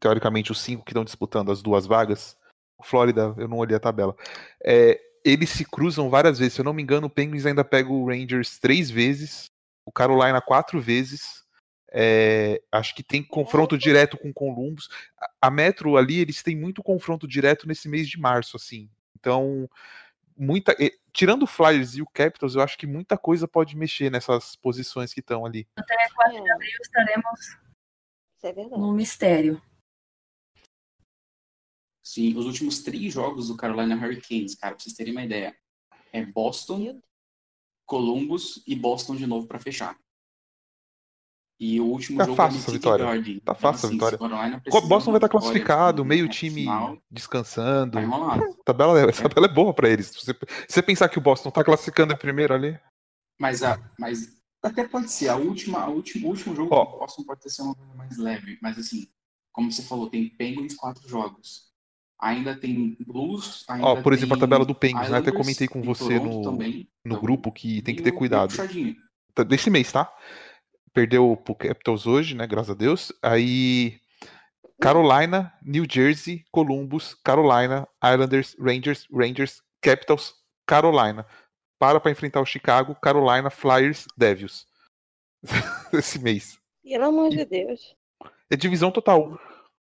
teoricamente, 0.00 0.52
os 0.52 0.60
cinco 0.60 0.84
que 0.84 0.92
estão 0.92 1.04
disputando 1.04 1.50
as 1.50 1.60
duas 1.60 1.86
vagas. 1.86 2.36
O 2.78 2.84
Flórida, 2.84 3.34
eu 3.36 3.48
não 3.48 3.58
olhei 3.58 3.76
a 3.76 3.80
tabela. 3.80 4.16
É, 4.64 5.00
eles 5.24 5.50
se 5.50 5.64
cruzam 5.64 6.08
várias 6.08 6.38
vezes. 6.38 6.54
Se 6.54 6.60
eu 6.60 6.64
não 6.64 6.72
me 6.72 6.84
engano, 6.84 7.08
o 7.08 7.10
Penguins 7.10 7.46
ainda 7.46 7.64
pega 7.64 7.90
o 7.90 8.06
Rangers 8.06 8.60
três 8.60 8.90
vezes, 8.90 9.46
o 9.84 9.90
Carolina 9.90 10.40
quatro 10.40 10.80
vezes. 10.80 11.43
É, 11.96 12.60
acho 12.72 12.92
que 12.92 13.04
tem 13.04 13.22
confronto 13.22 13.78
direto 13.78 14.18
com 14.18 14.32
Columbus. 14.32 14.88
A- 15.40 15.48
Metro 15.50 15.96
ali, 15.96 16.18
eles 16.18 16.42
têm 16.42 16.56
muito 16.56 16.82
confronto 16.82 17.28
direto 17.28 17.68
nesse 17.68 17.88
mês 17.88 18.08
de 18.08 18.18
março, 18.18 18.56
assim. 18.56 18.90
Então, 19.16 19.70
muita. 20.36 20.72
eh, 20.80 20.90
Tirando 21.12 21.44
o 21.44 21.46
Flyers 21.46 21.94
e 21.94 22.02
o 22.02 22.06
Capitals, 22.12 22.56
eu 22.56 22.60
acho 22.62 22.76
que 22.76 22.88
muita 22.88 23.16
coisa 23.16 23.46
pode 23.46 23.76
mexer 23.76 24.10
nessas 24.10 24.56
posições 24.56 25.14
que 25.14 25.20
estão 25.20 25.46
ali. 25.46 25.68
Até 25.76 25.94
4 26.12 26.42
de 26.42 26.50
abril 26.50 26.76
estaremos 26.82 27.40
Isso 28.36 28.46
é 28.46 28.52
no 28.76 28.92
mistério. 28.92 29.62
Sim, 32.02 32.36
os 32.36 32.44
últimos 32.44 32.82
três 32.82 33.14
jogos 33.14 33.46
do 33.46 33.56
Carolina 33.56 33.94
Hurricanes, 33.94 34.56
cara, 34.56 34.74
pra 34.74 34.82
vocês 34.82 34.96
terem 34.96 35.12
uma 35.12 35.22
ideia. 35.24 35.56
É 36.12 36.26
Boston, 36.26 37.00
Columbus 37.86 38.62
e 38.66 38.74
Boston 38.74 39.14
de 39.14 39.26
novo 39.26 39.46
pra 39.46 39.60
fechar. 39.60 39.96
E 41.66 41.80
o 41.80 41.84
último 41.86 42.18
Tá 42.18 42.24
jogo 42.24 42.36
fácil 42.36 42.56
é 42.58 42.60
essa 42.60 42.72
vitória. 42.72 43.04
Tá 43.06 43.16
Então, 43.16 43.54
fácil 43.54 43.86
a 43.86 43.88
assim, 43.88 43.94
vitória. 43.96 44.18
se 44.18 44.28
Carolina 44.28 44.56
Co- 44.56 44.60
precisar 44.62 44.86
Boston 44.88 45.10
vai 45.12 45.20
de 45.20 45.24
estar 45.24 45.28
vitória 45.28 45.28
classificado, 45.30 46.04
meio 46.04 46.28
time 46.28 46.54
final, 46.60 46.98
descansando. 47.10 47.92
Tá 47.92 48.02
enrolado. 48.02 48.42
A 48.44 48.64
tabela, 48.64 49.00
essa 49.08 49.22
tabela 49.28 49.46
é 49.46 49.52
boa 49.54 49.72
pra 49.72 49.88
eles. 49.88 50.08
Se 50.08 50.20
você, 50.26 50.36
você 50.68 50.82
pensar 50.82 51.08
que 51.08 51.16
o 51.16 51.22
Boston 51.22 51.50
tá 51.50 51.64
classificando 51.64 52.12
em 52.12 52.16
primeiro 52.18 52.52
ali. 52.52 52.78
Mas, 53.40 53.62
a, 53.62 53.80
mas 53.98 54.28
até 54.62 54.86
pode 54.86 55.10
ser. 55.10 55.28
A 55.30 55.36
última, 55.36 55.80
a 55.80 55.88
última, 55.88 56.26
o 56.26 56.30
último 56.30 56.54
jogo 56.54 56.74
Ó. 56.74 56.84
do 56.84 56.98
Boston 56.98 57.24
pode 57.24 57.40
ter 57.40 57.48
sido 57.48 57.64
uma 57.64 57.74
coisa 57.74 57.94
mais 57.94 58.18
leve. 58.18 58.58
Mas 58.60 58.78
assim, 58.78 59.06
como 59.50 59.72
você 59.72 59.82
falou, 59.82 60.10
tem 60.10 60.28
Penguins 60.28 60.74
quatro 60.74 61.08
jogos. 61.08 61.72
Ainda 62.20 62.54
tem 62.54 62.96
Blues. 63.06 63.64
Ainda 63.68 63.86
Ó, 63.86 64.02
por 64.02 64.12
exemplo, 64.12 64.36
a 64.36 64.40
tabela 64.40 64.64
do 64.66 64.74
Penguins, 64.74 65.08
né? 65.08 65.18
Até 65.18 65.32
comentei 65.32 65.66
com 65.66 65.80
você 65.82 66.18
Toronto 66.18 66.36
no, 66.36 66.42
também, 66.42 66.88
no 67.04 67.12
então, 67.12 67.20
grupo 67.20 67.50
que 67.50 67.80
tem 67.82 67.94
que 67.96 68.02
ter 68.02 68.12
cuidado. 68.12 68.54
Tá- 69.34 69.42
Desse 69.42 69.68
mês, 69.68 69.90
tá? 69.90 70.12
Perdeu 70.94 71.36
pro 71.36 71.56
Capitals 71.56 72.06
hoje, 72.06 72.36
né? 72.36 72.46
Graças 72.46 72.70
a 72.70 72.74
Deus. 72.74 73.12
Aí. 73.20 74.00
Carolina, 74.80 75.52
New 75.62 75.84
Jersey, 75.88 76.44
Columbus, 76.50 77.14
Carolina, 77.24 77.86
Islanders, 78.02 78.56
Rangers, 78.58 79.06
Rangers, 79.12 79.62
Capitals, 79.80 80.34
Carolina. 80.66 81.26
Para 81.78 82.00
pra 82.00 82.10
enfrentar 82.10 82.40
o 82.40 82.46
Chicago, 82.46 82.94
Carolina, 82.94 83.50
Flyers, 83.50 84.06
Devils. 84.16 84.66
Esse 85.92 86.18
mês. 86.18 86.58
Pelo 86.82 87.06
amor 87.06 87.30
de 87.30 87.44
Deus. 87.44 87.96
É 88.50 88.56
divisão 88.56 88.90
total. 88.90 89.38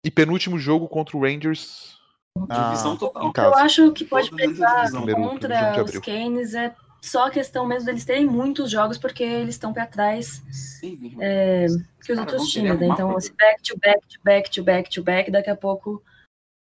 E 0.03 0.11
penúltimo 0.11 0.57
jogo 0.57 0.87
contra 0.87 1.17
o 1.17 1.21
Rangers. 1.21 1.97
Divisão 2.37 2.95
total. 2.97 3.23
em 3.23 3.33
Eu 3.35 3.55
acho 3.55 3.91
que 3.91 4.05
pode 4.05 4.29
Todas 4.29 4.45
pesar 4.45 4.91
contra 4.91 5.83
os. 5.83 5.99
Canes 5.99 6.53
é 6.53 6.75
só 7.05 7.27
a 7.27 7.31
questão 7.31 7.65
mesmo 7.65 7.85
deles 7.85 8.03
terem 8.03 8.25
muitos 8.25 8.71
jogos, 8.71 8.97
porque 8.97 9.23
eles 9.23 9.55
estão 9.55 9.71
para 9.71 9.85
trás 9.85 10.43
Sim, 10.51 11.15
é, 11.19 11.67
que 12.03 12.11
os 12.11 12.17
Cara, 12.17 12.21
outros 12.21 12.49
times, 12.49 12.79
né? 12.79 12.87
Então, 12.87 13.17
esse 13.17 13.31
back 13.33 13.61
to 13.63 13.77
back 13.77 14.07
to 14.07 14.19
back 14.23 14.49
to 14.49 14.63
back 14.63 14.89
to 14.89 15.03
back, 15.03 15.31
daqui 15.31 15.49
a 15.49 15.55
pouco 15.55 16.03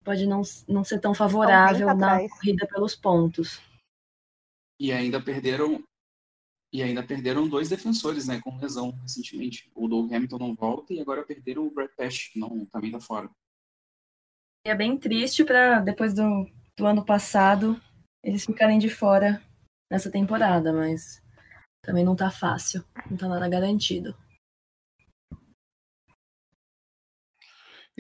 pode 0.05 0.27
não, 0.27 0.43
não 0.69 0.85
ser 0.85 1.01
tão 1.01 1.13
favorável 1.13 1.87
pra 1.87 1.95
na 1.95 2.07
trás. 2.07 2.33
corrida 2.33 2.67
pelos 2.67 2.95
pontos. 2.95 3.61
E 4.81 4.93
ainda 4.93 5.21
perderam. 5.21 5.83
E 6.73 6.83
ainda 6.83 7.03
perderam 7.03 7.49
dois 7.49 7.69
defensores, 7.69 8.29
né? 8.29 8.41
Com 8.43 8.59
lesão 8.59 8.91
recentemente. 9.03 9.71
O 9.75 9.89
Doug 9.89 10.13
Hamilton 10.13 10.39
não 10.39 10.55
volta 10.55 10.93
e 10.93 11.01
agora 11.01 11.25
perderam 11.25 11.67
o 11.67 11.71
Brad 11.71 11.91
Pash, 11.97 12.29
que 12.29 12.39
não, 12.39 12.67
também 12.67 12.91
tá 12.91 13.01
fora. 13.01 13.31
E 14.67 14.71
é 14.71 14.75
bem 14.75 14.97
triste 14.99 15.45
para 15.45 15.81
depois 15.81 16.13
do, 16.13 16.47
do 16.77 16.87
ano 16.87 17.05
passado 17.05 17.81
eles 18.23 18.45
ficarem 18.45 18.79
de 18.79 18.91
fora 18.91 19.43
nessa 19.91 20.11
temporada, 20.11 20.73
mas 20.73 21.23
também 21.83 22.05
não 22.05 22.15
tá 22.17 22.31
fácil, 22.31 22.85
não 23.11 23.17
tá 23.17 23.29
nada 23.29 23.49
garantido. 23.49 24.17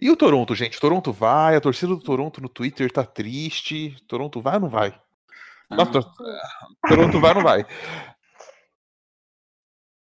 E 0.01 0.11
o 0.11 0.17
Toronto, 0.17 0.55
gente? 0.55 0.79
Toronto 0.79 1.13
vai, 1.13 1.57
a 1.57 1.61
torcida 1.61 1.89
do 1.89 2.01
Toronto 2.01 2.41
no 2.41 2.49
Twitter 2.49 2.91
tá 2.93 3.05
triste. 3.05 3.97
Toronto 4.07 4.41
vai 4.41 4.55
ou 4.55 4.61
não 4.61 4.69
vai? 4.69 5.01
Nossa, 5.69 5.91
Tor- 5.91 6.15
Toronto 6.89 7.21
vai 7.21 7.31
ou 7.31 7.35
não 7.35 7.43
vai? 7.43 7.67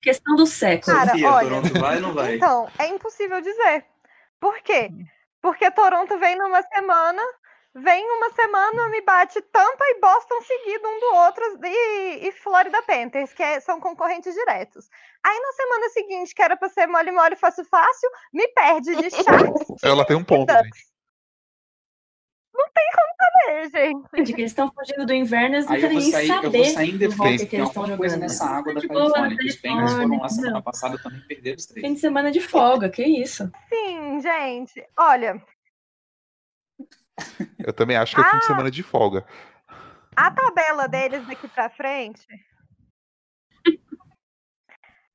Questão 0.02 0.36
do 0.38 0.46
século. 0.46 0.96
Cara, 0.98 1.12
olha, 1.12 1.50
Toronto 1.50 1.80
vai 1.80 1.96
ou 1.98 2.02
não 2.02 2.14
vai? 2.14 2.36
Então, 2.36 2.72
é 2.80 2.88
impossível 2.88 3.42
dizer. 3.42 3.86
Por 4.40 4.62
quê? 4.64 4.90
Porque 5.42 5.70
Toronto 5.72 6.18
vem 6.18 6.38
numa 6.38 6.62
semana, 6.64 7.22
vem 7.74 8.06
uma 8.18 8.30
semana, 8.32 8.90
me 8.90 9.02
bate 9.02 9.42
Tampa 9.44 9.84
e 9.86 10.00
Boston 10.02 10.42
seguido 10.42 10.88
um 10.88 11.00
do 11.00 11.16
outro 11.16 11.44
e, 11.66 12.28
e 12.28 12.32
Florida 12.34 12.82
Panthers, 12.84 13.34
que 13.34 13.42
é- 13.44 13.60
são 13.60 13.80
concorrentes 13.80 14.34
diretos. 14.34 14.90
Aí 15.24 15.40
na 15.40 15.52
semana 15.54 15.90
seguinte, 15.90 16.34
que 16.36 16.42
era 16.42 16.58
pra 16.58 16.68
ser 16.70 16.88
mole 16.88 17.12
mole 17.12 17.36
fácil 17.36 17.64
fácil, 17.66 18.10
me 18.34 18.48
perde 18.50 18.96
de 18.96 19.10
Sharks 19.10 19.68
Ela 19.84 20.06
tem 20.06 20.16
um 20.18 20.24
ponto, 20.24 20.52
gente. 20.52 20.92
Não 22.54 22.66
tem 22.74 22.84
como 22.94 23.16
saber, 23.18 23.70
gente. 23.72 24.08
Gente, 24.18 24.34
que 24.34 24.42
eles 24.42 24.52
estão 24.52 24.72
fugindo 24.74 25.06
do 25.06 25.14
inverno, 25.14 25.56
eles 25.56 25.66
não 25.66 25.74
Aí 25.74 25.82
eu 25.82 25.88
querem 25.90 25.98
vou 25.98 26.04
nem 26.04 26.12
sair, 26.12 26.30
eu 26.30 26.36
saber 26.44 26.58
vou 26.58 26.66
sair 26.66 26.90
em 26.90 26.98
defesa, 26.98 27.46
que 27.46 27.56
eles 27.56 27.68
estão 27.70 27.84
alguma 27.84 27.98
coisa 27.98 28.16
jogando. 28.16 28.30
nessa 28.30 28.46
água 28.46 28.74
da 28.74 28.80
De 28.82 28.88
boa, 28.88 29.00
Califórnia, 29.14 29.38
os 29.50 29.56
Penguins 29.56 29.92
foram 29.94 30.18
lá 30.20 30.30
semana 30.30 30.62
passada 30.62 30.98
também 31.02 31.22
perderam 31.22 31.56
os 31.58 31.66
Fim 31.66 31.74
de 31.76 31.82
três. 31.82 32.02
semana 32.02 32.30
de 32.32 32.42
folga, 32.42 32.90
que 32.90 33.04
isso? 33.04 33.50
Sim, 33.70 34.20
gente. 34.20 34.86
Olha, 34.98 35.42
Eu 37.60 37.74
também 37.74 37.98
acho 37.98 38.16
que 38.16 38.22
é 38.22 38.24
fim 38.24 38.38
de 38.40 38.44
Ah! 38.44 38.48
semana 38.48 38.72
de 38.72 38.84
folga. 38.84 39.26
a 40.16 40.32
tabela 40.32 40.88
deles 40.88 41.26
daqui 41.28 41.48
pra 41.48 41.70
frente. 41.70 42.26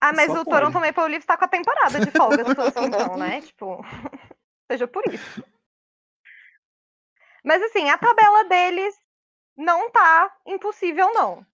Ah, 0.01 0.13
mas 0.13 0.27
Só 0.27 0.43
o 0.43 0.45
pode. 0.45 0.51
Toronto 0.51 0.79
Maple 0.81 1.09
Leafs 1.09 1.25
tá 1.27 1.37
com 1.37 1.45
a 1.47 1.49
temporada 1.49 1.99
de 1.99 2.11
folga, 2.11 2.45
fosse 2.55 2.79
então, 2.81 3.17
né? 3.17 3.41
Tipo, 3.41 3.81
seja 4.71 4.87
por 4.87 5.03
isso. 5.13 5.43
Mas 7.45 7.63
assim, 7.63 7.89
a 7.89 7.97
tabela 7.97 8.45
deles 8.45 8.95
não 9.57 9.91
tá 9.91 10.31
impossível, 10.47 11.13
não. 11.15 11.45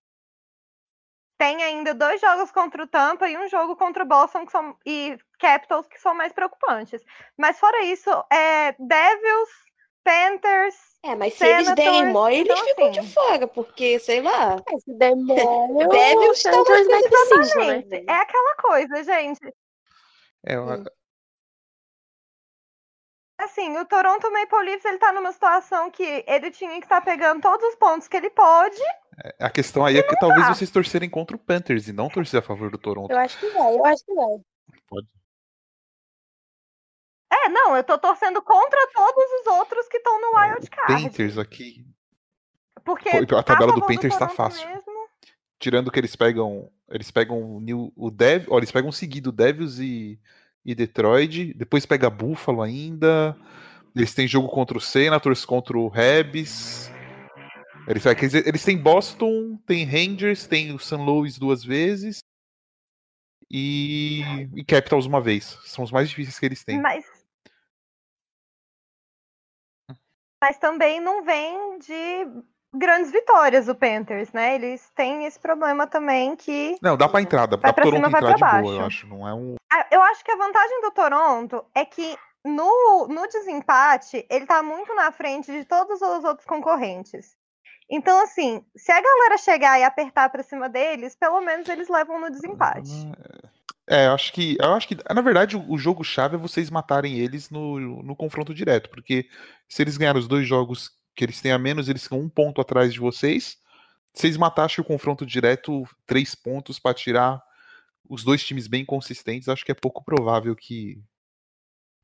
Tem 1.38 1.62
ainda 1.62 1.94
dois 1.94 2.20
jogos 2.20 2.50
contra 2.50 2.82
o 2.82 2.86
Tampa 2.86 3.28
e 3.28 3.36
um 3.36 3.48
jogo 3.48 3.76
contra 3.76 4.04
o 4.04 4.06
Boston 4.06 4.44
que 4.44 4.52
são, 4.52 4.76
e 4.86 5.16
Capitals 5.38 5.86
que 5.88 6.00
são 6.00 6.14
mais 6.14 6.32
preocupantes. 6.32 7.02
Mas 7.38 7.58
fora 7.58 7.82
isso, 7.84 8.10
é 8.30 8.72
Devils, 8.72 9.50
Panthers. 10.04 10.74
É, 11.04 11.14
mas 11.16 11.34
se 11.34 11.44
eles 11.44 11.64
Senators, 11.66 11.74
derem 11.88 12.12
mole, 12.12 12.34
eles 12.36 12.52
então, 12.52 12.64
ficam 12.68 12.88
assim. 12.90 13.00
de 13.00 13.12
fora, 13.12 13.46
porque, 13.48 13.98
sei 13.98 14.22
lá, 14.22 14.56
É, 14.68 14.78
se 14.78 14.94
der 14.94 15.16
mole, 15.16 15.88
deve 15.88 16.28
o 16.28 16.32
estar 16.32 16.52
mais 16.52 16.64
Panthers 16.64 16.86
vai 16.86 17.02
pra 17.02 17.18
cima, 17.26 17.36
né? 17.38 17.44
Exatamente. 17.78 18.10
É 18.10 18.14
aquela 18.14 18.54
coisa, 18.56 19.04
gente. 19.04 19.54
É, 20.46 20.54
eu- 20.56 20.64
Hum. 20.64 20.84
Assim, 23.40 23.76
o 23.76 23.84
Toronto 23.84 24.30
Maple 24.30 24.64
Leafs 24.64 24.84
ele 24.84 24.98
tá 24.98 25.12
numa 25.12 25.32
situação 25.32 25.90
que 25.90 26.24
ele 26.28 26.50
tinha 26.52 26.70
que 26.78 26.84
estar 26.84 27.00
pegando 27.00 27.40
todos 27.42 27.66
os 27.70 27.74
pontos 27.74 28.06
que 28.06 28.16
ele 28.16 28.30
pode. 28.30 28.80
a 29.40 29.50
questão 29.50 29.84
aí 29.84 29.98
é 29.98 30.02
que 30.02 30.16
talvez 30.16 30.46
dá. 30.46 30.54
vocês 30.54 30.70
torcerem 30.70 31.10
contra 31.10 31.34
o 31.34 31.38
Panthers 31.38 31.88
e 31.88 31.92
não 31.92 32.08
torcer 32.08 32.38
a 32.38 32.42
favor 32.42 32.70
do 32.70 32.78
Toronto. 32.78 33.10
Eu 33.10 33.18
acho 33.18 33.38
que 33.40 33.48
vai, 33.48 33.74
eu 33.76 33.84
acho 33.84 34.04
que 34.04 34.14
vai. 34.14 34.38
Pode. 34.88 35.08
É, 37.44 37.48
não, 37.48 37.76
eu 37.76 37.82
tô 37.82 37.98
torcendo 37.98 38.40
contra 38.42 38.78
todos 38.94 39.24
os 39.40 39.46
outros 39.46 39.88
que 39.88 39.96
estão 39.96 40.20
no 40.20 40.38
Wild 40.38 40.70
Card. 40.70 41.02
Panthers 41.02 41.38
aqui, 41.38 41.84
Porque 42.84 43.10
Pô, 43.26 43.36
a 43.36 43.42
tabela 43.42 43.72
do 43.72 43.84
Panthers 43.84 44.16
tá 44.16 44.28
fácil. 44.28 44.68
mesmo, 44.68 45.08
tirando 45.58 45.90
que 45.90 45.98
eles 45.98 46.14
pegam, 46.14 46.70
eles 46.88 47.10
pegam 47.10 47.40
o 47.40 47.60
New, 47.60 47.92
o 47.96 48.10
Dev, 48.10 48.46
ó, 48.48 48.58
eles 48.58 48.70
pegam 48.70 48.92
seguido 48.92 49.32
Devils 49.32 49.78
e, 49.78 50.20
e 50.64 50.74
Detroit, 50.74 51.52
depois 51.54 51.86
pega 51.86 52.10
Buffalo 52.10 52.62
ainda. 52.62 53.36
Eles 53.94 54.14
têm 54.14 54.26
jogo 54.26 54.48
contra 54.48 54.78
o 54.78 54.80
Senators, 54.80 55.44
contra 55.44 55.76
o 55.76 55.88
Rebs. 55.88 56.90
Eles, 57.86 58.02
quer 58.02 58.14
dizer, 58.14 58.46
eles 58.46 58.64
têm 58.64 58.78
Boston, 58.78 59.58
tem 59.66 59.84
Rangers, 59.84 60.46
tem 60.46 60.72
o 60.72 60.78
St. 60.78 60.94
Louis 60.94 61.38
duas 61.38 61.62
vezes 61.62 62.22
e, 63.52 64.22
e 64.54 64.64
Capitals 64.64 65.04
uma 65.04 65.20
vez. 65.20 65.58
São 65.66 65.84
os 65.84 65.92
mais 65.92 66.08
difíceis 66.08 66.38
que 66.38 66.46
eles 66.46 66.64
têm. 66.64 66.80
mas. 66.80 67.04
Mas 70.42 70.58
também 70.58 71.00
não 71.00 71.22
vem 71.22 71.78
de 71.78 72.26
grandes 72.74 73.12
vitórias 73.12 73.68
o 73.68 73.76
Panthers, 73.76 74.32
né? 74.32 74.56
Eles 74.56 74.90
têm 74.96 75.24
esse 75.24 75.38
problema 75.38 75.86
também 75.86 76.34
que. 76.34 76.76
Não, 76.82 76.96
dá 76.96 77.08
pra 77.08 77.22
entrar, 77.22 77.46
dá, 77.46 77.56
pro 77.56 77.72
Toronto 77.72 77.94
cima, 77.94 78.08
entrar 78.08 78.36
pra 78.38 78.56
de 78.56 78.62
boa, 78.62 78.74
eu 78.74 78.80
baixo. 78.80 79.04
acho. 79.04 79.06
Não 79.06 79.28
é 79.28 79.32
um. 79.32 79.54
Ah, 79.72 79.86
Eu 79.88 80.02
acho 80.02 80.24
que 80.24 80.32
a 80.32 80.36
vantagem 80.36 80.80
do 80.80 80.90
Toronto 80.90 81.64
é 81.72 81.84
que 81.84 82.18
no, 82.44 83.06
no 83.08 83.28
desempate 83.28 84.26
ele 84.28 84.44
tá 84.44 84.64
muito 84.64 84.92
na 84.96 85.12
frente 85.12 85.52
de 85.52 85.64
todos 85.64 86.02
os 86.02 86.24
outros 86.24 86.44
concorrentes. 86.44 87.36
Então, 87.88 88.20
assim, 88.22 88.64
se 88.74 88.90
a 88.90 89.00
galera 89.00 89.38
chegar 89.38 89.78
e 89.78 89.84
apertar 89.84 90.28
pra 90.30 90.42
cima 90.42 90.68
deles, 90.68 91.14
pelo 91.14 91.40
menos 91.40 91.68
eles 91.68 91.88
levam 91.88 92.18
no 92.18 92.30
desempate. 92.30 92.90
É, 92.90 93.48
eu 93.92 94.12
acho 94.12 94.32
que. 94.32 94.56
Eu 94.60 94.72
acho 94.74 94.88
que. 94.88 94.96
Na 95.12 95.20
verdade, 95.20 95.56
o, 95.56 95.70
o 95.70 95.78
jogo-chave 95.78 96.36
é 96.36 96.38
vocês 96.38 96.70
matarem 96.70 97.18
eles 97.18 97.50
no, 97.50 98.02
no 98.02 98.16
confronto 98.16 98.54
direto. 98.54 98.88
Porque 98.90 99.28
se 99.68 99.82
eles 99.82 99.96
ganharem 99.96 100.20
os 100.20 100.28
dois 100.28 100.46
jogos 100.46 100.90
que 101.14 101.24
eles 101.24 101.40
têm 101.40 101.52
a 101.52 101.58
menos, 101.58 101.88
eles 101.88 102.04
ficam 102.04 102.20
um 102.20 102.28
ponto 102.28 102.60
atrás 102.60 102.92
de 102.92 103.00
vocês. 103.00 103.58
Se 104.14 104.26
eles 104.26 104.36
matassem 104.36 104.82
o 104.82 104.86
confronto 104.86 105.24
direto, 105.26 105.84
três 106.06 106.34
pontos 106.34 106.78
pra 106.78 106.94
tirar 106.94 107.42
os 108.08 108.24
dois 108.24 108.44
times 108.44 108.66
bem 108.66 108.84
consistentes, 108.84 109.48
acho 109.48 109.64
que 109.64 109.72
é 109.72 109.74
pouco 109.74 110.04
provável 110.04 110.54
que. 110.56 111.02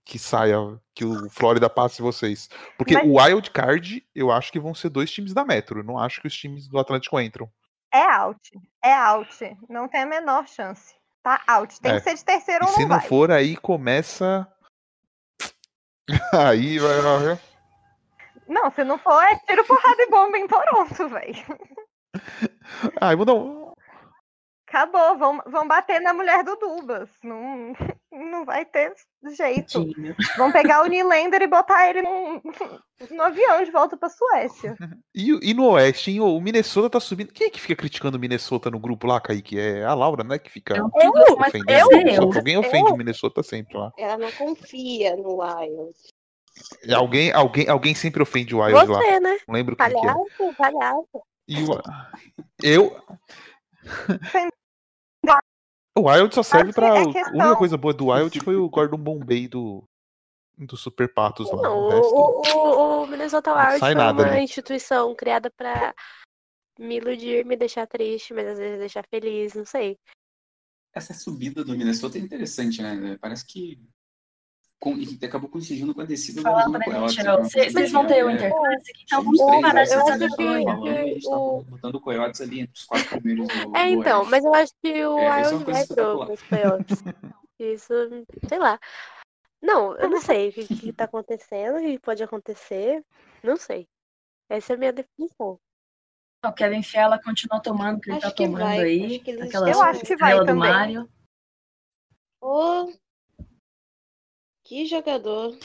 Que 0.05 0.19
saia, 0.19 0.57
que 0.95 1.05
o 1.05 1.29
Flórida 1.29 1.69
passe 1.69 2.01
vocês. 2.01 2.49
Porque 2.79 2.95
Mas- 2.95 3.05
o 3.07 3.21
Wild 3.21 3.51
Card, 3.51 4.03
eu 4.15 4.33
acho 4.33 4.51
que 4.51 4.59
vão 4.59 4.75
ser 4.75 4.89
dois 4.89 5.11
times 5.11 5.35
da 5.35 5.45
Metro. 5.45 5.85
Não 5.85 5.99
acho 5.99 6.23
que 6.23 6.27
os 6.27 6.35
times 6.35 6.67
do 6.67 6.79
Atlântico 6.79 7.21
entram. 7.21 7.51
É 7.93 8.03
out. 8.03 8.51
É 8.83 8.95
out. 8.95 9.57
Não 9.69 9.87
tem 9.87 10.01
a 10.01 10.07
menor 10.07 10.49
chance. 10.49 10.98
Tá 11.29 11.43
out. 11.47 11.79
Tem 11.81 11.93
É. 11.93 11.95
que 11.97 12.01
ser 12.05 12.15
de 12.15 12.25
terceiro 12.25 12.65
ou 12.65 12.71
se 12.73 12.81
não 12.81 12.89
não 12.89 12.99
vai. 13.01 13.07
for, 13.09 13.31
aí 13.31 13.55
começa. 13.57 14.47
aí 16.33 16.79
vai. 16.79 17.01
vai- 17.03 17.39
Não, 18.49 18.71
se 18.71 18.83
não 18.83 18.97
for, 18.99 19.23
é 19.23 19.37
tiro, 19.47 19.63
porrada 19.67 20.03
e 20.03 20.09
bomba 20.11 20.39
em 20.39 20.47
Toronto, 20.49 21.09
velho. 21.09 21.45
Ah, 23.01 23.13
eu 23.13 23.17
vou 23.19 23.27
dar 23.27 23.35
um. 23.35 23.68
Acabou. 24.69 25.17
Vão, 25.19 25.43
vão 25.47 25.67
bater 25.67 26.01
na 26.01 26.13
mulher 26.13 26.45
do 26.45 26.55
Dubas. 26.57 27.09
Não, 27.25 27.73
não 28.13 28.45
vai 28.45 28.65
ter 28.67 28.93
jeito. 29.35 29.85
Tadinho. 29.85 30.15
Vão 30.37 30.53
pegar 30.53 30.83
o 30.83 30.87
Nylander 30.87 31.43
e 31.43 31.47
botar 31.47 31.89
ele 31.89 32.03
num, 32.03 32.41
no 33.11 33.23
avião 33.23 33.65
de 33.65 33.71
volta 33.71 33.97
pra 33.97 34.11
Suécia. 34.11 34.77
E, 35.15 35.51
e 35.51 35.55
no 35.55 35.71
Oeste, 35.71 36.11
hein? 36.11 36.21
O 36.21 36.39
Minnesota 36.39 36.91
tá 36.91 37.01
subindo. 37.01 37.33
Quem 37.33 37.47
é 37.47 37.51
que 37.51 37.61
fica 37.61 37.75
criticando 37.75 38.19
o 38.19 38.21
Minnesota 38.21 38.71
no 38.71 38.79
grupo 38.79 39.07
lá, 39.07 39.21
Kaique? 39.21 39.59
É 39.59 39.85
a 39.85 39.95
Laura, 39.95 40.23
né? 40.23 40.39
Que 40.39 40.51
fica 40.51 40.77
Eu, 40.77 40.91
eu, 40.95 41.13
eu. 42.07 42.23
Alguém 42.23 42.59
ofende 42.59 42.93
o 42.93 42.97
Minnesota 42.97 43.43
sempre 43.43 43.77
lá. 43.77 43.91
ela 43.97 44.19
não 44.19 44.31
confia 44.33 45.17
no 45.17 45.41
Wild. 45.41 45.95
Alguém, 46.95 47.33
alguém, 47.33 47.69
alguém 47.69 47.95
sempre 47.95 48.23
ofende 48.23 48.55
o 48.55 48.61
Wild 48.61 48.87
lá. 48.91 48.99
Você, 48.99 49.21
né? 49.21 49.39
Não 49.47 49.55
lembro 49.55 49.77
quem 49.77 49.89
que 49.89 49.97
é. 49.97 50.01
Palhaço, 50.01 50.57
palhaço. 50.57 51.23
E 51.47 51.63
o... 51.63 51.81
Eu. 52.63 52.97
O 55.99 56.09
Wild 56.11 56.35
só 56.35 56.43
serve 56.43 56.73
pra. 56.73 56.87
é 56.87 56.91
A 56.91 57.03
única 57.03 57.25
questão- 57.31 57.57
coisa 57.57 57.77
boa 57.77 57.93
do 57.95 58.07
Wild 58.09 58.41
foi 58.45 58.57
o 58.57 58.69
Gordon 58.69 58.99
Bombay 58.99 59.49
do. 59.49 59.85
Do 60.57 60.77
Super 60.77 61.13
Patos 61.15 61.49
lá. 61.53 61.63
Não, 61.63 61.79
O 61.79 61.89
resto... 61.89 62.15
o, 62.15 63.03
o, 63.03 63.07
Minnesota 63.07 63.55
Wild 63.55 63.79
foi 63.79 63.95
nada 63.95 64.23
uma 64.25 64.33
ali. 64.33 64.43
instituição 64.43 65.15
criada 65.15 65.51
pra 65.57 65.95
me 66.81 66.97
iludir, 66.97 67.45
me 67.45 67.57
deixar 67.57 67.87
triste, 67.87 68.35
mas 68.35 68.49
às 68.49 68.59
vezes 68.59 68.79
deixar 68.81 69.05
feliz, 69.09 69.55
não 69.55 69.65
sei. 69.65 69.97
Essa 70.93 71.15
subida 71.15 71.63
do 71.65 71.77
Minnesota 71.77 72.19
é 72.19 72.21
interessante, 72.21 72.83
né? 72.83 73.17
Parece 73.21 73.47
que 73.47 73.79
com, 74.81 74.95
e 74.97 75.19
acabou 75.25 75.49
coincidindo 75.51 75.93
com 75.95 76.01
a 76.01 76.05
descida 76.05 76.41
Fala 76.43 76.71
pra 76.71 76.85
Coyotes. 76.85 77.17
né? 77.17 77.37
vocês 77.37 77.91
vão 77.93 78.07
ter 78.07 78.25
o 78.25 78.31
Interclassic, 78.31 79.03
então 79.03 79.23
vamos 79.25 79.39
parar 79.41 79.75
né? 79.75 79.83
essa 79.83 79.97
que- 79.97 80.37
falando, 80.37 80.89
a 80.89 81.05
gente 81.05 81.29
tá 81.29 81.37
o- 81.37 81.63
botando 81.65 81.95
o 81.97 82.01
Coyotes 82.01 82.41
ali 82.41 82.61
entre 82.61 82.73
os 82.75 82.85
quatro 82.85 83.09
primeiros 83.09 83.49
do, 83.49 83.77
É, 83.77 83.87
do 83.87 84.01
então, 84.01 84.19
Oeste. 84.21 84.31
mas 84.31 84.45
eu 84.45 84.55
acho 84.55 84.73
que 84.83 85.05
o 85.07 85.19
É, 85.19 85.41
isso 85.43 85.51
é 85.51 85.57
Wild 85.57 85.73
vai 85.73 85.87
pro, 85.87 86.37
playoffs. 86.49 87.05
Isso, 87.59 87.93
sei 88.49 88.59
lá. 88.59 88.79
Não, 89.61 89.97
eu 89.97 90.09
não 90.09 90.21
sei 90.21 90.51
o 90.51 90.53
que, 90.53 90.67
que 90.69 90.93
tá 90.93 91.05
acontecendo, 91.05 91.79
o 91.79 91.81
que 91.81 91.99
pode 91.99 92.23
acontecer. 92.23 93.05
Não 93.43 93.57
sei. 93.57 93.89
Essa 94.49 94.75
é 94.75 94.77
a 94.77 94.79
minha 94.79 94.93
definição. 94.93 95.59
O 96.47 96.53
Kevin 96.53 96.85
Fiala 96.85 97.21
continua 97.21 97.61
tomando 97.61 97.99
o 97.99 98.01
que 98.01 98.11
ele 98.11 98.19
Acho 98.19 98.29
tá 98.29 98.33
tomando 98.33 98.61
vai, 98.63 98.79
aí. 98.79 99.07
acho 99.17 99.25
que 99.25 99.31
eles 99.33 99.53
Eu 99.55 99.83
acho 99.83 100.01
que 100.03 100.17
vai 100.17 100.37
também. 100.39 100.55
Mário. 100.71 101.09
Ô, 102.41 102.93
que 104.69 104.85
jogador. 104.85 105.59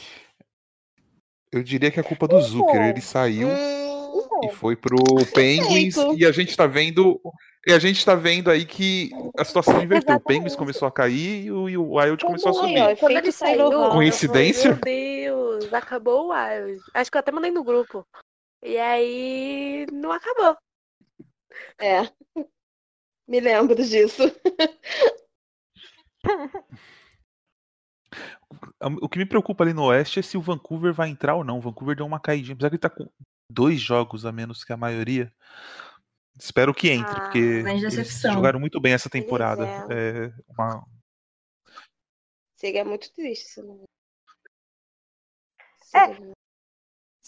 Eu 1.51 1.61
diria 1.61 1.91
que 1.91 1.99
é 1.99 2.03
culpa 2.03 2.25
do 2.25 2.39
Zucker. 2.41 2.81
Ele 2.81 3.01
saiu 3.01 3.49
Hum, 3.49 4.39
e 4.45 4.49
foi 4.53 4.77
pro 4.77 4.95
Penguins 5.33 5.95
Perfeito. 5.95 6.17
e 6.17 6.25
a 6.25 6.31
gente 6.31 6.55
tá 6.55 6.65
vendo 6.65 7.19
e 7.67 7.73
a 7.73 7.79
gente 7.79 8.03
tá 8.05 8.15
vendo 8.15 8.49
aí 8.49 8.65
que 8.65 9.11
a 9.37 9.43
situação 9.43 9.83
inverteu. 9.83 10.15
O 10.15 10.19
Penguins 10.21 10.53
Exatamente. 10.53 10.57
começou 10.57 10.87
a 10.87 10.91
cair 10.91 11.45
e 11.45 11.51
o, 11.51 11.69
e 11.69 11.77
o 11.77 11.95
Wild 11.95 12.23
começou 12.23 12.49
a 12.49 12.65
Aí, 12.65 12.79
ó, 12.79 12.83
subir. 12.85 12.99
Quando 12.99 13.17
ele 13.17 13.31
saiu, 13.31 13.59
eu 13.59 13.71
falei, 13.71 13.91
Coincidência? 13.91 14.79
Meu 14.85 15.59
Deus, 15.59 15.73
acabou 15.73 16.27
o 16.27 16.33
Wild. 16.33 16.79
Acho 16.93 17.11
que 17.11 17.17
eu 17.17 17.19
até 17.19 17.31
mandei 17.31 17.51
no 17.51 17.63
grupo. 17.63 18.07
E 18.63 18.77
aí, 18.77 19.85
não 19.91 20.11
acabou. 20.13 20.57
É. 21.77 22.09
Me 23.27 23.41
lembro 23.41 23.75
disso. 23.75 24.23
O 29.01 29.07
que 29.09 29.17
me 29.17 29.25
preocupa 29.25 29.63
ali 29.63 29.73
no 29.73 29.83
Oeste 29.85 30.19
é 30.19 30.23
se 30.23 30.37
o 30.37 30.41
Vancouver 30.41 30.93
vai 30.93 31.09
entrar 31.09 31.35
ou 31.35 31.43
não. 31.43 31.57
O 31.57 31.61
Vancouver 31.61 31.95
deu 31.95 32.05
uma 32.05 32.19
caidinha, 32.19 32.53
apesar 32.53 32.69
que 32.69 32.75
ele 32.75 32.81
tá 32.81 32.89
com 32.89 33.09
dois 33.49 33.79
jogos 33.79 34.25
a 34.25 34.31
menos 34.31 34.63
que 34.63 34.73
a 34.73 34.77
maioria. 34.77 35.33
Espero 36.39 36.73
que 36.73 36.89
entre, 36.89 37.11
Ah, 37.15 37.19
porque 37.21 37.37
eles 37.37 37.81
decepção. 37.81 38.33
jogaram 38.33 38.59
muito 38.59 38.79
bem 38.81 38.93
essa 38.93 39.09
temporada. 39.09 39.65
é. 39.89 40.25
É 40.27 40.33
uma- 40.57 40.85
Seria 42.55 42.83
muito 42.85 43.11
triste 43.13 43.45
se 43.45 43.61
não. 43.61 43.83
É. 45.93 46.15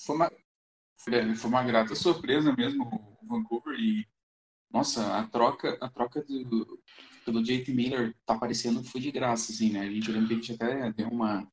Foi 0.05 0.15
uma, 0.15 0.31
foi 0.97 1.49
uma 1.49 1.63
grata 1.63 1.93
surpresa 1.93 2.53
mesmo 2.55 2.83
o 3.21 3.27
Vancouver 3.27 3.77
e 3.79 4.07
nossa, 4.75 5.17
a 5.17 5.23
troca, 5.23 5.77
a 5.79 5.89
troca 5.89 6.21
do, 6.21 6.77
pelo 7.23 7.41
JT 7.41 7.73
Miller 7.73 8.13
tá 8.25 8.37
parecendo 8.37 8.83
que 8.83 8.89
foi 8.89 8.99
de 8.99 9.09
graça, 9.09 9.53
assim, 9.53 9.71
né? 9.71 9.79
A 9.79 9.89
gente 9.89 10.11
lembra 10.11 10.27
que 10.27 10.33
a 10.33 10.35
gente 10.35 10.53
até 10.53 10.91
deu 10.91 11.07
uma, 11.07 11.47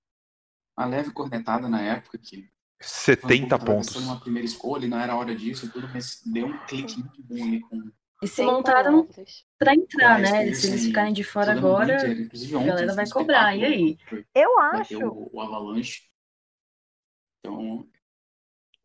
uma 0.76 0.86
leve 0.86 1.12
cornetada 1.12 1.68
na 1.68 1.80
época 1.80 2.18
que 2.18 2.50
70 2.80 3.28
Vancouver 3.28 3.48
tava 3.48 3.64
pontos. 3.64 3.94
uma 3.94 4.18
primeira 4.18 4.44
escolha 4.44 4.86
e 4.86 4.88
não 4.88 4.98
era 4.98 5.14
hora 5.14 5.36
disso 5.36 5.70
tudo, 5.70 5.88
mas 5.94 6.20
deu 6.26 6.48
um 6.48 6.66
clique 6.66 6.98
muito 6.98 7.22
bom 7.22 7.44
ali 7.44 7.60
com 7.60 7.92
E 8.20 8.26
se 8.26 8.42
montaram 8.42 9.08
pra 9.56 9.72
entrar, 9.72 10.18
né? 10.18 10.52
Se 10.52 10.66
eles 10.66 10.86
ficarem 10.86 11.12
de 11.12 11.22
fora 11.22 11.52
agora, 11.52 12.12
inclusive 12.12 12.56
a 12.56 12.64
galera 12.64 12.92
vai 12.92 13.08
cobrar. 13.08 13.56
E 13.56 13.64
aí? 13.64 13.98
Eu 14.34 14.58
acho. 14.58 14.98
o, 15.06 15.30
o 15.32 15.40
Avalanche. 15.40 16.02
Então, 17.38 17.88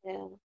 É. 0.06 0.47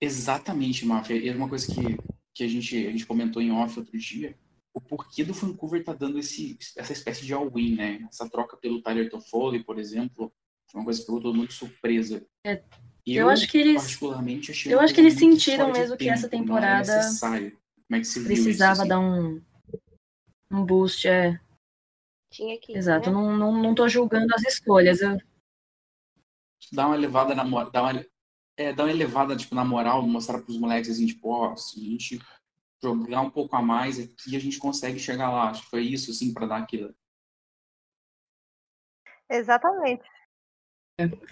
Exatamente, 0.00 0.86
Máfia. 0.86 1.16
E 1.16 1.28
é 1.28 1.34
uma 1.34 1.48
coisa 1.48 1.66
que, 1.66 1.96
que 2.34 2.44
a, 2.44 2.48
gente, 2.48 2.86
a 2.86 2.90
gente 2.90 3.06
comentou 3.06 3.42
em 3.42 3.50
off 3.50 3.78
outro 3.78 3.98
dia. 3.98 4.36
o 4.72 4.80
porquê 4.80 5.24
do 5.24 5.32
Vancouver 5.34 5.82
tá 5.82 5.92
dando 5.92 6.18
esse, 6.18 6.56
essa 6.76 6.92
espécie 6.92 7.24
de 7.26 7.34
all-in, 7.34 7.74
né? 7.74 8.06
Essa 8.08 8.28
troca 8.28 8.56
pelo 8.56 8.80
Tyler 8.80 9.10
Toffoli, 9.10 9.64
por 9.64 9.78
exemplo, 9.78 10.32
foi 10.70 10.80
uma 10.80 10.84
coisa 10.84 11.00
que 11.00 11.06
pegou 11.06 11.20
todo 11.20 11.34
mundo 11.34 11.48
de 11.48 11.54
surpresa. 11.54 12.24
É, 12.44 12.62
eu 13.06 13.28
acho 13.28 13.48
que 13.48 13.58
eles- 13.58 13.82
particularmente, 13.82 14.50
achei 14.52 14.72
eu 14.72 14.78
acho 14.78 14.94
que 14.94 15.00
eles 15.00 15.14
muito 15.14 15.40
sentiram 15.40 15.72
mesmo 15.72 15.96
que 15.96 16.04
tempo, 16.04 16.14
essa 16.14 16.28
temporada 16.28 16.96
necessário. 16.96 17.58
Como 17.88 17.96
é 17.96 18.00
que 18.00 18.04
se 18.06 18.18
viu 18.20 18.26
Precisava 18.28 18.72
isso, 18.74 18.80
assim? 18.82 18.88
dar 18.88 19.00
um, 19.00 19.42
um 20.52 20.64
boost, 20.64 21.08
é. 21.08 21.40
Tinha 22.30 22.60
que. 22.60 22.76
Exato. 22.76 23.08
né? 23.10 23.16
Não, 23.16 23.36
não, 23.36 23.62
não 23.62 23.74
tô 23.74 23.88
julgando 23.88 24.32
as 24.34 24.42
escolhas. 24.44 25.00
Eu, 25.00 25.18
Dá 26.72 26.86
uma 26.86 26.96
elevada 26.96 27.34
na 27.34 27.44
moral, 27.44 27.70
dá 27.70 27.82
uma, 27.82 28.04
é, 28.58 28.72
dá 28.72 28.84
uma 28.84 28.90
elevada, 28.90 29.36
tipo, 29.36 29.54
na 29.54 29.64
moral, 29.64 30.02
mostrar 30.06 30.40
pros 30.40 30.58
moleques, 30.58 30.90
assim, 30.90 31.06
tipo, 31.06 31.30
ó, 31.30 31.56
se 31.56 31.80
a 31.80 31.84
gente 31.84 32.20
jogar 32.82 33.20
um 33.22 33.30
pouco 33.30 33.54
a 33.56 33.62
mais 33.62 33.98
aqui, 33.98 34.36
a 34.36 34.40
gente 34.40 34.58
consegue 34.58 34.98
chegar 34.98 35.30
lá. 35.30 35.50
Acho 35.50 35.62
que 35.62 35.70
foi 35.70 35.82
isso, 35.84 36.10
assim, 36.10 36.32
pra 36.34 36.46
dar 36.46 36.58
aquilo. 36.58 36.94
Exatamente. 39.30 40.02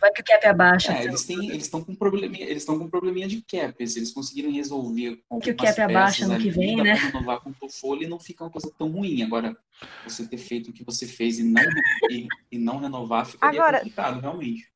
vai 0.00 0.12
que 0.12 0.20
o 0.20 0.24
cap 0.24 0.46
abaixa. 0.46 0.92
É, 0.92 1.04
eles 1.04 1.24
têm, 1.24 1.48
eles 1.50 1.64
estão 1.64 1.82
com 1.82 1.94
probleminha, 1.94 2.44
eles 2.44 2.62
estão 2.62 2.78
com 2.78 2.84
um 2.84 2.90
probleminha 2.90 3.26
de 3.26 3.42
cap. 3.42 3.86
Se 3.88 3.98
eles 3.98 4.12
conseguiram 4.12 4.52
resolver 4.52 5.22
com 5.28 5.40
Que 5.40 5.50
o 5.50 5.56
cap 5.56 5.80
abaixa 5.80 6.18
peças 6.20 6.30
ano 6.30 6.40
que 6.42 6.50
vem, 6.50 6.76
né? 6.76 6.92
renovar 6.94 7.40
com 7.40 7.50
o 7.50 7.54
Toffoli 7.54 8.04
e 8.04 8.08
não 8.08 8.20
fica 8.20 8.44
uma 8.44 8.50
coisa 8.50 8.70
tão 8.78 8.90
ruim. 8.92 9.22
Agora, 9.22 9.56
você 10.04 10.26
ter 10.26 10.38
feito 10.38 10.70
o 10.70 10.72
que 10.72 10.84
você 10.84 11.06
fez 11.06 11.38
e 11.38 11.42
não, 11.42 11.62
e, 12.10 12.28
e 12.52 12.58
não 12.58 12.78
renovar 12.78 13.26
ficaria 13.26 13.58
Agora- 13.60 13.78
complicado, 13.78 14.20
realmente. 14.20 14.70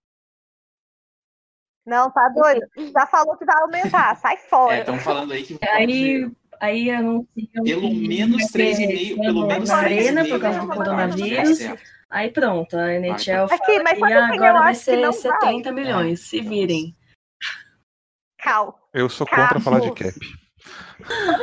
Não, 1.86 2.10
tá 2.10 2.28
doido. 2.28 2.60
Já 2.92 3.06
falou 3.06 3.36
que 3.36 3.44
vai 3.44 3.56
aumentar. 3.62 4.16
Sai 4.16 4.34
É, 4.34 4.38
fora. 4.38 4.78
estão 4.78 4.98
falando 4.98 5.32
aí 5.32 5.42
que 5.42 5.58
Aí, 5.62 6.30
aí 6.60 6.90
anunciam 6.90 7.64
pelo 7.64 7.80
que 7.88 8.08
menos 8.08 8.36
vai 8.42 8.48
ter 8.52 8.76
3,5, 8.76 9.20
pelo 9.20 9.46
menos 9.46 9.68
na 9.68 9.76
3,5 9.82 9.84
arena 9.84 10.24
por 10.26 10.40
causa 10.40 10.60
do 10.60 10.66
vai 10.66 10.76
coronavírus. 10.76 11.58
certo. 11.58 11.82
Aí 12.10 12.30
pronto, 12.30 12.76
a 12.76 12.92
NHL 12.94 13.46
Vai. 13.46 13.58
fala 13.58 13.62
Aqui, 13.62 13.82
mas 13.84 13.92
que 13.92 14.00
sabe 14.00 14.12
ah, 14.14 14.28
quem 14.30 14.36
eu 14.38 14.44
agora 14.44 14.64
vai 14.64 14.74
ser 14.74 14.96
não 14.96 15.12
70 15.12 15.72
milhões, 15.72 16.20
se 16.28 16.40
virem. 16.40 16.96
Cal. 18.38 18.88
Eu 18.92 19.08
sou 19.08 19.26
contra 19.26 19.44
Carlos. 19.46 19.64
falar 19.64 19.80
de 19.80 19.92
cap. 19.92 20.18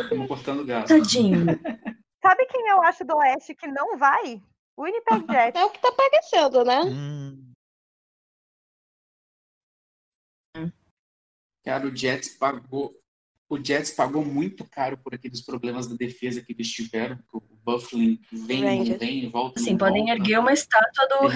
Estamos 0.02 0.28
cortando 0.28 0.66
gás. 0.66 0.90
Tadinho. 0.90 1.46
Sabe 2.22 2.46
quem 2.48 2.68
eu 2.68 2.82
acho 2.84 3.06
do 3.06 3.16
Oeste 3.16 3.56
que 3.56 3.68
não 3.68 3.98
vai? 3.98 4.42
O 4.76 4.84
Winnipeg 4.84 5.26
Jets. 5.32 5.62
É 5.62 5.66
o 5.66 5.70
que 5.70 5.80
tá 5.80 5.88
aparecendo, 5.90 6.66
né? 6.66 6.82
Hum, 6.82 7.47
Cara, 11.68 11.86
o 11.86 11.94
Jets 11.94 12.30
pagou. 12.30 12.98
O 13.50 13.58
Jets 13.62 13.92
pagou 13.92 14.24
muito 14.24 14.64
caro 14.64 14.98
por 14.98 15.14
aqueles 15.14 15.42
problemas 15.42 15.86
da 15.86 15.96
defesa 15.96 16.42
que 16.42 16.54
eles 16.54 16.70
tiveram. 16.72 17.18
que 17.18 17.24
O 17.36 17.42
Bufflin 17.42 18.22
vem, 18.32 18.86
não 18.90 18.98
vem, 18.98 19.30
volta. 19.30 19.60
Não 19.62 19.78
podem 19.78 20.06
volta. 20.06 20.22
erguer 20.22 20.40
uma 20.40 20.54
estátua 20.54 21.08
do 21.10 21.28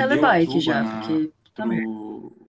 tudo 0.46 0.62
já, 0.62 0.84
na- 0.84 1.02
porque 1.02 1.34
também. 1.54 1.84
pro, 1.84 2.50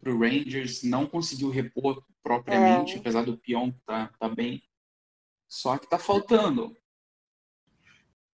pro 0.00 0.18
Rangers, 0.18 0.82
não 0.82 1.06
conseguiu 1.06 1.48
repor 1.48 2.04
propriamente, 2.24 2.96
É. 2.96 2.98
apesar 2.98 3.24
do 3.24 3.38
Pion 3.38 3.70
tá, 3.86 4.12
tá 4.18 4.28
bem. 4.28 4.60
Só 5.48 5.78
que 5.78 5.88
tá 5.88 5.96
faltando. 5.98 6.76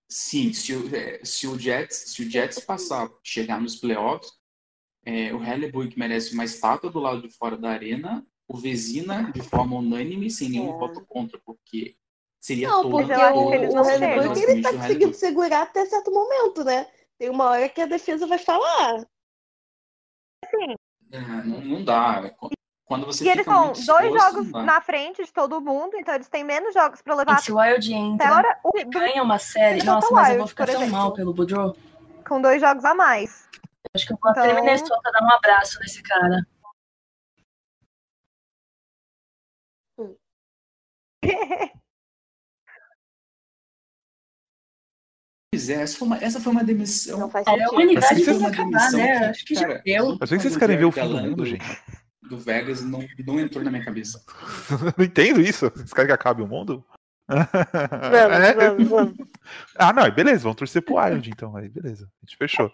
Sim, 0.09 0.53
se 0.55 0.73
o, 0.75 0.95
é, 0.97 1.23
se 1.25 1.47
o 1.47 1.59
Jets, 1.59 1.97
se 2.15 2.23
o 2.23 2.31
Jets 2.31 2.61
passar, 2.61 3.11
chegar 3.23 3.61
nos 3.61 3.77
playoffs, 3.77 4.33
é, 5.05 5.35
o 5.35 5.43
Hellebuck 5.45 5.99
merece 5.99 6.33
uma 6.33 6.45
estátua 6.45 6.91
do 6.91 6.99
lado 7.01 7.23
de 7.23 7.31
fora 7.37 7.57
da 7.57 7.71
arena, 7.71 8.25
o 8.49 8.57
Vezina 8.57 9.31
de 9.33 9.43
forma 9.43 9.77
unânime, 9.77 10.31
sem 10.31 10.49
nenhum 10.49 10.75
É. 10.75 10.79
voto 10.79 11.05
contra, 11.07 11.39
porque 11.45 11.97
seria 12.41 12.69
Não, 12.69 12.83
todo, 12.83 12.93
porque 12.93 13.13
eu 13.13 13.21
acho 13.21 13.49
que 13.49 13.55
eles 13.55 13.73
o 13.73 13.77
não 13.77 13.83
Red 13.85 13.99
chegam. 13.99 14.25
Bull 14.25 14.37
ele 14.37 14.63
tá 14.63 14.71
do 14.71 14.77
conseguindo 14.79 15.15
segurar 15.15 15.63
até 15.63 15.85
certo 15.87 16.11
momento, 16.13 16.65
né? 16.65 16.87
Tem 17.19 17.29
uma 17.31 17.45
hora 17.51 17.69
que 17.69 17.81
a 17.81 17.87
defesa 17.87 18.27
vai 18.27 18.39
falar. 18.39 19.05
É, 21.13 21.19
não, 21.45 21.61
não 21.61 21.85
dá. 21.85 22.31
Quando 22.85 23.05
você 23.07 23.25
E 23.25 23.29
eles 23.29 23.41
fica 23.41 23.53
são 23.53 23.65
muito 23.67 23.85
dois 23.85 24.05
exposto, 24.15 24.33
jogos 24.45 24.51
na 24.65 24.81
frente 24.81 25.25
de 25.25 25.33
todo 25.33 25.61
mundo, 25.61 25.97
então 25.97 26.15
eles 26.15 26.29
têm 26.29 26.45
menos 26.45 26.73
jogos 26.73 27.03
pra 27.03 27.17
levar 27.17 27.39
Se 27.41 27.51
o 27.51 27.59
Wild 27.59 27.93
até 27.93 28.01
entra 28.01 28.37
hora. 28.37 28.61
O 28.63 28.71
ganha 28.91 29.23
uma 29.25 29.39
série, 29.41 29.81
Minnesota 29.81 29.93
nossa, 29.93 30.15
mas 30.15 30.29
eu 30.29 30.35
vou 30.35 30.39
Wild, 30.43 30.51
ficar 30.51 30.67
tão 30.67 30.75
exemplo. 30.77 30.93
mal 30.93 31.13
pelo 31.13 31.35
Boudreau. 31.35 31.77
com 32.29 32.41
dois 32.41 32.61
jogos 32.61 32.85
a 32.85 32.95
mais. 32.95 33.49
Acho 33.95 34.07
que 34.07 34.13
eu 34.13 34.19
vou 34.23 34.31
até 34.31 34.51
Então- 34.51 34.65
Minnesota 34.65 35.11
dar 35.13 35.23
um 35.25 35.31
abraço 35.33 35.81
nesse 35.81 36.03
cara. 36.03 36.47
Pois 45.53 45.71
é, 45.71 45.75
essa 45.83 45.99
foi 45.99 46.07
uma, 46.09 46.17
essa 46.19 46.41
foi 46.41 46.53
uma 46.53 46.65
demissão. 46.65 47.19
Não 47.19 47.31
faz 47.31 47.47
É, 47.47 47.51
a 47.65 47.71
humanidade 47.71 48.15
que 48.17 48.25
você- 48.25 48.45
acabar, 48.47 48.93
né? 48.93 49.17
Acho 49.29 49.45
que 49.45 49.55
já 49.55 49.67
Cara, 49.69 49.83
deu. 49.85 50.17
Mas 50.21 50.29
sei 50.29 50.39
que 50.39 50.43
vocês 50.43 50.57
querem 50.57 50.77
ver 50.77 50.85
o 50.85 50.93
fim 50.93 51.09
do 51.09 51.17
mundo, 51.19 51.47
gente. 51.47 51.65
Do 52.23 52.39
Vegas 52.39 52.83
não, 52.83 53.07
não 53.25 53.39
entrou 53.41 53.63
na 53.65 53.71
minha 53.71 53.85
cabeça. 53.85 54.23
não 54.99 55.05
entendo 55.05 55.41
isso. 55.41 55.71
Vocês 55.71 55.93
querem 55.93 56.09
que 56.09 56.13
acabe 56.13 56.43
o 56.43 56.47
mundo? 56.47 56.85
Vamos, 57.29 57.49
É? 58.47 58.55
vamos, 58.55 58.89
vamos. 58.89 59.15
Ah, 59.77 59.93
não, 59.93 60.11
beleza, 60.11 60.43
vamos 60.43 60.57
torcer 60.57 60.83
pro 60.83 60.97
Wild, 60.97 61.31
então. 61.31 61.57
Aí 61.57 61.69
beleza, 61.69 62.05
a 62.05 62.27
gente 62.27 62.37
fechou. 62.37 62.73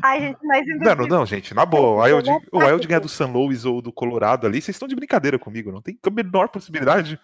Ai, 0.00 0.20
gente, 0.20 0.38
mas 0.44 0.66
Não, 0.66 0.94
não, 0.94 1.06
não, 1.06 1.26
gente, 1.26 1.52
na 1.54 1.66
boa. 1.66 1.88
O 1.88 2.02
Wild, 2.02 2.30
o 2.52 2.58
Wild 2.58 2.86
ganhar 2.86 3.00
do 3.00 3.08
San 3.08 3.26
Luis 3.26 3.64
ou 3.64 3.82
do 3.82 3.92
Colorado 3.92 4.46
ali, 4.46 4.62
vocês 4.62 4.74
estão 4.74 4.88
de 4.88 4.94
brincadeira 4.94 5.38
comigo, 5.38 5.72
não 5.72 5.82
tem 5.82 5.98
a 6.02 6.10
menor 6.10 6.48
possibilidade. 6.48 7.20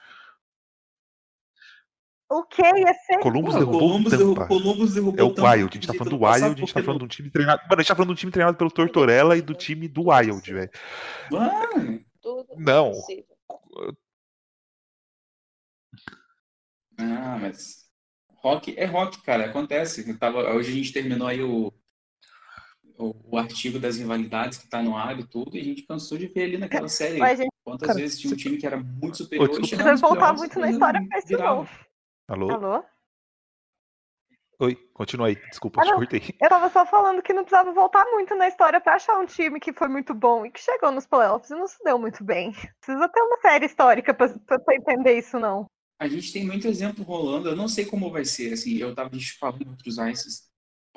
o 2.30 2.42
que 2.44 2.62
ia 2.62 2.92
ser? 3.06 3.18
Columbus 3.20 3.54
derrubou 3.54 3.80
Columbus, 3.80 4.12
o 4.12 4.16
derrubou, 4.16 4.34
Tampa. 4.34 4.48
Columbus 4.48 4.94
derrubou 4.94 5.20
É 5.20 5.22
o 5.22 5.34
Tampa 5.34 5.50
Wild, 5.52 5.70
a 5.70 5.74
gente 5.74 5.86
tá 5.86 5.94
falando 5.94 6.18
do 6.18 6.24
Wild, 6.24 6.44
a 6.44 6.48
gente 6.54 6.74
tá 6.74 6.82
falando 6.82 6.98
de 6.98 7.04
um 7.04 7.08
time 7.08 7.30
treinado. 7.30 7.62
Mano, 7.62 7.74
a 7.74 7.82
gente 7.82 7.88
tá 7.88 7.94
falando 7.94 8.08
de 8.08 8.12
um 8.12 8.16
time 8.16 8.32
treinado 8.32 8.58
pelo 8.58 8.70
Tortorella 8.70 9.36
e 9.36 9.40
do 9.42 9.54
time 9.54 9.88
do 9.88 10.10
Wild, 10.10 10.52
velho. 10.52 10.70
Mano, 11.30 12.00
Tudo 12.20 12.48
Não. 12.58 12.90
possível. 12.90 13.24
Ah, 17.00 17.38
mas 17.40 17.86
rock 18.42 18.74
é 18.76 18.84
rock, 18.84 19.22
cara, 19.22 19.46
acontece. 19.46 20.08
Eu 20.08 20.18
tava, 20.18 20.52
hoje 20.52 20.70
a 20.70 20.74
gente 20.74 20.92
terminou 20.92 21.28
aí 21.28 21.40
o, 21.40 21.72
o, 22.98 23.14
o 23.30 23.38
artigo 23.38 23.78
das 23.78 23.96
rivalidades 23.96 24.58
que 24.58 24.68
tá 24.68 24.82
no 24.82 24.96
ar 24.96 25.18
e 25.18 25.24
tudo, 25.26 25.56
e 25.56 25.60
a 25.60 25.64
gente 25.64 25.82
cansou 25.82 26.18
de 26.18 26.26
ver 26.26 26.44
ali 26.44 26.58
naquela 26.58 26.88
série 26.88 27.18
Mas, 27.18 27.38
gente, 27.38 27.50
quantas 27.64 27.86
Cara, 27.86 27.98
vezes 28.00 28.18
tinha 28.18 28.32
um 28.32 28.36
você- 28.36 28.42
time 28.42 28.56
que 28.58 28.66
era 28.66 28.76
muito 28.76 29.16
superior 29.18 29.48
e 29.60 29.66
chegava 29.66 29.84
Vai 29.84 29.92
nos 29.92 30.00
voltar 30.00 30.32
muito 30.34 30.58
na 30.58 30.70
história 30.70 31.06
pra 31.08 31.18
isso, 31.18 31.28
virava. 31.28 31.62
não. 31.62 31.68
Alô? 32.34 32.50
Alô? 32.50 32.84
Oi, 34.60 34.74
continua 34.92 35.28
aí. 35.28 35.36
Desculpa, 35.50 35.80
Ah, 35.80 35.84
te 35.84 35.92
cortei. 35.92 36.20
Eu 36.42 36.48
tava 36.48 36.68
só 36.70 36.84
falando 36.84 37.22
que 37.22 37.32
não 37.32 37.44
precisava 37.44 37.72
voltar 37.72 38.04
muito 38.06 38.34
na 38.34 38.48
história 38.48 38.80
pra 38.80 38.94
achar 38.96 39.16
um 39.18 39.24
time 39.26 39.60
que 39.60 39.72
foi 39.72 39.86
muito 39.86 40.12
bom 40.12 40.44
e 40.44 40.50
que 40.50 40.60
chegou 40.60 40.90
nos 40.90 41.06
playoffs 41.06 41.50
e 41.50 41.54
não 41.54 41.68
se 41.68 41.76
deu 41.84 41.96
muito 41.98 42.24
bem. 42.24 42.50
Precisa 42.80 43.08
ter 43.08 43.20
uma 43.22 43.40
série 43.40 43.66
histórica 43.66 44.12
pra, 44.12 44.28
pra 44.28 44.58
você 44.58 44.74
entender 44.74 45.16
isso, 45.16 45.38
não. 45.38 45.66
A 46.00 46.08
gente 46.08 46.32
tem 46.32 46.44
muito 46.44 46.66
exemplo 46.66 47.04
rolando, 47.04 47.48
eu 47.48 47.56
não 47.56 47.68
sei 47.68 47.84
como 47.84 48.10
vai 48.10 48.24
ser, 48.24 48.52
assim, 48.52 48.76
eu 48.78 48.94
tava 48.94 49.10
falando 49.38 49.62
em 49.62 49.68
outros 49.68 49.96
ices, 49.98 50.47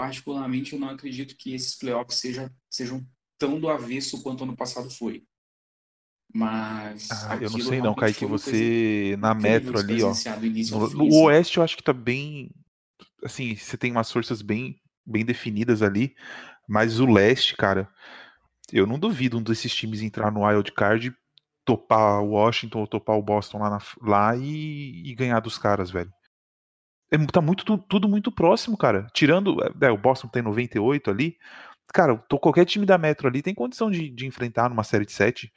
particularmente 0.01 0.73
eu 0.73 0.79
não 0.79 0.89
acredito 0.89 1.37
que 1.37 1.53
esses 1.53 1.75
playoffs 1.75 2.17
seja, 2.17 2.51
sejam 2.67 3.05
tão 3.37 3.59
do 3.59 3.69
avesso 3.69 4.23
quanto 4.23 4.43
ano 4.43 4.55
passado 4.55 4.89
foi. 4.89 5.23
Mas 6.33 7.07
Ah, 7.11 7.35
eu 7.39 7.51
não 7.51 7.59
sei 7.59 7.79
não, 7.79 7.89
uma 7.89 7.95
coisa 7.95 8.25
você 8.25 9.15
na 9.19 9.35
metro 9.35 9.77
ali, 9.77 10.01
ó. 10.01 10.11
No, 10.71 10.89
no 10.89 11.03
assim. 11.07 11.21
Oeste 11.25 11.57
eu 11.57 11.63
acho 11.63 11.77
que 11.77 11.83
tá 11.83 11.93
bem. 11.93 12.49
Assim, 13.23 13.55
você 13.55 13.77
tem 13.77 13.91
umas 13.91 14.11
forças 14.11 14.41
bem, 14.41 14.81
bem 15.05 15.23
definidas 15.23 15.83
ali. 15.83 16.15
Mas 16.67 16.99
o 16.99 17.05
Leste, 17.05 17.55
cara, 17.55 17.87
eu 18.73 18.87
não 18.87 18.97
duvido 18.97 19.37
um 19.37 19.43
desses 19.43 19.75
times 19.75 20.01
entrar 20.01 20.31
no 20.31 20.47
Wild 20.47 20.71
Card, 20.71 21.13
topar 21.63 22.23
o 22.23 22.29
Washington 22.31 22.79
ou 22.79 22.87
topar 22.87 23.17
o 23.17 23.21
Boston 23.21 23.59
lá, 23.59 23.69
na- 23.69 23.81
lá 24.01 24.35
e, 24.35 25.03
e 25.05 25.13
ganhar 25.13 25.39
dos 25.41 25.59
caras, 25.59 25.91
velho. 25.91 26.11
É, 27.11 27.17
tá 27.27 27.41
muito, 27.41 27.65
tu- 27.65 27.77
tudo 27.77 28.07
muito 28.07 28.31
próximo, 28.31 28.77
cara. 28.77 29.05
Tirando. 29.13 29.57
é, 29.81 29.91
o 29.91 29.97
Boston 29.97 30.27
tem 30.27 30.41
98 30.41 31.11
ali. 31.11 31.37
Cara, 31.93 32.17
tô, 32.17 32.39
qualquer 32.39 32.65
time 32.65 32.85
da 32.85 32.97
Metro 32.97 33.27
ali 33.27 33.41
tem 33.41 33.53
condição 33.53 33.91
de, 33.91 34.09
de 34.09 34.25
enfrentar 34.25 34.69
numa 34.69 34.83
série 34.83 35.05
de 35.05 35.11
7. 35.11 35.51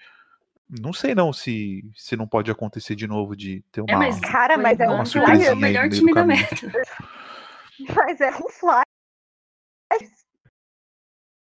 Não 0.69 0.93
sei 0.93 1.15
não 1.15 1.33
se, 1.33 1.85
se 1.95 2.17
não 2.17 2.27
pode 2.27 2.51
acontecer 2.51 2.97
de 2.97 3.07
novo 3.07 3.37
de 3.37 3.63
ter 3.71 3.83
uma. 3.83 3.93
É, 3.93 3.97
mas 3.97 4.19
Cara, 4.19 4.55
por 4.55 4.63
mas 4.63 4.81
é 4.81 4.89
um 4.89 5.03
enquanto, 5.03 5.43
é 5.43 5.53
o 5.53 5.57
melhor 5.57 5.89
time 5.89 6.13
da. 6.13 6.25
Metro. 6.25 6.71
Mas 7.93 8.21
é 8.21 8.31
um 8.31 8.49
fly. 8.49 8.85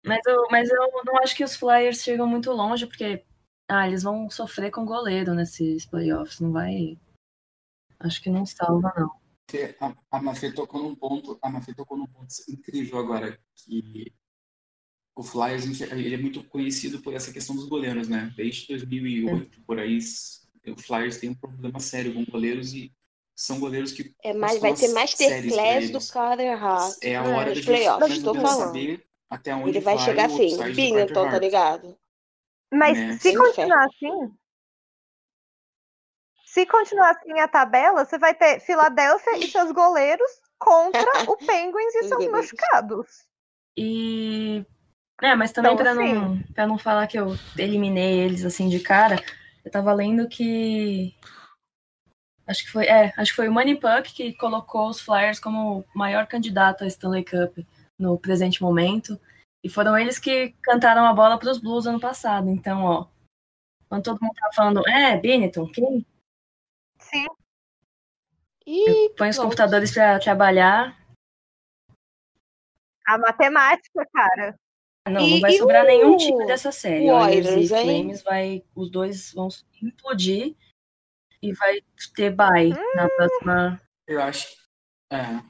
Mas 0.03 0.25
eu, 0.25 0.47
mas 0.49 0.69
eu 0.69 0.89
não 1.05 1.17
acho 1.19 1.35
que 1.35 1.43
os 1.43 1.55
Flyers 1.55 2.01
chegam 2.03 2.25
muito 2.25 2.51
longe, 2.51 2.87
porque 2.87 3.23
ah, 3.69 3.87
eles 3.87 4.01
vão 4.01 4.27
sofrer 4.31 4.71
com 4.71 4.83
goleiro 4.83 5.35
nesses 5.35 5.85
playoffs. 5.85 6.39
Não 6.39 6.51
vai. 6.51 6.97
Acho 7.99 8.21
que 8.21 8.31
não 8.31 8.45
salva, 8.45 8.91
não. 8.97 9.11
A, 9.79 10.17
a 10.17 10.21
Mafê 10.21 10.51
tocou 10.51 10.81
num 10.81 10.95
ponto, 10.95 11.37
a 11.41 11.49
Mafê 11.49 11.73
tocou 11.73 11.97
num 11.97 12.07
ponto 12.07 12.33
incrível 12.49 12.97
agora, 12.97 13.39
que 13.55 14.11
o 15.15 15.21
Flyers, 15.23 15.63
a 15.63 15.67
gente- 15.67 15.83
ele 15.83 16.15
é 16.15 16.17
muito 16.17 16.43
conhecido 16.45 16.99
por 17.01 17.13
essa 17.13 17.31
questão 17.31 17.55
dos 17.55 17.67
goleiros, 17.67 18.07
né? 18.07 18.33
Desde 18.35 18.67
2008, 18.67 19.61
por 19.61 19.79
aí, 19.79 19.99
o 20.67 20.75
Flyers 20.75 21.17
tem 21.17 21.29
um 21.29 21.35
problema 21.35 21.79
sério 21.79 22.13
com 22.13 22.25
goleiros 22.25 22.73
e 22.73 22.91
são 23.35 23.59
goleiros 23.59 23.91
que 23.91 24.15
É 24.23 24.33
mais, 24.33 24.59
vai 24.59 24.73
ter 24.73 24.87
Masterclass 24.87 25.91
do 25.91 25.99
Carter 26.11 26.63
Hart 26.63 26.97
é 27.01 27.15
a 27.15 27.23
hora 27.23 27.45
da 27.45 27.45
nos 27.49 27.57
gente 27.59 27.65
playoffs, 27.65 27.99
mais 28.09 28.23
ou 28.23 28.25
tô 28.25 28.33
menos 28.33 28.49
falando. 28.49 28.67
saber 28.67 29.05
até 29.29 29.55
onde 29.55 29.69
Ele 29.69 29.79
vai 29.81 29.97
chegar 29.99 30.25
assim, 30.25 30.55
do 30.55 30.73
Binghamton, 30.73 31.29
tá 31.29 31.39
ligado? 31.39 31.97
Mas 32.71 32.97
Né? 32.97 33.17
se 33.19 33.35
continuar 33.37 33.85
assim. 33.85 34.33
Se 36.53 36.67
continuar 36.67 37.09
assim 37.09 37.39
a 37.39 37.47
tabela, 37.47 38.05
você 38.05 38.15
vai 38.19 38.35
ter 38.35 38.59
Filadélfia 38.59 39.39
e 39.39 39.47
seus 39.47 39.71
goleiros 39.71 40.29
contra 40.59 41.01
o 41.27 41.35
Penguins 41.35 41.95
e 41.95 42.01
Os 42.01 42.07
seus 42.07 42.27
machucados. 42.27 43.25
E. 43.75 44.63
É, 45.19 45.35
mas 45.35 45.51
também 45.51 45.73
Então, 45.73 45.83
pra 45.83 45.95
não, 45.95 46.43
pra 46.53 46.67
não 46.67 46.77
falar 46.77 47.07
que 47.07 47.17
eu 47.17 47.35
eliminei 47.57 48.19
eles 48.19 48.45
assim 48.45 48.69
de 48.69 48.79
cara, 48.79 49.15
eu 49.65 49.71
tava 49.71 49.91
lendo 49.93 50.29
que. 50.29 51.15
Acho 52.45 52.65
que 52.65 52.71
foi. 52.71 52.85
É, 52.85 53.11
acho 53.17 53.31
que 53.31 53.37
foi 53.37 53.47
o 53.47 53.51
Money 53.51 53.79
Puck 53.79 54.13
que 54.13 54.33
colocou 54.35 54.89
os 54.89 55.01
Flyers 55.01 55.39
como 55.39 55.79
o 55.79 55.85
maior 55.95 56.27
candidato 56.27 56.83
a 56.83 56.87
Stanley 56.87 57.25
Cup 57.25 57.65
no 57.97 58.15
presente 58.19 58.61
momento. 58.61 59.19
E 59.63 59.69
foram 59.69 59.97
eles 59.97 60.19
que 60.19 60.53
cantaram 60.61 61.07
a 61.07 61.13
bola 61.13 61.39
pros 61.39 61.57
Blues 61.57 61.87
ano 61.87 61.99
passado. 61.99 62.47
Então, 62.47 62.83
ó. 62.83 63.07
Quando 63.89 64.03
todo 64.03 64.21
mundo 64.21 64.35
tá 64.35 64.49
falando, 64.53 64.87
é, 64.87 65.17
Benetton, 65.17 65.67
quem 65.71 66.05
Sim. 67.13 67.25
E 68.65 69.09
põe 69.17 69.29
os 69.29 69.37
computadores 69.37 69.91
pra 69.91 70.19
trabalhar. 70.19 70.97
A 73.05 73.17
matemática, 73.17 74.05
cara. 74.13 74.57
Não, 75.09 75.21
E- 75.21 75.31
não 75.31 75.39
vai 75.41 75.51
sobrar 75.53 75.83
o- 75.83 75.87
nenhum 75.87 76.15
time 76.15 76.45
dessa 76.45 76.71
série. 76.71 77.11
Oilers, 77.11 77.65
e? 77.65 77.67
Flames 77.67 78.21
vai, 78.23 78.63
os 78.73 78.89
dois 78.89 79.33
vão 79.33 79.49
implodir 79.81 80.55
e 81.41 81.51
vai 81.53 81.81
ter 82.15 82.33
bye 82.33 82.69
na 82.95 83.09
próxima. 83.09 83.81
Eu 84.07 84.21
acho. 84.21 84.47
É. 85.11 85.43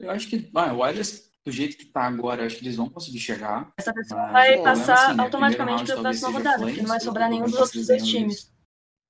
Eu 0.00 0.10
acho 0.10 0.28
que. 0.28 0.50
Ah, 0.54 0.72
o 0.72 0.78
Oilers, 0.78 1.30
do 1.44 1.52
jeito 1.52 1.76
que 1.76 1.84
tá 1.84 2.04
agora, 2.04 2.40
eu 2.42 2.46
acho 2.46 2.56
que 2.56 2.62
eles 2.64 2.76
vão 2.76 2.88
conseguir 2.88 3.20
chegar. 3.20 3.70
Essa 3.78 3.92
pessoa 3.92 4.32
vai 4.32 4.62
passar 4.62 4.94
assim, 5.08 5.16
né, 5.16 5.22
automaticamente 5.24 5.84
para 5.84 5.94
a 5.94 6.00
próxima 6.00 6.30
rodada, 6.30 6.58
porque 6.64 6.80
não 6.80 6.88
vai 6.88 7.00
sobrar 7.00 7.28
nenhum 7.28 7.44
dos 7.44 7.54
outros 7.60 7.86
dois 7.86 8.06
times. 8.06 8.50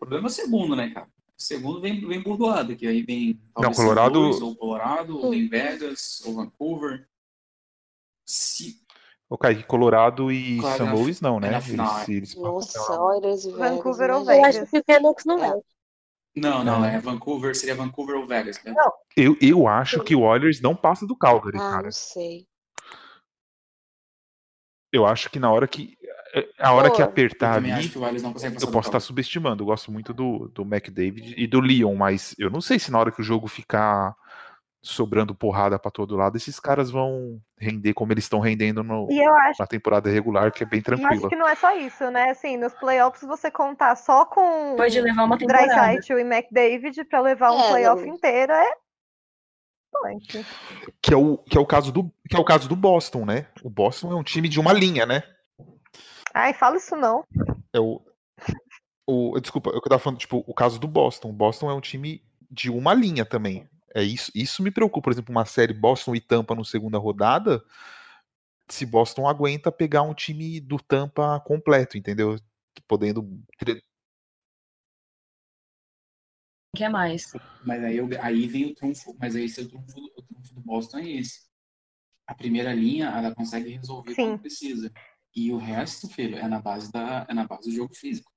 O 0.03 0.05
problema 0.05 0.27
é 0.27 0.31
o 0.31 0.33
segundo, 0.33 0.75
né, 0.75 0.91
cara? 0.91 1.07
O 1.07 1.43
segundo 1.43 1.81
vem, 1.81 2.05
vem 2.05 2.21
bordoado, 2.21 2.75
que 2.75 2.89
aí 2.89 3.03
vem. 3.05 3.41
talvez 3.55 3.79
Não, 3.79 3.85
Colorado-. 3.85 4.19
Louis, 4.19 4.41
ou 4.43 4.57
Colorado, 4.57 5.17
ou 5.17 5.27
Hum. 5.31 5.35
em 5.35 5.49
Vegas, 5.49 6.21
ou 6.27 6.35
Vancouver. 6.35 7.09
Se. 8.27 8.83
O 9.31 9.39
Kaique, 9.39 9.63
Colorado 9.63 10.33
e 10.33 10.59
Claro, 10.59 10.77
São 10.77 10.87
na- 10.87 10.93
Luís 10.93 11.21
não, 11.21 11.39
né? 11.39 11.49
é 11.49 11.55
Eles, 11.55 11.67
final, 11.67 12.05
eles 12.09 12.35
Nossa, 12.35 13.01
Oilers 13.01 13.45
e 13.45 13.53
Vegas. 13.53 13.71
Vancouver 13.71 14.11
ou 14.11 14.23
imagina. 14.23 14.33
Eu 14.35 14.43
Vegas. 14.43 14.57
acho 14.63 14.71
que 14.73 14.79
o 14.79 14.85
Canucks 14.85 15.25
não 15.25 15.45
É. 15.45 15.61
Não, 16.35 16.65
não, 16.65 16.81
Não. 16.81 16.85
é 16.85 16.99
Vancouver, 16.99 17.55
seria 17.55 17.75
Vancouver 17.77 18.17
ou 18.17 18.27
Vegas, 18.27 18.61
né? 18.65 18.75
Eu, 19.17 19.37
eu 19.41 19.69
acho 19.69 20.03
que 20.03 20.17
o 20.17 20.23
Oilers 20.23 20.61
não 20.61 20.75
passa 20.75 21.07
do 21.07 21.17
Calgary, 21.17 21.59
Ah, 21.59 21.71
cara. 21.71 21.83
não 21.85 21.93
sei. 21.93 22.49
Eu 24.93 25.07
acho 25.07 25.31
que 25.31 25.39
na 25.39 25.51
hora 25.53 25.69
que. 25.69 25.97
A 26.59 26.73
hora 26.73 26.89
Pô, 26.89 26.97
que 26.97 27.03
Eu 27.03 27.07
apertar 27.07 27.55
também 27.57 27.73
ali. 27.73 27.81
acho 27.81 27.91
que 27.91 27.99
o 27.99 28.03
Oilers 28.03 28.23
não 28.23 28.33
consegue 28.33 28.55
passar 28.55 28.67
Eu 28.67 28.73
posso 28.73 28.89
estar 28.89 29.01
subestimando. 29.01 29.63
Eu 29.63 29.67
gosto 29.67 29.93
muito 29.93 30.15
do, 30.15 30.49
do 30.55 30.63
McDavid 30.63 31.35
e 31.37 31.47
do 31.47 31.61
Leon, 31.61 31.95
mas 31.95 32.35
eu 32.39 32.49
não 32.51 32.61
sei 32.61 32.79
se 32.79 32.91
na 32.91 32.99
hora 32.99 33.13
que 33.13 33.21
o 33.21 33.25
jogo 33.25 33.47
ficar 33.49 34.15
sobrando 34.85 35.33
porrada 35.35 35.79
pra 35.79 35.91
todo 35.93 36.17
lado, 36.17 36.37
esses 36.37 36.59
caras 36.59 36.91
vão 36.91 37.41
render 37.57 37.95
como 37.95 38.13
eles 38.13 38.25
estão 38.25 38.41
rendendo 38.41 38.83
no- 38.83 39.07
E 39.13 39.19
eu 39.25 39.33
acho, 39.33 39.61
na 39.61 39.67
temporada 39.67 40.11
regular, 40.11 40.51
que 40.51 40.65
é 40.65 40.67
bem 40.67 40.83
eu 40.85 40.93
acho 40.95 41.03
tranquila. 41.03 41.29
que 41.29 41.37
não 41.37 41.47
é 41.49 41.55
só 41.55 41.77
isso, 41.77 42.11
né? 42.11 42.31
Assim, 42.31 42.57
nos 42.57 42.73
playoffs 42.75 43.23
você 43.23 43.49
contar 43.51 43.95
só 43.95 44.25
com 44.25 44.75
Pode 44.77 45.01
levar 45.01 45.23
uma 45.25 45.39
temporada. 45.39 45.67
Dreisaitl 45.67 46.19
e 46.19 46.23
McDavid 46.23 47.05
pra 47.05 47.21
levar 47.21 47.53
um 47.53 47.61
É, 47.61 47.69
playoff 47.71 48.05
não- 48.05 48.15
inteiro 48.15 48.53
é. 48.53 48.71
Que 51.01 51.13
é, 51.13 51.17
o, 51.17 51.37
que, 51.39 51.57
é 51.57 51.61
o 51.61 51.67
caso 51.67 51.93
do, 51.93 52.11
que 52.29 52.35
é 52.35 52.39
o 52.41 52.45
caso 52.45 52.69
do 52.69 52.75
Boston, 52.75 53.25
né? 53.25 53.47
O 53.63 53.71
Boston 53.71 54.11
é 54.11 54.15
um 54.17 54.23
time 54.23 54.49
de 54.49 54.59
uma 54.59 54.73
linha, 54.73 55.05
né? 55.07 55.23
Ai, 56.35 56.55
fala 56.55 56.77
isso 56.77 56.97
não. 56.97 57.25
É 57.73 57.81
o, 57.81 58.01
o. 59.07 59.39
Desculpa, 59.41 59.71
eu 59.71 59.81
tava 59.83 59.99
falando, 59.99 60.19
tipo, 60.19 60.43
o 60.47 60.55
caso 60.55 60.79
do 60.79 60.89
Boston. 60.89 61.31
O 61.31 61.33
Boston 61.33 61.71
é 61.71 61.75
um 61.75 61.81
time 61.81 62.23
de 62.51 62.71
uma 62.71 62.95
linha 62.95 63.25
também. 63.25 63.69
É 63.95 64.03
isso, 64.03 64.33
isso 64.35 64.63
me 64.63 64.71
preocupa. 64.71 65.05
Por 65.05 65.13
exemplo, 65.13 65.31
uma 65.33 65.45
série 65.45 65.75
Boston 65.75 66.15
e 66.15 66.21
Tampa 66.21 66.55
no 66.55 66.65
segunda 66.65 66.99
rodada. 66.99 67.63
Se 68.69 68.87
Boston 68.87 69.29
aguenta 69.29 69.71
pegar 69.71 70.03
um 70.03 70.15
time 70.15 70.59
do 70.61 70.79
Tampa 70.79 71.39
completo, 71.41 71.99
entendeu? 71.99 72.39
Podendo. 72.89 73.29
Quer 76.75 76.89
mais? 76.89 77.31
Mas 77.65 77.85
aí, 77.85 77.99
eu- 77.99 78.09
aí 78.23 78.47
vem 78.47 78.67
o 78.67 78.75
trunfo, 78.75 79.15
mas 79.19 79.37
aí 79.37 79.45
o 79.45 79.69
trunfo, 79.69 79.95
do- 79.95 80.13
o 80.17 80.23
trunfo 80.23 80.55
do 80.55 80.61
Boston 80.63 80.99
é 80.99 81.11
esse. 81.11 81.43
A 82.27 82.35
primeira 82.35 82.73
linha, 82.73 83.09
ela 83.09 83.35
consegue 83.35 83.69
resolver 83.71 84.15
Sim. 84.15 84.23
quando 84.23 84.41
precisa. 84.41 84.91
E 85.35 85.53
o 85.53 85.57
resto, 85.57 86.09
filho, 86.09 86.37
é 86.37 86.47
na 86.47 86.61
base 86.61 86.93
da 86.93 87.27
é 87.29 87.35
na 87.35 87.47
base 87.47 87.71
do 87.71 87.75
jogo 87.75 87.95
físico. 87.95 88.31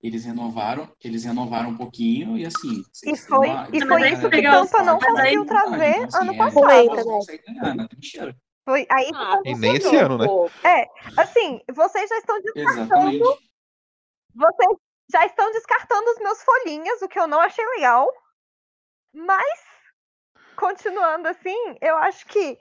Eles 0.00 0.24
renovaram, 0.24 0.92
eles 1.02 1.24
renovaram 1.24 1.70
um 1.70 1.76
pouquinho 1.76 2.38
e 2.38 2.46
assim. 2.46 2.84
E 3.04 3.16
foi, 3.16 3.48
uma- 3.48 3.68
e 3.72 3.84
foi 3.84 4.12
isso 4.12 4.30
que 4.30 4.36
os- 4.36 4.70
Tampa 4.70 4.82
não 4.84 4.98
conseguiu 4.98 5.44
trazer 5.44 5.94
Então, 5.96 6.04
assim, 6.04 6.18
ano 6.22 6.32
é, 6.32 6.36
passado. 6.36 7.04
Consegue 7.04 7.42
ganhar, 7.46 7.74
não 7.74 7.84
é 7.84 7.88
mentira. 7.92 8.36
Foi 8.64 8.86
aí 8.90 9.06
que 9.06 9.14
Ah, 9.16 9.40
E 9.44 9.54
nem 9.54 9.76
esse 9.76 9.96
ano, 9.96 10.18
né? 10.18 10.26
Pô, 10.26 10.50
Assim, 11.16 11.60
vocês 11.72 12.08
já 12.08 12.18
estão 12.18 12.38
Exatamente. 12.54 13.18
Vocês 14.34 14.78
já 15.10 15.26
estão 15.26 15.50
descartando 15.52 16.10
os 16.10 16.18
meus 16.18 16.42
folhinhas, 16.42 17.02
o 17.02 17.08
que 17.08 17.18
eu 17.18 17.26
não 17.26 17.40
achei 17.40 17.64
legal. 17.66 18.08
Mas, 19.12 19.58
continuando 20.54 21.26
assim, 21.28 21.56
eu 21.80 21.96
acho 21.96 22.26
que 22.26 22.58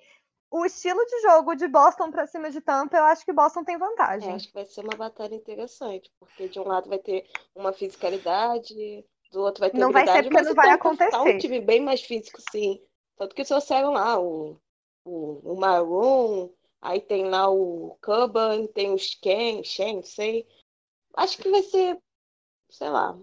o 0.49 0.65
estilo 0.65 1.03
de 1.05 1.21
jogo 1.21 1.55
de 1.55 1.67
Boston 1.67 2.09
pra 2.11 2.25
cima 2.27 2.49
de 2.49 2.61
Tampa, 2.61 2.97
eu 2.97 3.03
acho 3.05 3.25
que 3.25 3.33
Boston 3.33 3.63
tem 3.63 3.75
eu 3.75 3.79
vantagem. 3.79 4.33
acho 4.33 4.47
que 4.47 4.53
vai 4.53 4.65
ser 4.65 4.81
uma 4.81 4.95
batalha 4.95 5.35
interessante, 5.35 6.11
porque 6.19 6.47
de 6.47 6.59
um 6.59 6.63
lado 6.67 6.89
vai 6.89 6.99
ter 6.99 7.29
uma 7.55 7.73
fisicalidade, 7.73 9.05
do 9.31 9.41
outro 9.41 9.59
vai 9.61 9.69
ter 9.69 9.77
Não 9.77 9.91
vai 9.91 10.05
ser 10.07 10.23
porque 10.23 10.33
mas 10.33 10.47
não 10.47 10.55
vai 10.55 10.67
Tampa 10.77 10.77
Tá 10.77 11.17
um 11.17 11.21
acontecer. 11.21 11.37
time 11.39 11.59
bem 11.59 11.81
mais 11.81 12.01
físico, 12.01 12.41
sim. 12.51 12.81
Tanto 13.17 13.35
que 13.35 13.43
trouxeram 13.43 13.91
lá 13.91 14.19
o, 14.19 14.57
o, 15.03 15.53
o 15.53 15.59
Maroon, 15.59 16.49
aí 16.81 17.01
tem 17.01 17.25
lá 17.29 17.49
o 17.49 17.97
Cuban, 18.01 18.67
tem 18.67 18.93
o 18.93 18.97
Shen, 18.97 19.63
Shen, 19.63 19.95
não 19.97 20.03
sei. 20.03 20.47
Acho 21.15 21.37
que 21.37 21.49
vai 21.49 21.63
ser, 21.63 21.99
sei 22.69 22.89
lá. 22.89 23.17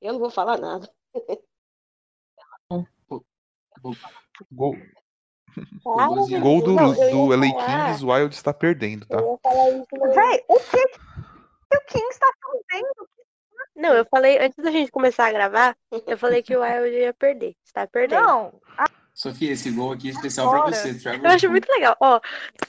Eu 0.00 0.14
não 0.14 0.20
vou 0.20 0.30
falar 0.30 0.58
nada. 0.58 0.90
Gol, 4.52 4.76
Ah, 5.98 6.06
Gol 6.06 6.28
gol 6.40 6.62
do, 6.62 6.74
não, 6.74 6.92
do 6.92 7.26
LA 7.34 7.48
falar- 7.50 7.86
Kings, 7.86 8.04
o 8.04 8.12
Wild 8.12 8.34
está 8.34 8.52
perdendo, 8.52 9.06
tá? 9.06 9.16
Véi, 9.18 10.44
o 10.48 10.58
que, 10.60 10.86
que 10.88 11.76
o 11.76 11.80
Kings 11.86 12.18
tá 12.18 12.32
fazendo? 12.42 13.08
Não, 13.76 13.94
eu 13.94 14.04
falei, 14.10 14.38
antes 14.38 14.62
da 14.62 14.70
gente 14.70 14.90
começar 14.90 15.26
a 15.26 15.32
gravar, 15.32 15.76
eu 16.06 16.18
falei 16.18 16.42
que 16.42 16.54
o 16.56 16.60
Wild 16.62 16.94
ia 16.96 17.14
perder. 17.14 17.54
Você 17.64 17.72
tá 17.72 17.86
perdendo. 17.86 18.22
Não, 18.22 18.60
Sofia, 19.14 19.52
esse 19.52 19.70
gol 19.70 19.92
aqui 19.92 20.08
é 20.08 20.12
especial 20.12 20.48
pra 20.50 20.60
Fora. 20.60 20.72
você. 20.74 20.94
Trevor 20.94 21.26
Eu 21.26 21.30
acho 21.32 21.50
muito 21.50 21.68
legal. 21.70 21.96
Ó, 22.00 22.20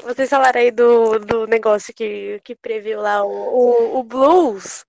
vocês 0.03 0.29
falaram 0.29 0.59
aí 0.59 0.69
do, 0.71 1.19
do 1.19 1.47
negócio 1.47 1.93
que, 1.93 2.41
que 2.43 2.55
previu 2.55 2.99
lá 3.01 3.23
o, 3.23 3.29
o, 3.29 3.99
o 3.99 4.03
Blues. 4.03 4.85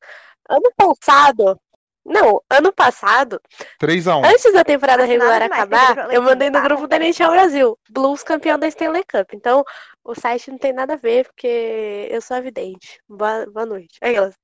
Ano 0.48 0.72
passado. 0.76 1.60
Não, 2.04 2.42
ano 2.50 2.72
passado, 2.72 3.40
3x1. 3.80 4.24
antes 4.24 4.52
da 4.52 4.64
temporada 4.64 5.04
regular 5.04 5.40
acabar, 5.40 6.12
eu 6.12 6.20
mandei 6.20 6.50
no 6.50 6.56
levar. 6.56 6.68
grupo 6.68 6.88
da 6.88 6.96
NHL 6.96 7.30
Brasil. 7.30 7.78
Blues 7.88 8.24
campeão 8.24 8.58
da 8.58 8.66
Stanley 8.66 9.04
Cup. 9.04 9.32
Então, 9.32 9.64
o 10.04 10.14
site 10.14 10.50
não 10.50 10.58
tem 10.58 10.72
nada 10.72 10.94
a 10.94 10.96
ver, 10.96 11.26
porque 11.26 12.08
eu 12.10 12.20
sou 12.20 12.36
evidente. 12.36 13.00
Boa, 13.08 13.46
boa 13.46 13.66
noite. 13.66 13.98
Aí 14.02 14.16
elas, 14.16 14.34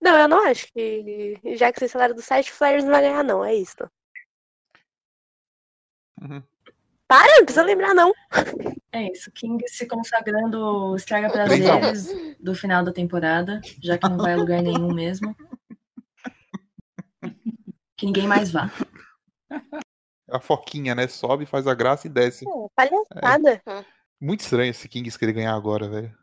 Não, 0.00 0.14
eu 0.18 0.28
não 0.28 0.46
acho 0.46 0.66
que. 0.72 1.38
Já 1.56 1.72
que 1.72 1.78
vocês 1.78 1.92
falaram 1.92 2.14
do 2.14 2.20
site, 2.20 2.52
o 2.52 2.54
Flyers 2.54 2.84
não 2.84 2.90
vai 2.92 3.02
ganhar, 3.02 3.24
não. 3.24 3.42
É 3.42 3.54
isso. 3.54 3.76
Uhum. 6.20 6.42
Para, 7.08 7.36
não 7.36 7.44
precisa 7.44 7.64
lembrar, 7.64 7.94
não. 7.94 8.12
É 8.92 9.10
isso. 9.12 9.30
King 9.30 9.62
se 9.68 9.86
consagrando 9.86 10.94
estraga 10.96 11.28
a 11.28 11.30
prazeres 11.30 12.08
do 12.40 12.54
final 12.54 12.84
da 12.84 12.92
temporada, 12.92 13.60
já 13.80 13.96
que 13.96 14.08
não 14.08 14.18
vai 14.18 14.32
a 14.32 14.36
lugar 14.36 14.60
nenhum 14.60 14.92
mesmo. 14.92 15.34
Que 17.96 18.06
ninguém 18.06 18.26
mais 18.26 18.50
vá. 18.50 18.70
A 20.28 20.40
foquinha, 20.40 20.92
né? 20.94 21.06
Sobe, 21.06 21.46
faz 21.46 21.68
a 21.68 21.74
graça 21.74 22.08
e 22.08 22.10
desce. 22.10 22.44
Pô, 22.44 22.68
palhaçada. 22.74 23.62
Muito 24.20 24.40
estranho 24.40 24.70
esse 24.70 24.88
Kings 24.88 25.16
querer 25.16 25.32
ganhar 25.32 25.54
agora, 25.54 25.88
velho. 25.88 26.18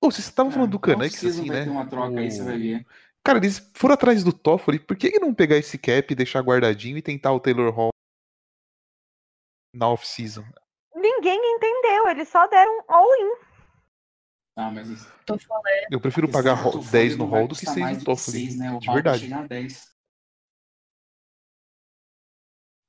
Ô, 0.00 0.10
vocês 0.10 0.26
estavam 0.26 0.50
falando 0.50 0.70
do 0.70 0.78
Canucks, 0.80 1.18
Season 1.18 1.42
assim, 1.42 1.50
né? 1.50 1.64
troca 1.88 2.18
aí, 2.18 2.28
O- 2.28 2.30
você 2.30 2.42
vai 2.42 2.58
ver. 2.58 2.86
Cara, 3.22 3.38
eles 3.38 3.70
foram 3.74 3.94
atrás 3.94 4.22
do 4.24 4.32
Toffoli. 4.32 4.78
Por 4.78 4.96
que, 4.96 5.18
não 5.18 5.34
pegar 5.34 5.56
esse 5.56 5.78
cap 5.78 6.10
e 6.12 6.16
deixar 6.16 6.40
guardadinho 6.40 6.96
e 6.98 7.02
tentar 7.02 7.32
o 7.32 7.40
Taylor 7.40 7.72
Hall 7.74 7.90
na 9.74 9.88
off-season? 9.88 10.44
ninguém 10.94 11.38
entendeu. 11.56 12.08
Eles 12.08 12.28
só 12.28 12.46
deram 12.46 12.84
all-in. 12.88 13.34
Ah, 14.56 14.70
mas 14.70 14.88
isso-. 14.88 15.12
Eu 15.90 16.00
prefiro 16.00 16.28
pagar 16.30 16.54
do 16.56 16.62
ro- 16.62 16.72
Toffoli 16.72 16.90
10 16.92 17.12
no 17.16 17.24
não 17.24 17.30
vai 17.30 17.40
rol 17.40 17.48
do 17.48 17.54
que 17.54 17.60
custar 17.60 17.74
6 17.74 17.84
mais 17.86 17.98
no 17.98 18.04
Toffoli. 18.04 18.36
seis, 18.38 18.56
né? 18.56 18.78
De 18.78 18.86
verdade. 18.92 19.18
chegar 19.22 19.44
a 19.44 19.46
10. 19.46 19.94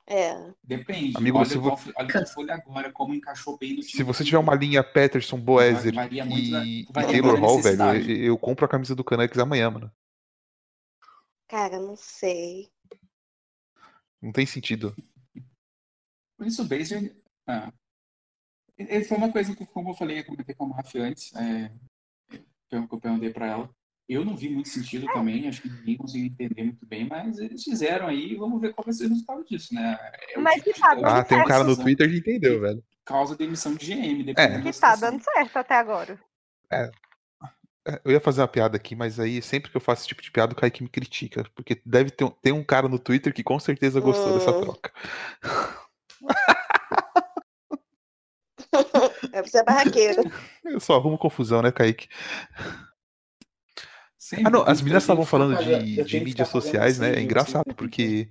É. 0.07 0.53
Depende. 0.63 1.17
Amigo, 1.17 1.39
olha, 1.39 1.49
se 1.49 1.57
o 1.57 1.61
vo- 1.61 1.71
Toffoli, 1.71 1.93
olha 1.97 2.07
o 2.07 2.11
Toffoli 2.13 2.51
agora, 2.51 2.91
como 2.91 3.13
encaixou 3.15 3.57
bem 3.57 3.71
no 3.71 3.81
time. 3.81 3.91
Se 3.91 4.03
você 4.03 4.23
tiver 4.23 4.37
uma 4.37 4.53
linha 4.53 4.83
Peterson, 4.83 5.39
Boezer 5.39 5.93
da- 5.93 6.05
e, 6.07 6.81
e 6.81 6.85
Taylor 6.93 7.39
Hall, 7.39 7.59
velho, 7.61 7.81
eu, 8.11 8.17
eu 8.25 8.37
compro 8.37 8.65
a 8.65 8.69
camisa 8.69 8.93
do 8.95 9.03
Canucks 9.03 9.39
amanhã, 9.39 9.71
mano. 9.71 9.91
Cara, 11.47 11.79
não 11.79 11.95
sei. 11.95 12.69
Não 14.21 14.31
tem 14.31 14.45
sentido. 14.45 14.95
Por 16.37 16.45
isso 16.45 16.61
o 16.61 16.67
Baser. 16.67 17.15
Ah, 17.47 17.71
ele 18.77 19.03
foi 19.05 19.17
uma 19.17 19.31
coisa 19.31 19.55
que, 19.55 19.65
como 19.65 19.89
eu 19.89 19.93
falei, 19.95 20.19
eu 20.19 20.25
comentei 20.25 20.53
com 20.55 20.65
a 20.65 20.67
Mafia 20.69 21.03
antes, 21.03 21.33
é, 21.35 21.71
que 22.29 22.75
eu 22.75 22.87
que 22.87 22.95
eu 22.95 22.99
perguntei 22.99 23.29
pra 23.31 23.47
ela. 23.47 23.69
Eu 24.07 24.23
não 24.23 24.35
vi 24.37 24.49
muito 24.49 24.69
sentido 24.69 25.07
também, 25.07 25.47
acho 25.47 25.63
que 25.63 25.69
ninguém 25.69 25.97
conseguiu 25.97 26.27
entender 26.27 26.63
muito 26.63 26.85
bem, 26.85 27.07
mas 27.07 27.39
eles 27.39 27.63
fizeram 27.63 28.05
aí 28.07 28.33
e 28.33 28.35
vamos 28.35 28.61
ver 28.61 28.71
qual 28.71 28.85
vai 28.85 28.93
ser 28.93 29.05
o 29.05 29.09
resultado 29.09 29.43
disso, 29.45 29.73
né? 29.73 29.97
É 30.29 30.37
Mas 30.39 30.55
tipo 30.61 30.65
que 30.65 30.73
de- 30.73 30.79
tá 30.79 30.91
Ah, 31.03 31.23
tem 31.23 31.39
um 31.41 31.45
cara 31.45 31.63
no 31.63 31.75
Twitter 31.75 32.07
que 32.09 32.17
entendeu, 32.17 32.61
velho. 32.61 32.83
Causa 33.03 33.35
demissão 33.35 33.73
de 33.73 33.85
GM, 33.85 34.33
É. 34.37 34.61
Que 34.61 34.71
tá 34.79 34.95
dando 34.95 35.23
certo 35.23 35.57
até 35.57 35.75
agora. 35.75 36.19
É, 36.71 36.91
Eu 38.03 38.11
ia 38.11 38.19
fazer 38.19 38.41
uma 38.41 38.47
piada 38.47 38.77
aqui, 38.77 38.95
mas 38.95 39.19
aí 39.19 39.41
sempre 39.43 39.69
que 39.71 39.77
eu 39.77 39.81
faço 39.81 40.01
esse 40.01 40.07
tipo 40.07 40.21
de 40.21 40.31
piada, 40.31 40.53
o 40.53 40.55
Kaique 40.55 40.81
me 40.83 40.89
critica. 40.89 41.43
Porque 41.55 41.79
deve 41.85 42.09
ter 42.11 42.23
um, 42.25 42.29
tem 42.29 42.51
um 42.53 42.63
cara 42.63 42.87
no 42.87 42.97
Twitter 42.99 43.31
que 43.33 43.43
com 43.43 43.59
certeza 43.59 43.99
gostou 43.99 44.33
dessa 44.33 44.51
Hum. 44.51 44.61
troca. 44.61 44.91
É 49.31 49.41
pra 49.41 49.47
ser 49.51 49.63
barraqueiro. 49.63 50.23
Eu 50.63 50.79
só 50.79 50.95
arrumo 50.95 51.17
confusão, 51.17 51.61
né, 51.61 51.71
Kaique? 51.71 52.07
Sempre, 54.17 54.47
Ah, 54.47 54.49
não, 54.49 54.63
as 54.63 54.81
meninas 54.81 55.03
estavam 55.03 55.25
falando 55.25 55.57
de, 55.63 56.03
de 56.03 56.19
mídias 56.19 56.47
pagando 56.49 56.63
sociais, 56.63 56.97
né? 56.97 57.15
É 57.15 57.21
engraçado, 57.21 57.75
porque 57.75 58.29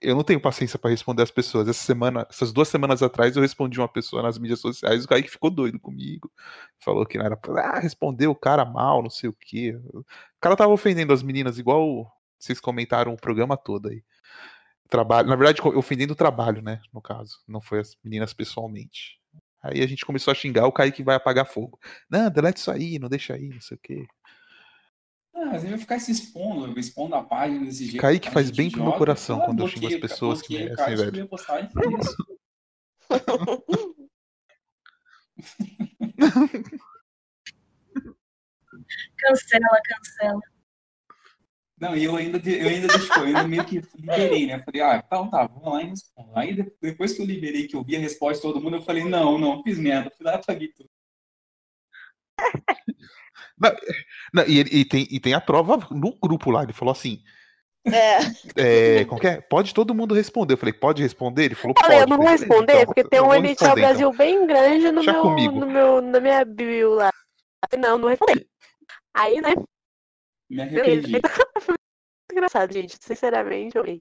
eu 0.00 0.14
não 0.14 0.24
tenho 0.24 0.40
paciência 0.40 0.78
pra 0.78 0.90
responder 0.90 1.22
as 1.22 1.30
pessoas. 1.30 1.68
Essa 1.68 1.84
semana, 1.84 2.26
essas 2.28 2.52
duas 2.52 2.68
semanas 2.68 3.02
atrás, 3.02 3.36
eu 3.36 3.42
respondi 3.42 3.78
uma 3.78 3.88
pessoa 3.88 4.22
nas 4.22 4.38
mídias 4.38 4.60
sociais, 4.60 5.04
o 5.04 5.08
Kaique 5.08 5.30
ficou 5.30 5.50
doido 5.50 5.78
comigo. 5.78 6.30
Falou 6.78 7.06
que 7.06 7.18
não 7.18 7.24
era 7.24 7.36
pra. 7.36 7.76
Ah, 7.76 7.78
respondeu 7.78 8.30
o 8.30 8.36
cara 8.36 8.64
mal, 8.64 9.02
não 9.02 9.10
sei 9.10 9.30
o 9.30 9.36
quê. 9.38 9.78
O 9.92 10.04
cara 10.40 10.56
tava 10.56 10.72
ofendendo 10.72 11.12
as 11.12 11.22
meninas, 11.22 11.58
igual 11.58 12.10
vocês 12.38 12.60
comentaram 12.60 13.12
o 13.12 13.20
programa 13.20 13.56
todo 13.56 13.88
aí. 13.88 14.02
Trabalho, 14.88 15.28
na 15.28 15.36
verdade, 15.36 15.60
ofendendo 15.62 16.12
o 16.12 16.16
trabalho, 16.16 16.62
né? 16.62 16.80
No 16.92 17.00
caso. 17.00 17.40
Não 17.46 17.60
foi 17.60 17.80
as 17.80 17.96
meninas 18.04 18.32
pessoalmente. 18.32 19.18
Aí 19.72 19.82
a 19.82 19.86
gente 19.86 20.04
começou 20.04 20.30
a 20.32 20.34
xingar, 20.34 20.66
o 20.66 20.72
Kaique 20.72 21.02
vai 21.02 21.16
apagar 21.16 21.46
fogo. 21.46 21.78
Não, 22.10 22.30
delete 22.30 22.58
isso 22.58 22.70
aí, 22.70 22.98
não 22.98 23.08
deixa 23.08 23.34
aí, 23.34 23.48
não 23.48 23.60
sei 23.60 23.76
o 23.76 23.80
quê. 23.82 24.06
Ah, 25.34 25.46
mas 25.46 25.62
ele 25.62 25.72
vai 25.72 25.80
ficar 25.80 25.98
se 25.98 26.10
expondo, 26.10 26.78
expondo 26.78 27.14
a 27.14 27.22
página 27.22 27.64
desse 27.64 27.84
jeito. 27.84 28.00
Kaique 28.00 28.30
faz 28.30 28.50
bem 28.50 28.70
pro 28.70 28.82
meu 28.82 28.94
coração 28.94 29.42
Ah, 29.42 29.46
quando 29.46 29.60
eu 29.62 29.68
xingo 29.68 29.86
as 29.86 29.96
pessoas 29.96 30.40
que 30.40 30.54
merecem, 30.54 30.76
cara, 30.76 30.90
velho. 30.96 31.04
exclui 31.04 31.22
a 31.22 31.26
postagem, 31.26 31.70
foi 31.70 31.84
isso. 31.94 32.16
Cancela, 39.18 39.80
cancela. 39.88 40.40
Não, 41.78 41.94
e 41.94 42.04
eu 42.04 42.16
ainda, 42.16 42.38
eu 42.50 42.68
ainda 42.68 42.88
deixou, 42.88 43.18
eu 43.18 43.26
ainda 43.26 43.46
meio 43.46 43.64
que 43.64 43.82
liberei, 43.98 44.46
né? 44.46 44.62
Falei, 44.64 44.80
ah, 44.80 45.02
então 45.06 45.28
tá, 45.30 45.46
vamos 45.46 45.72
lá 45.72 45.82
e 45.82 45.86
respondo. 45.90 46.30
Aí 46.34 46.54
de- 46.54 46.72
depois 46.80 47.12
que 47.12 47.20
eu 47.20 47.26
liberei, 47.26 47.68
que 47.68 47.76
eu 47.76 47.84
vi 47.84 47.96
a 47.96 48.00
resposta 48.00 48.36
de 48.36 48.42
todo 48.54 48.62
mundo, 48.62 48.76
eu 48.76 48.82
falei, 48.82 49.04
não, 49.04 49.36
não, 49.38 49.62
fiz 49.62 49.78
merda. 49.78 50.10
Fui 50.16 50.24
lá 50.24 50.32
e 50.32 50.36
apaguei 50.36 50.68
tudo. 50.68 50.88
Não, 54.32 54.44
e, 54.46 54.58
ele- 54.58 54.70
e 54.70 54.84
tem, 54.84 55.06
e 55.10 55.18
tem 55.18 55.32
a 55.34 55.40
prova 55.40 55.76
no 55.90 56.14
grupo 56.18 56.50
lá. 56.50 56.62
Ele 56.62 56.72
falou 56.74 56.92
assim: 56.92 57.22
É. 57.86 58.18
é, 59.00 59.04
que 59.04 59.26
é? 59.26 59.40
Pode 59.40 59.72
todo 59.72 59.94
mundo 59.94 60.14
responder. 60.14 60.54
Eu 60.54 60.58
falei, 60.58 60.72
pode 60.74 61.02
responder? 61.02 61.44
Ele 61.46 61.54
falou, 61.54 61.74
Falei, 61.80 61.98
pode. 62.00 62.10
eu 62.10 62.10
não 62.10 62.16
vou 62.18 62.26
"Beleza, 62.26 62.44
responder, 62.44 62.72
então, 62.74 62.86
porque 62.86 63.04
tem 63.04 63.20
um 63.20 63.28
responder, 63.28 63.52
então." 63.52 63.74
Brasil 63.74 64.12
bem 64.12 64.46
grande 64.46 64.86
no 64.90 64.96
Deixa 65.00 65.12
meu, 65.12 65.22
comigo. 65.22 65.58
no 65.60 65.66
meu, 65.66 66.02
na 66.02 66.20
minha 66.20 66.44
bio 66.44 66.94
lá. 66.94 67.10
Não, 67.78 67.96
não 67.98 68.08
respondi. 68.08 68.46
Aí, 69.14 69.40
né? 69.40 69.54
Me 70.48 70.62
arrependi. 70.62 71.12
Foi 71.60 71.74
muito 71.76 72.32
engraçado, 72.32 72.72
gente. 72.72 72.96
Sinceramente, 73.00 73.76
eu 73.76 73.82
amei. 73.82 74.00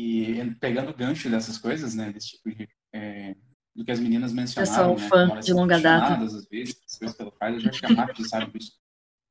E 0.00 0.54
pegando 0.60 0.90
o 0.90 0.94
gancho 0.96 1.30
dessas 1.30 1.56
coisas, 1.58 1.94
né? 1.94 2.12
Desse 2.12 2.30
tipo 2.30 2.50
de. 2.50 2.68
é, 2.92 3.34
do 3.74 3.84
que 3.84 3.90
as 3.92 4.00
meninas 4.00 4.30
Eu 4.30 4.36
mencionaram. 4.36 4.96
sou 4.98 4.98
né, 4.98 5.08
fã 5.08 5.40
de 5.40 5.52
longa 5.52 5.80
data. 5.80 6.24
Às 6.24 6.46
vezes, 6.48 6.80
as 6.84 6.98
coisas 6.98 7.16
que 7.16 7.22
ela 7.22 7.32
faz, 7.32 7.54
eu 7.54 7.60
já 7.60 7.70
acho 7.70 7.80
que 7.80 7.86
a 7.86 7.90
Mafia 7.90 8.24
sabe 8.24 8.58
disso. 8.58 8.72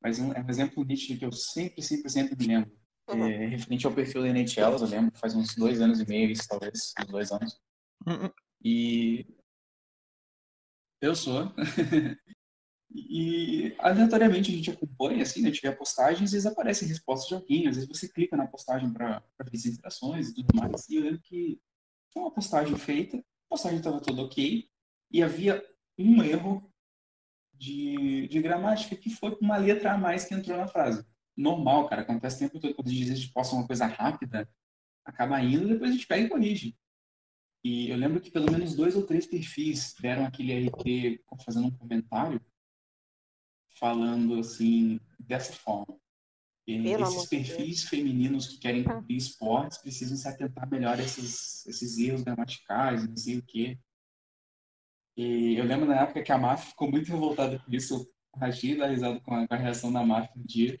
Mas 0.02 0.18
um- 0.18 0.32
é 0.32 0.40
um 0.42 0.48
exemplo 0.50 0.84
nítido 0.84 1.18
que 1.18 1.24
eu 1.24 1.32
sempre, 1.32 1.82
sempre, 1.82 2.10
sempre 2.10 2.36
me 2.38 2.46
lembro. 2.46 2.72
Uhum. 3.10 3.26
É, 3.26 3.46
referente 3.46 3.86
ao 3.86 3.92
perfil 3.92 4.22
da 4.22 4.28
NHL, 4.28 4.72
eu 4.78 4.86
lembro, 4.86 5.18
faz 5.18 5.34
uns 5.34 5.54
dois 5.54 5.80
anos 5.80 6.00
e 6.00 6.08
meio, 6.08 6.30
isso 6.30 6.48
talvez, 6.48 6.92
uns 6.98 7.06
dois 7.10 7.30
anos. 7.32 7.60
Hum, 8.06 8.24
hum. 8.26 8.30
E 8.62 9.26
eu 11.02 11.14
sou. 11.14 11.52
e 12.94 13.74
aleatoriamente 13.80 14.52
a 14.52 14.54
gente 14.54 14.70
acompanha, 14.70 15.24
assim, 15.24 15.42
né? 15.42 15.50
Tiver 15.50 15.72
postagens, 15.72 16.28
às 16.28 16.32
vezes 16.32 16.46
aparecem 16.46 16.86
respostas 16.86 17.28
de 17.28 17.34
alguém, 17.34 17.66
às 17.66 17.74
vezes 17.74 17.88
você 17.88 18.08
clica 18.08 18.36
na 18.36 18.46
postagem 18.46 18.92
para 18.92 19.18
ver 19.42 19.56
as 19.56 19.66
interações 19.66 20.28
e 20.28 20.34
tudo 20.34 20.54
mais. 20.54 20.88
E 20.88 20.96
eu 20.96 21.02
lembro 21.02 21.20
que 21.20 21.60
foi 22.12 22.22
uma 22.22 22.30
postagem 22.30 22.76
feita, 22.76 23.16
a 23.16 23.22
postagem 23.48 23.78
estava 23.78 24.00
toda 24.00 24.22
ok, 24.22 24.68
e 25.10 25.22
havia 25.22 25.60
um 25.98 26.22
erro 26.22 26.72
de, 27.52 28.28
de 28.28 28.40
gramática 28.40 28.94
que 28.94 29.10
foi 29.10 29.36
uma 29.40 29.56
letra 29.56 29.92
a 29.92 29.98
mais 29.98 30.24
que 30.24 30.34
entrou 30.34 30.56
na 30.56 30.68
frase. 30.68 31.04
Normal, 31.36 31.88
cara, 31.88 32.02
acontece 32.02 32.36
o 32.36 32.38
tempo 32.48 32.60
todo 32.60 32.74
quando 32.74 32.86
a 32.86 32.90
gente, 32.92 33.10
a 33.10 33.14
gente 33.16 33.32
posta 33.32 33.56
uma 33.56 33.66
coisa 33.66 33.86
rápida, 33.86 34.48
acaba 35.04 35.40
indo, 35.40 35.66
depois 35.66 35.90
a 35.90 35.94
gente 35.94 36.06
pega 36.06 36.26
e 36.26 36.28
corrige. 36.28 36.76
E 37.64 37.90
eu 37.90 37.96
lembro 37.96 38.20
que 38.20 38.30
pelo 38.30 38.52
menos 38.52 38.76
dois 38.76 38.94
ou 38.94 39.04
três 39.04 39.26
perfis 39.26 39.94
deram 40.00 40.24
aquele 40.24 40.68
RT 40.68 41.24
fazendo 41.44 41.66
um 41.66 41.76
comentário 41.76 42.40
falando 43.84 44.38
assim, 44.38 44.98
dessa 45.18 45.52
forma. 45.52 46.00
E 46.66 46.88
esses 46.88 47.26
perfis 47.26 47.84
femininos 47.84 48.48
que 48.48 48.56
querem 48.56 48.82
cumprir 48.82 49.18
esportes 49.18 49.76
precisam 49.76 50.16
se 50.16 50.26
atentar 50.26 50.66
melhor 50.70 50.98
a 50.98 51.02
esses, 51.02 51.66
esses 51.66 51.98
erros 51.98 52.22
gramaticais, 52.22 53.06
não 53.06 53.14
sei 53.14 53.36
o 53.36 53.42
quê. 53.42 53.78
E 55.14 55.56
eu 55.56 55.66
lembro 55.66 55.84
na 55.84 56.00
época 56.00 56.22
que 56.22 56.32
a 56.32 56.38
MAF 56.38 56.68
ficou 56.68 56.90
muito 56.90 57.08
revoltada 57.12 57.58
com 57.58 57.70
isso. 57.70 57.94
Eu 57.94 58.78
da 58.78 58.86
risada 58.86 59.20
com 59.20 59.34
a, 59.34 59.46
com 59.46 59.54
a 59.54 59.58
reação 59.58 59.92
da 59.92 60.02
MAF 60.02 60.30
no 60.34 60.44
dia. 60.46 60.80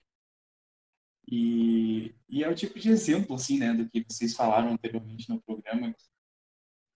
E, 1.30 2.14
e 2.26 2.42
é 2.42 2.48
o 2.48 2.54
tipo 2.54 2.80
de 2.80 2.88
exemplo, 2.88 3.36
assim, 3.36 3.58
né, 3.58 3.74
do 3.74 3.86
que 3.86 4.02
vocês 4.08 4.34
falaram 4.34 4.72
anteriormente 4.72 5.28
no 5.28 5.42
programa. 5.42 5.94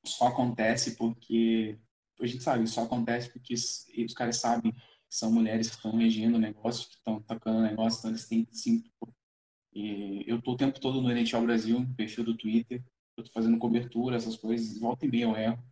Só 0.07 0.29
acontece 0.29 0.97
porque, 0.97 1.79
a 2.19 2.27
gente 2.27 2.43
sabe, 2.43 2.67
só 2.67 2.85
acontece 2.85 3.31
porque 3.31 3.53
os, 3.53 3.87
os 4.07 4.15
caras 4.15 4.39
sabem 4.39 4.73
são 5.09 5.33
mulheres 5.33 5.71
que 5.71 5.77
estão 5.77 5.97
regendo 5.97 6.37
o 6.37 6.41
negócio, 6.41 6.89
que 6.89 6.97
estão 6.97 7.21
tocando 7.23 7.59
o 7.59 7.63
negócio, 7.63 7.99
então 7.99 8.11
eles 8.11 8.27
têm 8.27 8.45
que 8.45 8.57
se. 8.57 8.85
E 9.73 10.25
eu 10.27 10.41
tô 10.41 10.53
o 10.53 10.57
tempo 10.57 10.81
todo 10.81 11.01
no 11.01 11.11
NHL 11.11 11.43
Brasil, 11.43 11.81
no 11.81 11.95
perfil 11.95 12.25
do 12.25 12.37
Twitter, 12.37 12.85
eu 13.17 13.25
fazendo 13.33 13.59
cobertura, 13.59 14.17
essas 14.17 14.37
coisas, 14.37 14.79
volta 14.79 15.07
e 15.07 15.11
meia 15.11 15.25
eu 15.25 15.37
erro. 15.37 15.65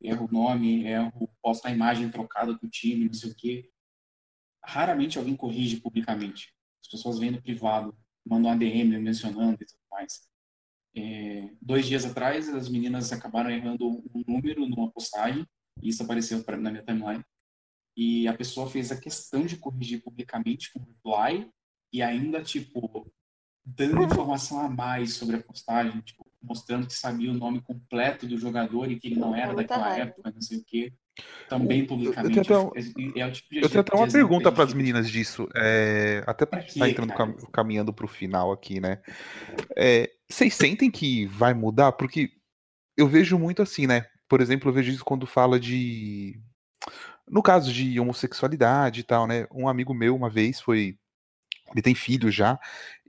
Erro 0.00 0.26
o 0.26 0.32
nome, 0.32 0.84
erro, 0.84 1.30
posto 1.42 1.66
a 1.66 1.70
imagem 1.70 2.10
trocada 2.10 2.54
do 2.54 2.68
time, 2.68 3.06
não 3.06 3.12
sei 3.12 3.30
o 3.30 3.34
quê. 3.34 3.70
Raramente 4.64 5.18
alguém 5.18 5.36
corrige 5.36 5.80
publicamente. 5.80 6.54
As 6.82 6.90
pessoas 6.90 7.18
vêm 7.18 7.30
no 7.30 7.42
privado, 7.42 7.96
mandam 8.26 8.50
um 8.50 8.54
ADM 8.54 8.98
mencionando 8.98 9.62
e 9.62 9.66
tudo 9.66 9.80
mais. 9.90 10.28
É, 10.96 11.50
dois 11.60 11.86
dias 11.86 12.04
atrás, 12.04 12.48
as 12.48 12.68
meninas 12.68 13.12
acabaram 13.12 13.50
errando 13.50 13.86
um 13.88 14.24
número 14.26 14.66
numa 14.66 14.90
postagem, 14.90 15.46
e 15.82 15.88
isso 15.90 16.02
apareceu 16.02 16.42
pra, 16.42 16.56
na 16.56 16.70
minha 16.70 16.82
timeline. 16.82 17.24
E 18.00 18.26
a 18.26 18.32
pessoa 18.32 18.66
fez 18.66 18.90
a 18.90 18.98
questão 18.98 19.44
de 19.44 19.58
corrigir 19.58 20.02
publicamente 20.02 20.72
com 20.72 20.80
reply, 20.80 21.46
e 21.92 22.00
ainda, 22.00 22.42
tipo, 22.42 23.12
dando 23.62 24.02
informação 24.02 24.58
a 24.58 24.70
mais 24.70 25.12
sobre 25.12 25.36
a 25.36 25.42
postagem, 25.42 26.00
tipo, 26.00 26.26
mostrando 26.42 26.86
que 26.86 26.94
sabia 26.94 27.30
o 27.30 27.34
nome 27.34 27.60
completo 27.60 28.26
do 28.26 28.38
jogador 28.38 28.90
e 28.90 28.98
que 28.98 29.08
ele 29.08 29.20
não 29.20 29.36
era 29.36 29.52
daquela 29.52 29.94
época, 29.98 30.32
não 30.34 30.40
sei 30.40 30.56
o 30.56 30.64
quê. 30.64 30.94
Também 31.46 31.86
publicamente. 31.86 32.38
Eu 32.38 32.44
tenho 32.44 32.70
até 32.70 32.80
É, 32.80 33.20
é 33.20 33.26
o 33.26 33.32
tipo 33.32 33.50
de 33.50 33.60
Eu 33.60 33.68
tenho 33.68 33.80
até 33.82 33.94
uma 33.94 34.08
pergunta 34.08 34.50
para 34.50 34.64
as 34.64 34.72
meninas 34.72 35.10
disso. 35.10 35.46
é, 35.54 36.24
até 36.26 36.46
para 36.46 36.60
estar 36.60 36.86
quê, 36.86 36.92
entrando 36.92 37.12
cara? 37.12 37.34
caminhando 37.52 37.92
para 37.92 38.06
o 38.06 38.08
final 38.08 38.50
aqui, 38.50 38.80
né? 38.80 39.02
É, 39.76 40.10
vocês 40.26 40.54
sentem 40.54 40.90
que 40.90 41.26
vai 41.26 41.52
mudar? 41.52 41.92
Porque 41.92 42.30
eu 42.96 43.06
vejo 43.06 43.38
muito 43.38 43.60
assim, 43.60 43.86
né? 43.86 44.06
Por 44.26 44.40
exemplo, 44.40 44.70
eu 44.70 44.72
vejo 44.72 44.90
isso 44.90 45.04
quando 45.04 45.26
fala 45.26 45.60
de. 45.60 46.40
No 47.30 47.42
caso 47.42 47.72
de 47.72 47.98
homossexualidade 48.00 49.00
e 49.00 49.04
tal, 49.04 49.26
né? 49.26 49.46
Um 49.52 49.68
amigo 49.68 49.94
meu, 49.94 50.16
uma 50.16 50.30
vez, 50.30 50.60
foi. 50.60 50.98
Ele 51.72 51.82
tem 51.82 51.94
filho 51.94 52.30
já, 52.32 52.58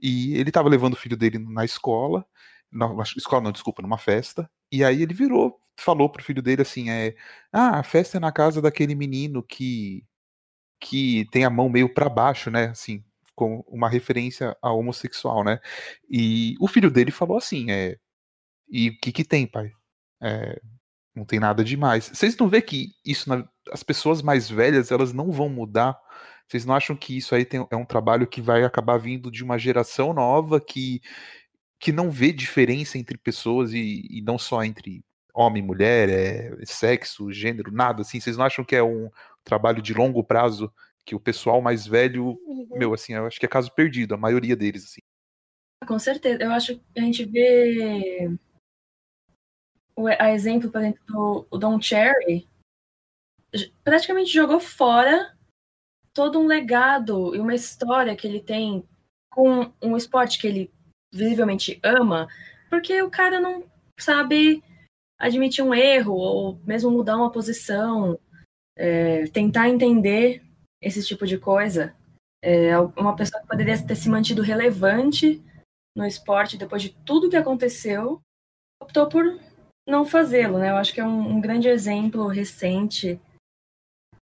e 0.00 0.36
ele 0.36 0.52
tava 0.52 0.68
levando 0.68 0.94
o 0.94 0.96
filho 0.96 1.16
dele 1.16 1.38
na 1.38 1.64
escola. 1.64 2.24
Na, 2.70 2.92
na 2.94 3.02
escola, 3.02 3.42
não, 3.42 3.52
desculpa, 3.52 3.82
numa 3.82 3.98
festa. 3.98 4.50
E 4.70 4.84
aí 4.84 5.02
ele 5.02 5.14
virou, 5.14 5.60
falou 5.76 6.08
pro 6.10 6.22
filho 6.24 6.42
dele 6.42 6.62
assim: 6.62 6.90
é. 6.90 7.14
Ah, 7.52 7.80
a 7.80 7.82
festa 7.82 8.18
é 8.18 8.20
na 8.20 8.32
casa 8.32 8.62
daquele 8.62 8.94
menino 8.94 9.42
que. 9.42 10.04
que 10.80 11.26
tem 11.32 11.44
a 11.44 11.50
mão 11.50 11.68
meio 11.68 11.92
para 11.92 12.08
baixo, 12.08 12.50
né? 12.50 12.66
Assim, 12.66 13.04
com 13.34 13.64
uma 13.68 13.88
referência 13.88 14.56
a 14.62 14.72
homossexual, 14.72 15.44
né? 15.44 15.60
E 16.08 16.54
o 16.60 16.68
filho 16.68 16.90
dele 16.90 17.10
falou 17.10 17.38
assim, 17.38 17.70
é, 17.70 17.98
e 18.70 18.90
o 18.90 18.98
que 19.00 19.12
que 19.12 19.24
tem, 19.24 19.46
pai? 19.46 19.72
É, 20.22 20.60
não 21.14 21.24
tem 21.24 21.38
nada 21.38 21.62
demais. 21.62 22.10
Vocês 22.12 22.36
não 22.36 22.48
vê 22.48 22.62
que 22.62 22.90
isso, 23.04 23.28
na, 23.28 23.46
as 23.70 23.82
pessoas 23.82 24.22
mais 24.22 24.48
velhas, 24.48 24.90
elas 24.90 25.12
não 25.12 25.30
vão 25.30 25.48
mudar? 25.48 25.98
Vocês 26.48 26.64
não 26.64 26.74
acham 26.74 26.96
que 26.96 27.16
isso 27.16 27.34
aí 27.34 27.44
tem, 27.44 27.66
é 27.70 27.76
um 27.76 27.84
trabalho 27.84 28.26
que 28.26 28.40
vai 28.40 28.64
acabar 28.64 28.98
vindo 28.98 29.30
de 29.30 29.44
uma 29.44 29.58
geração 29.58 30.12
nova 30.12 30.60
que, 30.60 31.00
que 31.78 31.92
não 31.92 32.10
vê 32.10 32.32
diferença 32.32 32.98
entre 32.98 33.16
pessoas 33.16 33.72
e, 33.72 34.06
e 34.10 34.22
não 34.22 34.38
só 34.38 34.62
entre 34.64 35.04
homem, 35.34 35.62
mulher, 35.62 36.08
é, 36.08 36.64
sexo, 36.64 37.32
gênero, 37.32 37.72
nada 37.72 38.02
assim? 38.02 38.20
Vocês 38.20 38.36
não 38.36 38.44
acham 38.44 38.64
que 38.64 38.76
é 38.76 38.82
um 38.82 39.10
trabalho 39.44 39.80
de 39.80 39.94
longo 39.94 40.22
prazo 40.22 40.72
que 41.04 41.14
o 41.14 41.20
pessoal 41.20 41.60
mais 41.60 41.86
velho, 41.86 42.38
uhum. 42.46 42.68
meu, 42.72 42.94
assim, 42.94 43.14
eu 43.14 43.26
acho 43.26 43.40
que 43.40 43.46
é 43.46 43.48
caso 43.48 43.72
perdido, 43.74 44.14
a 44.14 44.18
maioria 44.18 44.54
deles, 44.54 44.84
assim. 44.84 45.00
Com 45.86 45.98
certeza, 45.98 46.42
eu 46.42 46.50
acho 46.52 46.76
que 46.76 47.00
a 47.00 47.00
gente 47.00 47.24
vê 47.24 48.30
a 50.06 50.32
exemplo, 50.32 50.70
por 50.70 50.80
exemplo, 50.80 51.46
do 51.50 51.58
Don 51.58 51.80
Cherry, 51.80 52.48
praticamente 53.84 54.32
jogou 54.32 54.60
fora 54.60 55.36
todo 56.12 56.38
um 56.38 56.46
legado 56.46 57.34
e 57.34 57.40
uma 57.40 57.54
história 57.54 58.16
que 58.16 58.26
ele 58.26 58.40
tem 58.40 58.86
com 59.30 59.72
um 59.82 59.96
esporte 59.96 60.38
que 60.38 60.46
ele 60.46 60.72
visivelmente 61.12 61.78
ama, 61.82 62.28
porque 62.68 63.02
o 63.02 63.10
cara 63.10 63.40
não 63.40 63.64
sabe 63.98 64.62
admitir 65.18 65.64
um 65.64 65.74
erro 65.74 66.14
ou 66.14 66.58
mesmo 66.64 66.90
mudar 66.90 67.16
uma 67.16 67.30
posição, 67.30 68.18
é, 68.76 69.24
tentar 69.26 69.68
entender 69.68 70.42
esse 70.80 71.02
tipo 71.04 71.26
de 71.26 71.38
coisa. 71.38 71.94
É, 72.42 72.76
uma 72.96 73.14
pessoa 73.14 73.40
que 73.40 73.48
poderia 73.48 73.80
ter 73.86 73.94
se 73.94 74.08
mantido 74.08 74.42
relevante 74.42 75.42
no 75.96 76.04
esporte 76.04 76.58
depois 76.58 76.82
de 76.82 76.90
tudo 77.04 77.30
que 77.30 77.36
aconteceu, 77.36 78.20
optou 78.82 79.08
por 79.08 79.38
não 79.86 80.04
fazê-lo, 80.04 80.58
né? 80.58 80.70
Eu 80.70 80.76
acho 80.76 80.92
que 80.92 81.00
é 81.00 81.04
um, 81.04 81.36
um 81.36 81.40
grande 81.40 81.68
exemplo 81.68 82.26
recente 82.26 83.20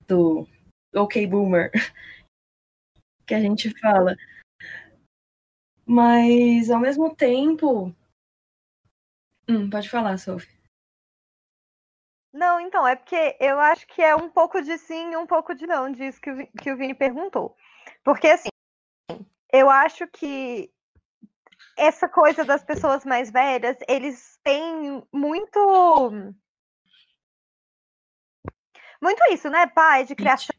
do 0.06 0.46
OK 0.94 1.26
Boomer 1.26 1.70
que 3.26 3.34
a 3.34 3.40
gente 3.40 3.70
fala. 3.80 4.16
Mas, 5.84 6.70
ao 6.70 6.80
mesmo 6.80 7.14
tempo. 7.14 7.94
Hum, 9.48 9.70
pode 9.70 9.88
falar, 9.88 10.18
Sophie. 10.18 10.56
Não, 12.32 12.60
então, 12.60 12.86
é 12.86 12.94
porque 12.94 13.36
eu 13.40 13.58
acho 13.58 13.86
que 13.86 14.02
é 14.02 14.14
um 14.14 14.28
pouco 14.28 14.60
de 14.60 14.76
sim 14.76 15.12
e 15.12 15.16
um 15.16 15.26
pouco 15.26 15.54
de 15.54 15.66
não, 15.66 15.90
disso 15.90 16.20
que 16.20 16.30
o, 16.30 16.46
que 16.60 16.70
o 16.70 16.76
Vini 16.76 16.94
perguntou. 16.94 17.56
Porque, 18.04 18.26
assim, 18.26 18.48
eu 19.52 19.70
acho 19.70 20.06
que 20.08 20.70
essa 21.76 22.08
coisa 22.08 22.44
das 22.44 22.64
pessoas 22.64 23.04
mais 23.04 23.30
velhas, 23.30 23.76
eles 23.88 24.38
têm 24.42 25.06
muito. 25.12 26.10
Muito 29.00 29.22
isso, 29.30 29.50
né? 29.50 29.66
Pai 29.66 30.04
de 30.04 30.14
criação, 30.14 30.54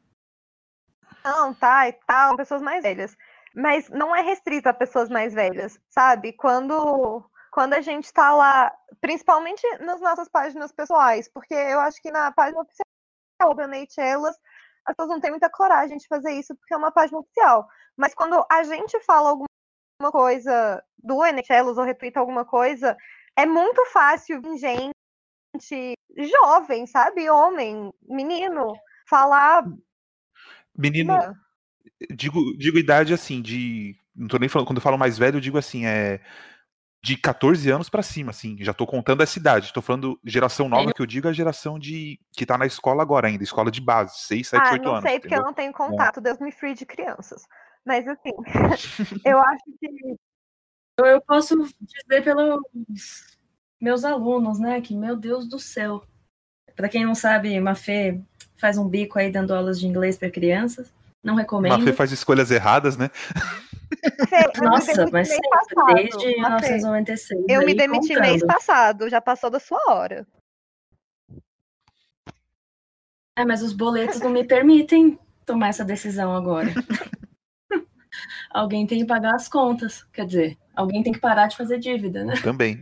tá, 1.59 1.89
e 1.89 1.93
tal, 2.05 2.37
pessoas 2.37 2.61
mais 2.61 2.83
velhas. 2.83 3.17
Mas 3.55 3.89
não 3.89 4.15
é 4.15 4.21
restrito 4.21 4.69
a 4.69 4.73
pessoas 4.73 5.09
mais 5.09 5.33
velhas, 5.33 5.79
sabe? 5.89 6.33
Quando 6.33 7.27
quando 7.57 7.73
a 7.73 7.81
gente 7.81 8.05
está 8.05 8.35
lá, 8.35 8.71
principalmente 9.01 9.65
nas 9.79 9.99
nossas 9.99 10.29
páginas 10.29 10.71
pessoais, 10.71 11.27
porque 11.27 11.55
eu 11.55 11.79
acho 11.79 11.99
que 11.99 12.11
na 12.11 12.31
página 12.31 12.61
oficial 12.61 13.55
da 13.55 13.65
Neitelas, 13.65 14.35
as 14.85 14.95
pessoas 14.95 15.09
não 15.09 15.19
têm 15.19 15.31
muita 15.31 15.49
coragem 15.49 15.97
de 15.97 16.07
fazer 16.07 16.33
isso, 16.33 16.55
porque 16.55 16.75
é 16.75 16.77
uma 16.77 16.91
página 16.91 17.17
oficial. 17.17 17.67
Mas 17.97 18.13
quando 18.13 18.45
a 18.47 18.61
gente 18.61 18.99
fala 19.01 19.29
alguma 19.29 19.47
coisa 20.11 20.83
do 20.97 21.23
NHLs 21.23 21.77
ou 21.77 21.83
retuita 21.83 22.19
alguma 22.19 22.45
coisa, 22.45 22.95
é 23.35 23.45
muito 23.45 23.83
fácil 23.87 24.41
gente 24.57 25.93
jovem, 26.17 26.85
sabe? 26.85 27.29
Homem, 27.29 27.91
menino, 28.07 28.73
falar. 29.07 29.65
Menino, 30.77 31.15
digo, 32.11 32.39
digo 32.57 32.77
idade 32.77 33.13
assim, 33.13 33.41
de. 33.41 33.95
Não 34.15 34.27
tô 34.27 34.37
nem 34.37 34.49
falando, 34.49 34.67
quando 34.67 34.77
eu 34.77 34.83
falo 34.83 34.97
mais 34.97 35.17
velho, 35.17 35.37
eu 35.37 35.41
digo 35.41 35.57
assim, 35.57 35.85
é 35.85 36.19
de 37.03 37.15
14 37.15 37.69
anos 37.69 37.89
para 37.89 38.01
cima, 38.01 38.31
assim. 38.31 38.57
Já 38.59 38.73
tô 38.73 38.85
contando 38.85 39.21
essa 39.21 39.37
idade. 39.37 39.71
Tô 39.71 39.81
falando 39.81 40.19
geração 40.25 40.67
nova, 40.67 40.91
que 40.91 41.01
eu 41.01 41.05
digo 41.05 41.27
a 41.27 41.33
geração 41.33 41.77
de 41.77 42.19
que 42.33 42.45
tá 42.45 42.57
na 42.57 42.65
escola 42.65 43.01
agora 43.01 43.27
ainda, 43.27 43.43
escola 43.43 43.71
de 43.71 43.79
base, 43.79 44.17
6, 44.21 44.47
7, 44.47 44.61
ah, 44.61 44.71
8 44.73 44.89
anos. 44.89 45.03
Não 45.03 45.09
sei, 45.09 45.19
porque 45.19 45.27
entendeu? 45.27 45.43
eu 45.43 45.45
não 45.45 45.53
tenho 45.53 45.71
contato, 45.71 46.19
Deus 46.19 46.39
me 46.39 46.51
free 46.51 46.73
de 46.73 46.85
crianças. 46.85 47.43
Mas 47.87 48.05
assim, 48.05 48.33
eu 49.25 49.39
acho 49.39 49.63
que. 49.79 50.17
Eu 50.99 51.21
posso 51.21 51.55
dizer 51.55 52.23
pelos 52.23 52.59
meus 53.79 54.03
alunos, 54.03 54.59
né? 54.59 54.81
Que, 54.81 54.93
meu 54.93 55.15
Deus 55.15 55.47
do 55.47 55.57
céu. 55.57 56.03
Para 56.75 56.89
quem 56.89 57.05
não 57.05 57.15
sabe, 57.15 57.57
Mafê 57.59 58.19
faz 58.57 58.77
um 58.77 58.87
bico 58.87 59.17
aí 59.17 59.31
dando 59.31 59.53
aulas 59.53 59.79
de 59.79 59.87
inglês 59.87 60.17
para 60.17 60.29
crianças. 60.29 60.93
Não 61.23 61.35
recomendo. 61.35 61.77
Mafê 61.77 61.93
faz 61.93 62.11
escolhas 62.11 62.51
erradas, 62.51 62.97
né? 62.97 63.09
Nossa, 64.61 65.07
mas 65.11 65.29
sempre, 65.29 65.49
passado, 65.49 65.93
desde 65.95 66.27
1996. 66.27 67.45
Eu 67.47 67.65
me 67.65 67.73
demiti 67.73 68.09
contando. 68.09 68.21
mês 68.21 68.43
passado, 68.43 69.09
já 69.09 69.21
passou 69.21 69.49
da 69.49 69.59
sua 69.59 69.81
hora. 69.87 70.27
É, 73.37 73.45
mas 73.45 73.61
os 73.61 73.71
boletos 73.71 74.19
não 74.19 74.31
me 74.31 74.43
permitem 74.43 75.17
tomar 75.45 75.69
essa 75.69 75.85
decisão 75.85 76.35
agora. 76.35 76.73
alguém 78.49 78.85
tem 78.87 78.99
que 78.99 79.05
pagar 79.05 79.35
as 79.35 79.47
contas, 79.47 80.03
quer 80.13 80.25
dizer, 80.25 80.57
alguém 80.75 81.03
tem 81.03 81.13
que 81.13 81.19
parar 81.19 81.47
de 81.47 81.57
fazer 81.57 81.79
dívida, 81.79 82.23
né? 82.23 82.35
Também. 82.43 82.81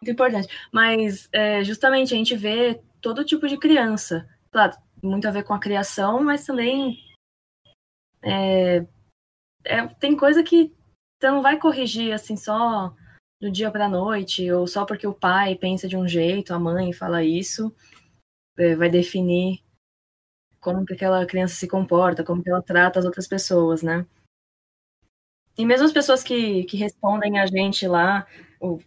Muito 0.00 0.10
importante. 0.10 0.48
Mas, 0.70 1.28
é, 1.32 1.64
justamente, 1.64 2.12
a 2.12 2.16
gente 2.16 2.36
vê 2.36 2.80
todo 3.00 3.24
tipo 3.24 3.48
de 3.48 3.56
criança. 3.56 4.28
Claro, 4.50 4.76
muito 5.02 5.26
a 5.26 5.30
ver 5.30 5.44
com 5.44 5.54
a 5.54 5.60
criação, 5.60 6.22
mas 6.22 6.44
também 6.44 6.98
é, 8.22 8.86
é, 9.64 9.86
tem 9.98 10.16
coisa 10.16 10.42
que 10.42 10.72
você 11.20 11.30
não 11.30 11.42
vai 11.42 11.58
corrigir 11.58 12.12
assim 12.12 12.36
só 12.36 12.94
do 13.40 13.50
dia 13.50 13.70
para 13.70 13.88
noite, 13.88 14.50
ou 14.52 14.66
só 14.66 14.84
porque 14.84 15.06
o 15.06 15.14
pai 15.14 15.54
pensa 15.54 15.88
de 15.88 15.96
um 15.96 16.06
jeito, 16.06 16.54
a 16.54 16.58
mãe 16.58 16.92
fala 16.92 17.24
isso, 17.24 17.74
é, 18.58 18.74
vai 18.76 18.88
definir 18.88 19.63
como 20.64 20.86
que 20.86 20.94
aquela 20.94 21.26
criança 21.26 21.54
se 21.54 21.68
comporta, 21.68 22.24
como 22.24 22.42
que 22.42 22.48
ela 22.48 22.62
trata 22.62 22.98
as 22.98 23.04
outras 23.04 23.28
pessoas, 23.28 23.82
né? 23.82 24.06
E 25.56 25.66
mesmo 25.66 25.84
as 25.84 25.92
pessoas 25.92 26.24
que, 26.24 26.64
que 26.64 26.76
respondem 26.78 27.38
a 27.38 27.46
gente 27.46 27.86
lá, 27.86 28.26
o 28.58 28.80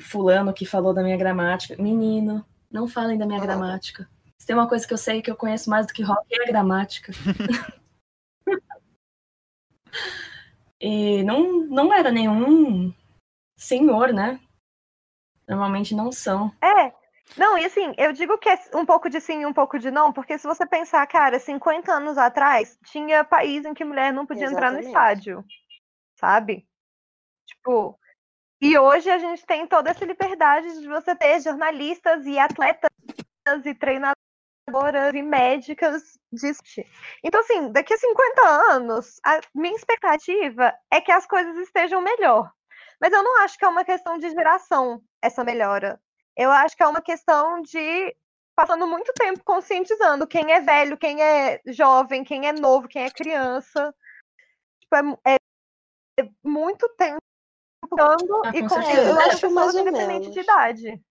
fulano 0.00 0.54
que 0.54 0.64
falou 0.64 0.94
da 0.94 1.02
minha 1.02 1.16
gramática, 1.16 1.80
menino, 1.80 2.44
não 2.70 2.88
falem 2.88 3.18
da 3.18 3.26
minha 3.26 3.40
gramática. 3.40 4.08
Se 4.38 4.46
tem 4.46 4.56
uma 4.56 4.68
coisa 4.68 4.86
que 4.86 4.92
eu 4.94 4.98
sei 4.98 5.22
que 5.22 5.30
eu 5.30 5.36
conheço 5.36 5.70
mais 5.70 5.86
do 5.86 5.92
que 5.92 6.02
rock 6.02 6.26
é 6.32 6.42
a 6.42 6.46
gramática. 6.46 7.12
E 10.80 11.22
não, 11.22 11.64
não 11.66 11.94
era 11.94 12.10
nenhum 12.10 12.92
senhor, 13.56 14.12
né? 14.12 14.38
Normalmente 15.48 15.94
não 15.94 16.12
são. 16.12 16.52
É. 16.62 16.92
Não, 17.36 17.58
e 17.58 17.64
assim, 17.64 17.92
eu 17.96 18.12
digo 18.12 18.38
que 18.38 18.48
é 18.48 18.58
um 18.74 18.84
pouco 18.84 19.08
de 19.08 19.20
sim 19.20 19.40
e 19.40 19.46
um 19.46 19.52
pouco 19.52 19.78
de 19.78 19.90
não, 19.90 20.12
porque 20.12 20.38
se 20.38 20.46
você 20.46 20.66
pensar, 20.66 21.06
cara, 21.06 21.38
50 21.38 21.92
anos 21.92 22.18
atrás, 22.18 22.78
tinha 22.84 23.24
país 23.24 23.64
em 23.64 23.74
que 23.74 23.84
mulher 23.84 24.12
não 24.12 24.26
podia 24.26 24.44
Exatamente. 24.44 24.72
entrar 24.72 24.82
no 24.82 24.86
estádio, 24.86 25.44
sabe? 26.16 26.66
Tipo, 27.46 27.98
e 28.60 28.78
hoje 28.78 29.10
a 29.10 29.18
gente 29.18 29.44
tem 29.44 29.66
toda 29.66 29.90
essa 29.90 30.04
liberdade 30.04 30.80
de 30.80 30.88
você 30.88 31.14
ter 31.14 31.40
jornalistas 31.40 32.24
e 32.24 32.38
atletas 32.38 32.90
e 33.64 33.74
treinadores 33.74 34.16
e 35.14 35.22
médicas 35.22 36.18
disso. 36.32 36.62
Então, 37.22 37.40
assim, 37.40 37.70
daqui 37.72 37.92
a 37.92 37.98
50 37.98 38.42
anos, 38.72 39.20
a 39.24 39.40
minha 39.54 39.74
expectativa 39.74 40.72
é 40.90 41.00
que 41.00 41.12
as 41.12 41.26
coisas 41.26 41.56
estejam 41.58 42.00
melhor. 42.00 42.50
Mas 43.00 43.12
eu 43.12 43.22
não 43.22 43.42
acho 43.42 43.58
que 43.58 43.64
é 43.64 43.68
uma 43.68 43.84
questão 43.84 44.18
de 44.18 44.30
geração 44.30 45.02
essa 45.20 45.44
melhora. 45.44 46.00
Eu 46.36 46.50
acho 46.50 46.76
que 46.76 46.82
é 46.82 46.86
uma 46.86 47.00
questão 47.00 47.62
de 47.62 48.14
passando 48.56 48.86
muito 48.86 49.12
tempo 49.14 49.42
conscientizando 49.44 50.26
quem 50.26 50.52
é 50.52 50.60
velho, 50.60 50.96
quem 50.96 51.20
é 51.20 51.60
jovem, 51.66 52.24
quem 52.24 52.46
é 52.46 52.52
novo, 52.52 52.88
quem 52.88 53.02
é 53.02 53.10
criança. 53.10 53.94
Tipo, 54.80 55.18
é, 55.26 55.36
é 56.20 56.28
muito 56.42 56.88
tempo 56.96 57.18
ah, 57.98 58.16
e 58.54 58.66
com, 58.66 58.80
eu 58.80 59.20
acho 59.20 59.50
mais 59.50 59.74
independente 59.74 60.30
de 60.30 60.40
idade. 60.40 61.02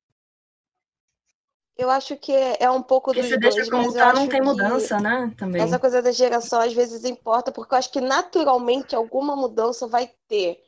Eu 1.75 1.89
acho 1.89 2.15
que 2.17 2.31
é 2.31 2.69
um 2.69 2.83
pouco 2.83 3.11
dos 3.11 3.21
Porque 3.21 3.37
dois, 3.37 3.55
deixa 3.55 3.71
como 3.71 3.91
tá, 3.91 4.13
não 4.13 4.27
tem 4.27 4.41
mudança, 4.41 4.99
né? 4.99 5.33
Também. 5.37 5.61
Essa 5.61 5.79
coisa 5.79 6.01
da 6.01 6.11
geração 6.11 6.61
às 6.61 6.71
vezes 6.71 7.03
importa, 7.03 7.51
porque 7.51 7.73
eu 7.73 7.79
acho 7.79 7.91
que 7.91 7.99
naturalmente 7.99 8.95
alguma 8.95 9.35
mudança 9.35 9.87
vai 9.87 10.11
ter. 10.27 10.59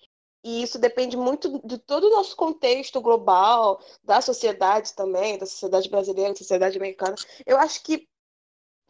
E 0.45 0.61
isso 0.61 0.77
depende 0.77 1.17
muito 1.17 1.59
de 1.65 1.79
todo 1.79 2.05
o 2.05 2.11
nosso 2.11 2.35
contexto 2.35 3.01
global, 3.01 3.81
da 4.03 4.21
sociedade 4.21 4.93
também, 4.93 5.39
da 5.39 5.45
sociedade 5.47 5.89
brasileira, 5.89 6.33
da 6.33 6.37
sociedade 6.37 6.77
americana. 6.77 7.15
Eu 7.47 7.57
acho 7.57 7.81
que 7.83 8.07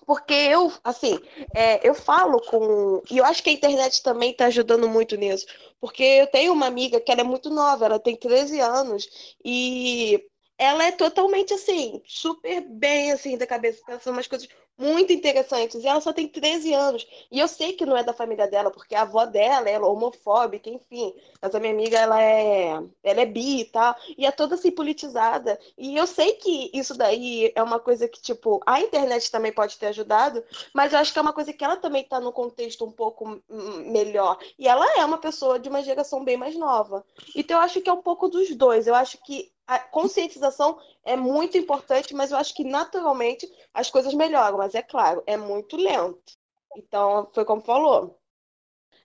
porque 0.06 0.34
eu, 0.34 0.72
assim, 0.84 1.18
é, 1.56 1.88
eu 1.88 1.96
falo 1.96 2.42
com. 2.42 3.02
E 3.10 3.18
eu 3.18 3.26
acho 3.26 3.42
que 3.42 3.50
a 3.50 3.54
internet 3.54 4.04
também 4.04 4.32
está 4.32 4.48
ajudando 4.48 4.88
muito 4.88 5.16
nisso. 5.16 5.48
Porque 5.80 6.04
eu 6.04 6.28
tenho 6.28 6.54
uma 6.54 6.68
amiga 6.68 7.00
que 7.00 7.12
ela 7.12 7.22
é 7.22 7.24
muito 7.24 7.50
nova, 7.50 7.86
ela 7.86 8.00
tem 8.00 8.16
13 8.18 8.60
anos, 8.60 9.36
e 9.44 10.22
ela 10.58 10.86
é 10.86 10.92
totalmente 10.92 11.54
assim, 11.54 12.02
super 12.06 12.62
bem 12.62 13.12
assim 13.14 13.38
da 13.38 13.48
cabeça, 13.48 13.82
pensando 13.86 14.14
umas 14.14 14.28
coisas 14.28 14.48
muito 14.78 15.14
interessantes. 15.14 15.84
E 15.84 15.88
ela 15.88 16.02
só 16.02 16.12
tem 16.12 16.28
13 16.28 16.74
anos. 16.74 17.08
E 17.32 17.40
eu 17.40 17.48
sei 17.48 17.74
que 17.74 17.86
não 17.86 17.98
é 17.98 18.04
da 18.04 18.14
família 18.14 18.48
dela, 18.48 18.72
porque 18.72 18.96
a 18.96 19.02
avó 19.02 19.26
dela 19.26 19.70
é 19.70 19.80
homofóbica, 19.80 20.70
enfim. 20.70 21.14
Mas 21.42 21.54
a 21.54 21.60
minha 21.60 21.74
amiga, 21.74 21.98
ela 21.98 22.22
é, 22.22 22.82
ela 23.04 23.22
é 23.22 23.26
bi 23.26 23.62
e 23.62 23.66
tal. 23.66 23.96
E 24.18 24.26
é 24.26 24.32
toda 24.32 24.56
assim 24.56 24.72
politizada. 24.72 25.60
E 25.78 25.96
eu 25.96 26.06
sei 26.08 26.34
que 26.34 26.70
isso 26.74 26.96
daí 26.98 27.52
é 27.56 27.64
uma 27.64 27.80
coisa 27.80 28.08
que, 28.08 28.22
tipo, 28.22 28.62
a 28.66 28.80
internet 28.82 29.32
também 29.32 29.52
pode 29.52 29.78
ter 29.78 29.88
ajudado, 29.88 30.44
mas 30.74 30.94
eu 30.94 31.00
acho 31.00 31.14
que 31.14 31.20
é 31.20 31.22
uma 31.22 31.34
coisa 31.34 31.54
que 31.54 31.64
ela 31.64 31.78
também 31.78 32.04
tá 32.04 32.20
no 32.20 32.32
contexto 32.32 32.86
um 32.86 32.92
pouco 32.92 33.42
melhor. 33.86 34.38
E 34.60 34.68
ela 34.68 34.86
é 34.98 35.06
uma 35.06 35.18
pessoa 35.18 35.60
de 35.60 35.70
uma 35.70 35.82
geração 35.82 36.24
bem 36.24 36.38
mais 36.38 36.56
nova. 36.56 37.06
Então 37.36 37.58
eu 37.58 37.64
acho 37.64 37.82
que 37.82 37.90
é 37.90 37.94
um 37.94 38.02
pouco 38.02 38.28
dos 38.28 38.54
dois. 38.56 38.88
Eu 38.88 38.96
acho 38.96 39.18
que 39.24 39.52
a 39.68 39.80
conscientização 39.80 40.80
é 41.04 41.16
muito 41.16 41.58
importante, 41.58 42.14
mas 42.14 42.32
eu 42.32 42.38
acho 42.38 42.54
que 42.54 42.64
naturalmente 42.64 43.48
as 43.74 43.90
coisas 43.90 44.14
melhoram. 44.14 44.58
Mas 44.58 44.76
é 44.76 44.82
claro, 44.82 45.24
é 45.26 45.36
muito 45.36 45.76
lento. 45.76 46.34
Então, 46.78 47.30
foi 47.34 47.46
como 47.46 47.62
falou. 47.62 48.20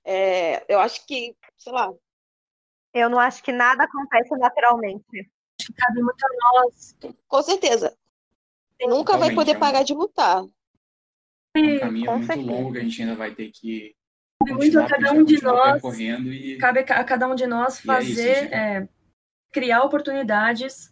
É, 0.05 0.65
eu 0.73 0.81
acho 0.81 1.07
que, 1.07 1.37
sei 1.57 1.73
lá. 1.73 1.93
Eu 2.93 3.09
não 3.09 3.19
acho 3.19 3.43
que 3.43 3.53
nada 3.53 3.85
acontece 3.85 4.37
naturalmente. 4.37 5.05
Acho 5.61 5.73
que 5.73 5.75
cabe 5.75 6.03
muito 6.03 6.25
a 6.25 6.29
nós. 6.55 6.97
Com 7.29 7.43
certeza. 7.43 7.97
Nunca 8.83 9.17
vai 9.17 9.35
poder 9.35 9.59
parar 9.59 9.83
de 9.83 9.95
lutar. 9.95 10.45
É 11.55 11.61
um 11.61 11.79
caminho 11.79 12.11
muito 12.13 12.27
certeza. 12.27 12.51
longo 12.51 12.73
que 12.73 12.79
a 12.79 12.83
gente 12.83 13.03
ainda 13.03 13.15
vai 13.15 13.31
ter 13.31 13.51
que. 13.51 13.95
Cabe 14.39 14.53
muito 14.55 14.81
a 14.81 14.87
cada 14.87 15.13
um 15.13 15.25
de 15.25 15.43
nós. 15.43 15.83
E... 16.01 16.57
Cabe 16.57 16.81
a 16.81 17.05
cada 17.05 17.29
um 17.29 17.35
de 17.35 17.47
nós 17.47 17.81
fazer. 17.81 18.29
É 18.29 18.45
isso, 18.45 18.55
é, 18.55 18.89
criar 19.53 19.83
oportunidades 19.83 20.91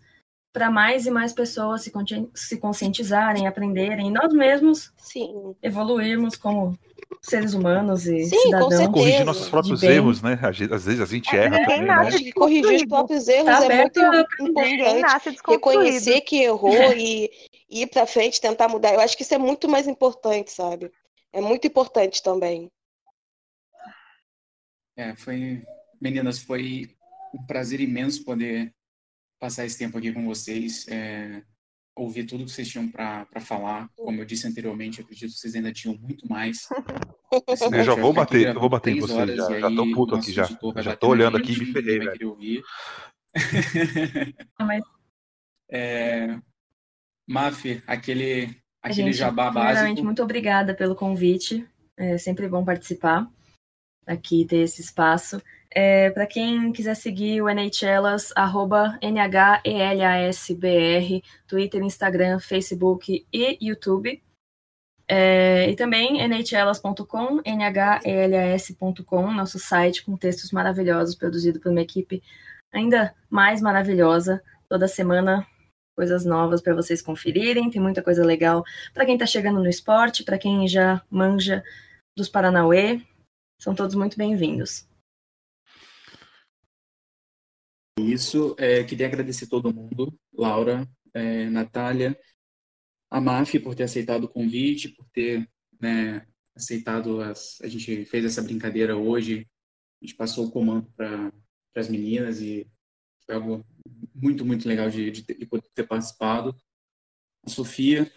para 0.52 0.70
mais 0.70 1.06
e 1.06 1.10
mais 1.10 1.32
pessoas 1.32 1.82
se, 1.82 1.92
se 2.34 2.58
conscientizarem, 2.58 3.46
aprenderem, 3.46 4.10
nós 4.10 4.32
mesmos 4.32 4.92
Sim. 4.96 5.54
evoluirmos 5.62 6.36
como 6.36 6.76
seres 7.22 7.54
humanos 7.54 8.06
e 8.06 8.24
Sim, 8.24 8.38
cidadãos. 8.40 8.88
Corrigir 8.88 9.24
nossos 9.24 9.48
próprios 9.48 9.82
erros, 9.82 10.22
né? 10.22 10.38
Às 10.42 10.84
vezes 10.84 11.00
a 11.00 11.06
gente 11.06 11.34
é, 11.34 11.44
erra 11.44 11.60
também, 11.60 11.82
né? 11.82 12.10
que 12.10 12.32
corrigir 12.32 12.76
os 12.76 12.86
próprios 12.86 13.28
erros 13.28 13.46
tá 13.46 13.64
é 13.66 13.76
muito 13.76 14.00
importante. 14.00 15.38
Reconhecer 15.48 16.20
que 16.22 16.42
errou 16.42 16.92
e 16.96 17.30
ir 17.70 17.86
para 17.88 18.06
frente, 18.06 18.40
tentar 18.40 18.68
mudar. 18.68 18.94
Eu 18.94 19.00
acho 19.00 19.16
que 19.16 19.22
isso 19.22 19.34
é 19.34 19.38
muito 19.38 19.68
mais 19.68 19.86
importante, 19.86 20.50
sabe? 20.50 20.90
É 21.32 21.40
muito 21.40 21.66
importante 21.66 22.22
também. 22.22 22.70
É, 24.96 25.14
foi... 25.14 25.62
Meninas, 26.00 26.38
foi 26.38 26.96
um 27.34 27.44
prazer 27.44 27.80
imenso 27.80 28.24
poder 28.24 28.72
passar 29.38 29.64
esse 29.64 29.78
tempo 29.78 29.96
aqui 29.98 30.12
com 30.12 30.24
vocês, 30.24 30.86
é, 30.88 31.42
ouvir 31.94 32.24
tudo 32.24 32.44
que 32.44 32.50
vocês 32.50 32.68
tinham 32.68 32.88
para 32.88 33.26
falar. 33.40 33.88
Como 33.96 34.20
eu 34.20 34.24
disse 34.24 34.46
anteriormente, 34.46 35.00
acredito 35.00 35.32
que 35.32 35.38
vocês 35.38 35.54
ainda 35.54 35.72
tinham 35.72 35.96
muito 35.96 36.28
mais. 36.28 36.68
eu 37.72 37.84
já 37.84 37.94
vou 37.94 38.12
bater, 38.12 38.54
eu 38.54 38.60
vou 38.60 38.68
bater 38.68 38.96
em 38.96 39.00
vocês, 39.00 39.36
já, 39.36 39.60
já 39.60 39.70
tô 39.70 39.92
puto 39.92 40.14
aqui 40.14 40.32
já. 40.32 40.48
Já 40.82 40.96
tô 40.96 41.08
olhando 41.08 41.36
aqui 41.36 41.52
e 41.52 41.58
me 41.58 41.72
ferrei, 41.72 41.98
velho. 41.98 42.30
Ouvir. 42.30 42.62
é, 45.70 46.38
Maf, 47.28 47.82
aquele, 47.86 48.56
aquele 48.82 49.08
Gente, 49.08 49.18
jabá 49.18 49.50
básico. 49.50 50.02
muito 50.02 50.22
obrigada 50.22 50.74
pelo 50.74 50.94
convite. 50.94 51.66
É 51.96 52.16
sempre 52.16 52.48
bom 52.48 52.64
participar 52.64 53.28
aqui, 54.08 54.44
ter 54.44 54.58
esse 54.58 54.80
espaço. 54.80 55.40
É, 55.70 56.10
para 56.10 56.26
quem 56.26 56.72
quiser 56.72 56.94
seguir 56.94 57.42
o 57.42 57.48
NHLas, 57.48 58.32
arroba 58.34 58.98
NHELASBR, 59.02 59.62
Twitter, 61.46 61.82
Instagram, 61.82 62.38
Facebook 62.38 63.26
e 63.32 63.58
YouTube. 63.60 64.22
É, 65.06 65.70
e 65.70 65.76
também 65.76 66.18
nhlas.com, 66.26 67.40
nhelas.com, 67.44 69.32
nosso 69.32 69.58
site 69.58 70.04
com 70.04 70.16
textos 70.16 70.52
maravilhosos, 70.52 71.14
produzido 71.14 71.60
por 71.60 71.70
uma 71.70 71.80
equipe 71.80 72.22
ainda 72.72 73.14
mais 73.30 73.60
maravilhosa. 73.60 74.42
Toda 74.68 74.88
semana, 74.88 75.46
coisas 75.96 76.24
novas 76.24 76.60
para 76.60 76.74
vocês 76.74 77.00
conferirem. 77.00 77.70
Tem 77.70 77.80
muita 77.80 78.02
coisa 78.02 78.24
legal 78.24 78.64
para 78.92 79.06
quem 79.06 79.14
está 79.14 79.26
chegando 79.26 79.60
no 79.60 79.68
esporte, 79.68 80.24
para 80.24 80.38
quem 80.38 80.66
já 80.68 81.02
manja 81.10 81.62
dos 82.16 82.28
Paranauê. 82.28 83.00
São 83.60 83.74
todos 83.74 83.96
muito 83.96 84.16
bem-vindos. 84.16 84.88
Isso, 87.98 88.54
é, 88.56 88.84
queria 88.84 89.08
agradecer 89.08 89.48
todo 89.48 89.74
mundo, 89.74 90.16
Laura, 90.32 90.88
é, 91.12 91.50
Natália, 91.50 92.16
a 93.10 93.20
MAF 93.20 93.58
por 93.58 93.74
ter 93.74 93.82
aceitado 93.82 94.24
o 94.24 94.28
convite, 94.28 94.90
por 94.90 95.04
ter 95.10 95.50
né, 95.80 96.24
aceitado 96.54 97.20
as. 97.20 97.60
A 97.60 97.66
gente 97.66 98.04
fez 98.04 98.24
essa 98.24 98.42
brincadeira 98.42 98.96
hoje, 98.96 99.44
a 100.00 100.06
gente 100.06 100.16
passou 100.16 100.46
o 100.46 100.52
comando 100.52 100.88
para 100.92 101.32
as 101.74 101.88
meninas 101.88 102.40
e 102.40 102.64
foi 103.26 103.34
algo 103.34 103.66
muito, 104.14 104.44
muito 104.46 104.68
legal 104.68 104.88
de, 104.88 105.10
de, 105.10 105.24
ter, 105.24 105.34
de 105.34 105.48
ter 105.74 105.84
participado. 105.84 106.56
A 107.44 107.50
Sofia, 107.50 108.08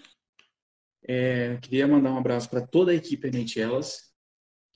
é, 1.07 1.57
queria 1.57 1.87
mandar 1.87 2.11
um 2.11 2.17
abraço 2.19 2.47
para 2.47 2.61
toda 2.61 2.91
a 2.91 2.95
equipe 2.95 3.27
NHLas, 3.27 4.10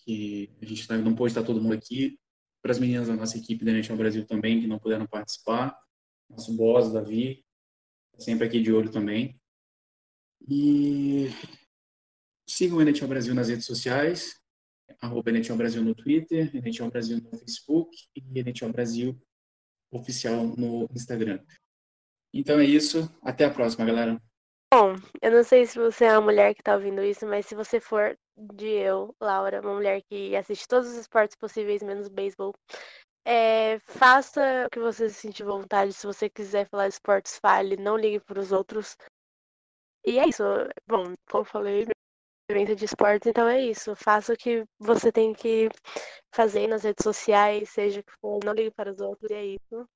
que 0.06 0.50
a 0.62 0.66
gente 0.66 0.88
tá, 0.88 0.98
não 0.98 1.16
pôde 1.16 1.32
estar 1.32 1.44
todo 1.44 1.62
mundo 1.62 1.74
aqui, 1.74 2.18
para 2.62 2.72
as 2.72 2.80
meninas 2.80 3.08
da 3.08 3.16
nossa 3.16 3.38
equipe 3.38 3.64
da 3.64 3.72
NHL 3.72 3.96
Brasil 3.96 4.26
também, 4.26 4.60
que 4.60 4.68
não 4.68 4.80
puderam 4.80 5.06
participar. 5.06 5.78
Nosso 6.30 6.56
boss, 6.56 6.92
Davi, 6.92 7.46
sempre 8.18 8.48
aqui 8.48 8.62
de 8.62 8.72
olho 8.72 8.92
também. 8.92 9.40
E 10.50 11.28
sigam 12.48 12.78
o 12.78 12.82
NHL 12.82 13.08
Brasil 13.08 13.36
nas 13.36 13.50
redes 13.50 13.66
sociais, 13.66 14.40
arroba 15.02 15.32
Brasil 15.56 15.84
no 15.84 15.94
Twitter, 15.94 16.56
NHL 16.56 16.90
Brasil 16.90 17.22
no 17.22 17.38
Facebook 17.38 17.96
e 18.16 18.40
NHL 18.40 18.72
Brasil 18.72 19.22
oficial 19.92 20.48
no 20.58 20.88
Instagram. 20.94 21.40
Então 22.34 22.60
é 22.60 22.66
isso, 22.66 23.10
até 23.22 23.46
a 23.46 23.54
próxima, 23.54 23.86
galera. 23.86 24.22
Bom, 24.74 24.96
eu 25.22 25.32
não 25.32 25.44
sei 25.44 25.66
se 25.66 25.78
você 25.80 26.06
é 26.06 26.12
uma 26.14 26.22
mulher 26.22 26.54
que 26.54 26.62
tá 26.64 26.76
ouvindo 26.76 27.02
isso, 27.04 27.26
mas 27.26 27.46
se 27.46 27.56
você 27.56 27.80
for 27.80 28.18
de 28.38 28.68
eu, 28.68 29.16
Laura, 29.22 29.62
uma 29.62 29.74
mulher 29.76 30.02
que 30.04 30.36
assiste 30.36 30.68
todos 30.68 30.90
os 30.90 30.98
esportes 30.98 31.36
possíveis, 31.38 31.82
menos 31.82 32.10
beisebol, 32.10 32.54
é, 33.26 33.80
faça 33.80 34.66
o 34.68 34.70
que 34.70 34.80
você 34.80 35.10
se 35.10 35.16
sentir 35.16 35.44
vontade. 35.44 35.94
Se 35.94 36.06
você 36.06 36.30
quiser 36.30 36.68
falar 36.70 36.88
de 36.88 36.96
esportes, 36.96 37.40
fale, 37.40 37.78
não 37.78 37.98
ligue 37.98 38.20
para 38.20 38.40
os 38.40 38.52
outros. 38.52 38.98
E 40.06 40.20
é 40.20 40.28
isso. 40.28 40.44
Bom, 40.88 41.14
como 41.30 41.42
eu 41.42 41.46
falei, 41.46 41.86
evento 42.50 42.76
de 42.76 42.86
esportes, 42.86 43.28
então 43.28 43.48
é 43.48 43.62
isso. 43.62 43.96
Faça 43.96 44.34
o 44.34 44.38
que 44.38 44.66
você 44.80 45.12
tem 45.12 45.34
que 45.34 45.70
fazer 46.34 46.68
nas 46.68 46.84
redes 46.84 47.04
sociais, 47.04 47.70
seja 47.70 48.02
o 48.02 48.04
que 48.04 48.14
for, 48.22 48.40
não 48.44 48.54
ligue 48.54 48.72
para 48.72 48.92
os 48.92 49.00
outros, 49.00 49.32
e 49.32 49.34
é 49.36 49.46
isso. 49.46 49.88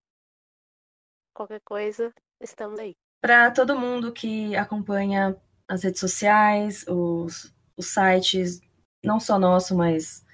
Qualquer 1.33 1.61
coisa, 1.61 2.13
estamos 2.41 2.79
aí 2.79 2.95
para 3.21 3.51
todo 3.51 3.77
mundo 3.77 4.11
que 4.11 4.55
acompanha 4.55 5.35
as 5.67 5.83
redes 5.83 5.99
sociais, 5.99 6.85
os, 6.87 7.53
os 7.77 7.87
sites, 7.87 8.61
não 9.03 9.19
só 9.19 9.37
nosso, 9.37 9.75
mas 9.75 10.25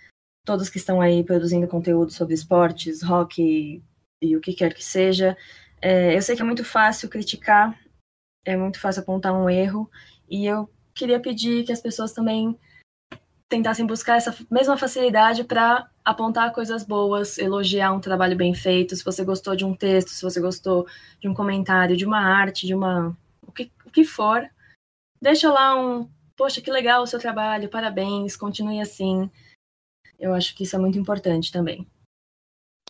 todos 0.46 0.70
que 0.70 0.78
estão 0.78 1.02
aí 1.02 1.24
produzindo 1.24 1.68
conteúdo 1.68 2.12
sobre 2.12 2.34
esportes, 2.34 3.02
rock 3.02 3.84
e 4.22 4.38
o 4.38 4.42
que 4.42 4.54
quer 4.54 4.74
que 4.74 4.84
seja. 4.84 5.36
É, 5.82 6.16
eu 6.16 6.22
sei 6.22 6.36
que 6.36 6.42
é 6.42 6.46
muito 6.46 6.64
fácil 6.64 7.10
criticar, 7.10 7.78
é 8.46 8.56
muito 8.56 8.80
fácil 8.80 9.02
apontar 9.02 9.34
um 9.34 9.50
erro, 9.50 9.90
e 10.30 10.46
eu 10.46 10.70
queria 10.94 11.20
pedir 11.20 11.66
que 11.66 11.72
as 11.72 11.82
pessoas 11.82 12.14
também 12.14 12.58
tentassem 13.50 13.86
buscar 13.86 14.18
essa 14.18 14.36
mesma 14.50 14.78
facilidade 14.78 15.44
para 15.44 15.90
apontar 16.04 16.54
coisas 16.54 16.84
boas, 16.84 17.38
elogiar 17.38 17.94
um 17.94 18.00
trabalho 18.00 18.36
bem 18.36 18.54
feito, 18.54 18.96
se 18.96 19.04
você 19.04 19.24
gostou 19.24 19.56
de 19.56 19.66
um 19.66 19.76
texto, 19.76 20.10
se 20.10 20.24
você 20.24 20.40
gostou 20.40 20.88
de 21.20 21.28
um 21.28 21.34
comentário, 21.34 21.98
de 21.98 22.06
uma 22.06 22.20
arte, 22.20 22.66
de 22.66 22.74
uma 22.74 23.16
o 23.46 23.52
que, 23.52 23.72
o 23.86 23.92
que 23.92 24.04
for, 24.04 24.48
deixa 25.22 25.52
lá 25.52 25.76
um, 25.76 26.10
poxa, 26.36 26.62
que 26.62 26.72
legal 26.72 27.04
o 27.04 27.08
seu 27.08 27.20
trabalho, 27.20 27.70
parabéns, 27.70 28.36
continue 28.36 28.82
assim. 28.82 29.30
Eu 30.20 30.34
acho 30.34 30.56
que 30.56 30.64
isso 30.64 30.76
é 30.76 30.80
muito 30.80 30.98
importante 30.98 31.52
também. 31.52 31.88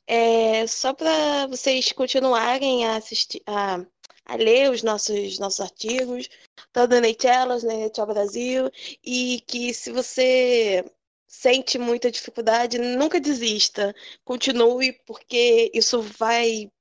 É, 0.08 0.68
só 0.68 0.94
para 0.94 1.48
vocês 1.48 1.92
continuarem 1.92 2.86
a 2.86 2.98
assistir, 2.98 3.42
a 3.48 3.84
a 4.26 4.36
ler 4.36 4.72
os 4.72 4.84
nossos, 4.84 5.40
nossos 5.40 5.62
artigos, 5.62 6.30
tanto 6.74 7.00
na 7.00 7.08
Elas, 7.24 7.64
na 7.64 7.74
NHL 7.74 8.06
Brasil, 8.08 8.72
e 9.04 9.42
que 9.48 9.74
se 9.74 9.92
você 9.92 10.84
sente 11.28 11.78
muita 11.78 12.12
dificuldade, 12.12 12.78
nunca 12.78 13.20
desista, 13.20 13.94
continue, 14.24 14.94
porque 15.06 15.72
isso 15.74 16.02
vai. 16.02 16.72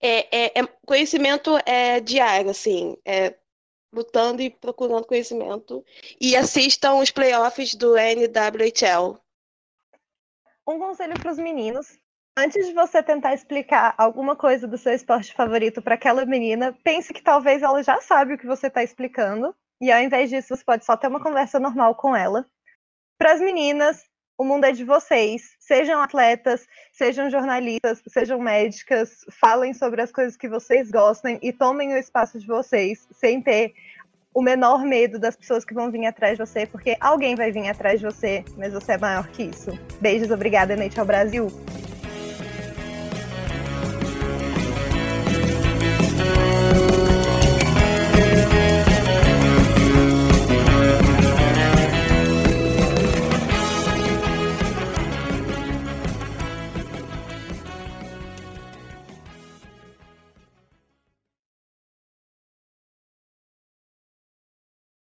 É, 0.00 0.46
é, 0.46 0.60
é 0.60 0.66
conhecimento 0.84 1.56
é 1.64 2.00
diário, 2.00 2.50
assim, 2.50 2.96
é, 3.04 3.34
lutando 3.92 4.42
e 4.42 4.50
procurando 4.50 5.06
conhecimento. 5.06 5.84
E 6.20 6.36
assistam 6.36 6.96
os 6.96 7.10
playoffs 7.10 7.74
do 7.74 7.96
NWHL. 7.96 9.18
Um 10.66 10.78
conselho 10.78 11.18
para 11.18 11.32
os 11.32 11.38
meninos. 11.38 11.98
Antes 12.36 12.66
de 12.66 12.72
você 12.72 13.00
tentar 13.00 13.32
explicar 13.32 13.94
alguma 13.96 14.34
coisa 14.34 14.66
do 14.66 14.76
seu 14.76 14.92
esporte 14.92 15.32
favorito 15.32 15.80
para 15.80 15.94
aquela 15.94 16.26
menina, 16.26 16.76
pense 16.82 17.12
que 17.12 17.22
talvez 17.22 17.62
ela 17.62 17.80
já 17.80 18.00
sabe 18.00 18.34
o 18.34 18.38
que 18.38 18.46
você 18.46 18.66
está 18.66 18.82
explicando. 18.82 19.54
E 19.80 19.92
ao 19.92 20.00
invés 20.00 20.30
disso, 20.30 20.48
você 20.48 20.64
pode 20.64 20.84
só 20.84 20.96
ter 20.96 21.06
uma 21.06 21.22
conversa 21.22 21.60
normal 21.60 21.94
com 21.94 22.14
ela. 22.14 22.44
Para 23.16 23.34
as 23.34 23.40
meninas, 23.40 24.02
o 24.36 24.44
mundo 24.44 24.64
é 24.64 24.72
de 24.72 24.82
vocês. 24.82 25.54
Sejam 25.60 26.02
atletas, 26.02 26.66
sejam 26.92 27.30
jornalistas, 27.30 28.02
sejam 28.08 28.40
médicas, 28.40 29.20
falem 29.40 29.72
sobre 29.72 30.02
as 30.02 30.10
coisas 30.10 30.36
que 30.36 30.48
vocês 30.48 30.90
gostem 30.90 31.38
e 31.40 31.52
tomem 31.52 31.92
o 31.92 31.96
espaço 31.96 32.40
de 32.40 32.46
vocês, 32.48 33.06
sem 33.12 33.40
ter 33.40 33.74
o 34.34 34.42
menor 34.42 34.84
medo 34.84 35.20
das 35.20 35.36
pessoas 35.36 35.64
que 35.64 35.72
vão 35.72 35.88
vir 35.88 36.04
atrás 36.06 36.36
de 36.36 36.44
você, 36.44 36.66
porque 36.66 36.96
alguém 37.00 37.36
vai 37.36 37.52
vir 37.52 37.68
atrás 37.68 38.00
de 38.00 38.06
você, 38.06 38.44
mas 38.56 38.72
você 38.72 38.94
é 38.94 38.98
maior 38.98 39.28
que 39.28 39.44
isso. 39.44 39.70
Beijos, 40.00 40.32
obrigada, 40.32 40.74
Nate 40.74 40.98
ao 40.98 41.06
Brasil. 41.06 41.46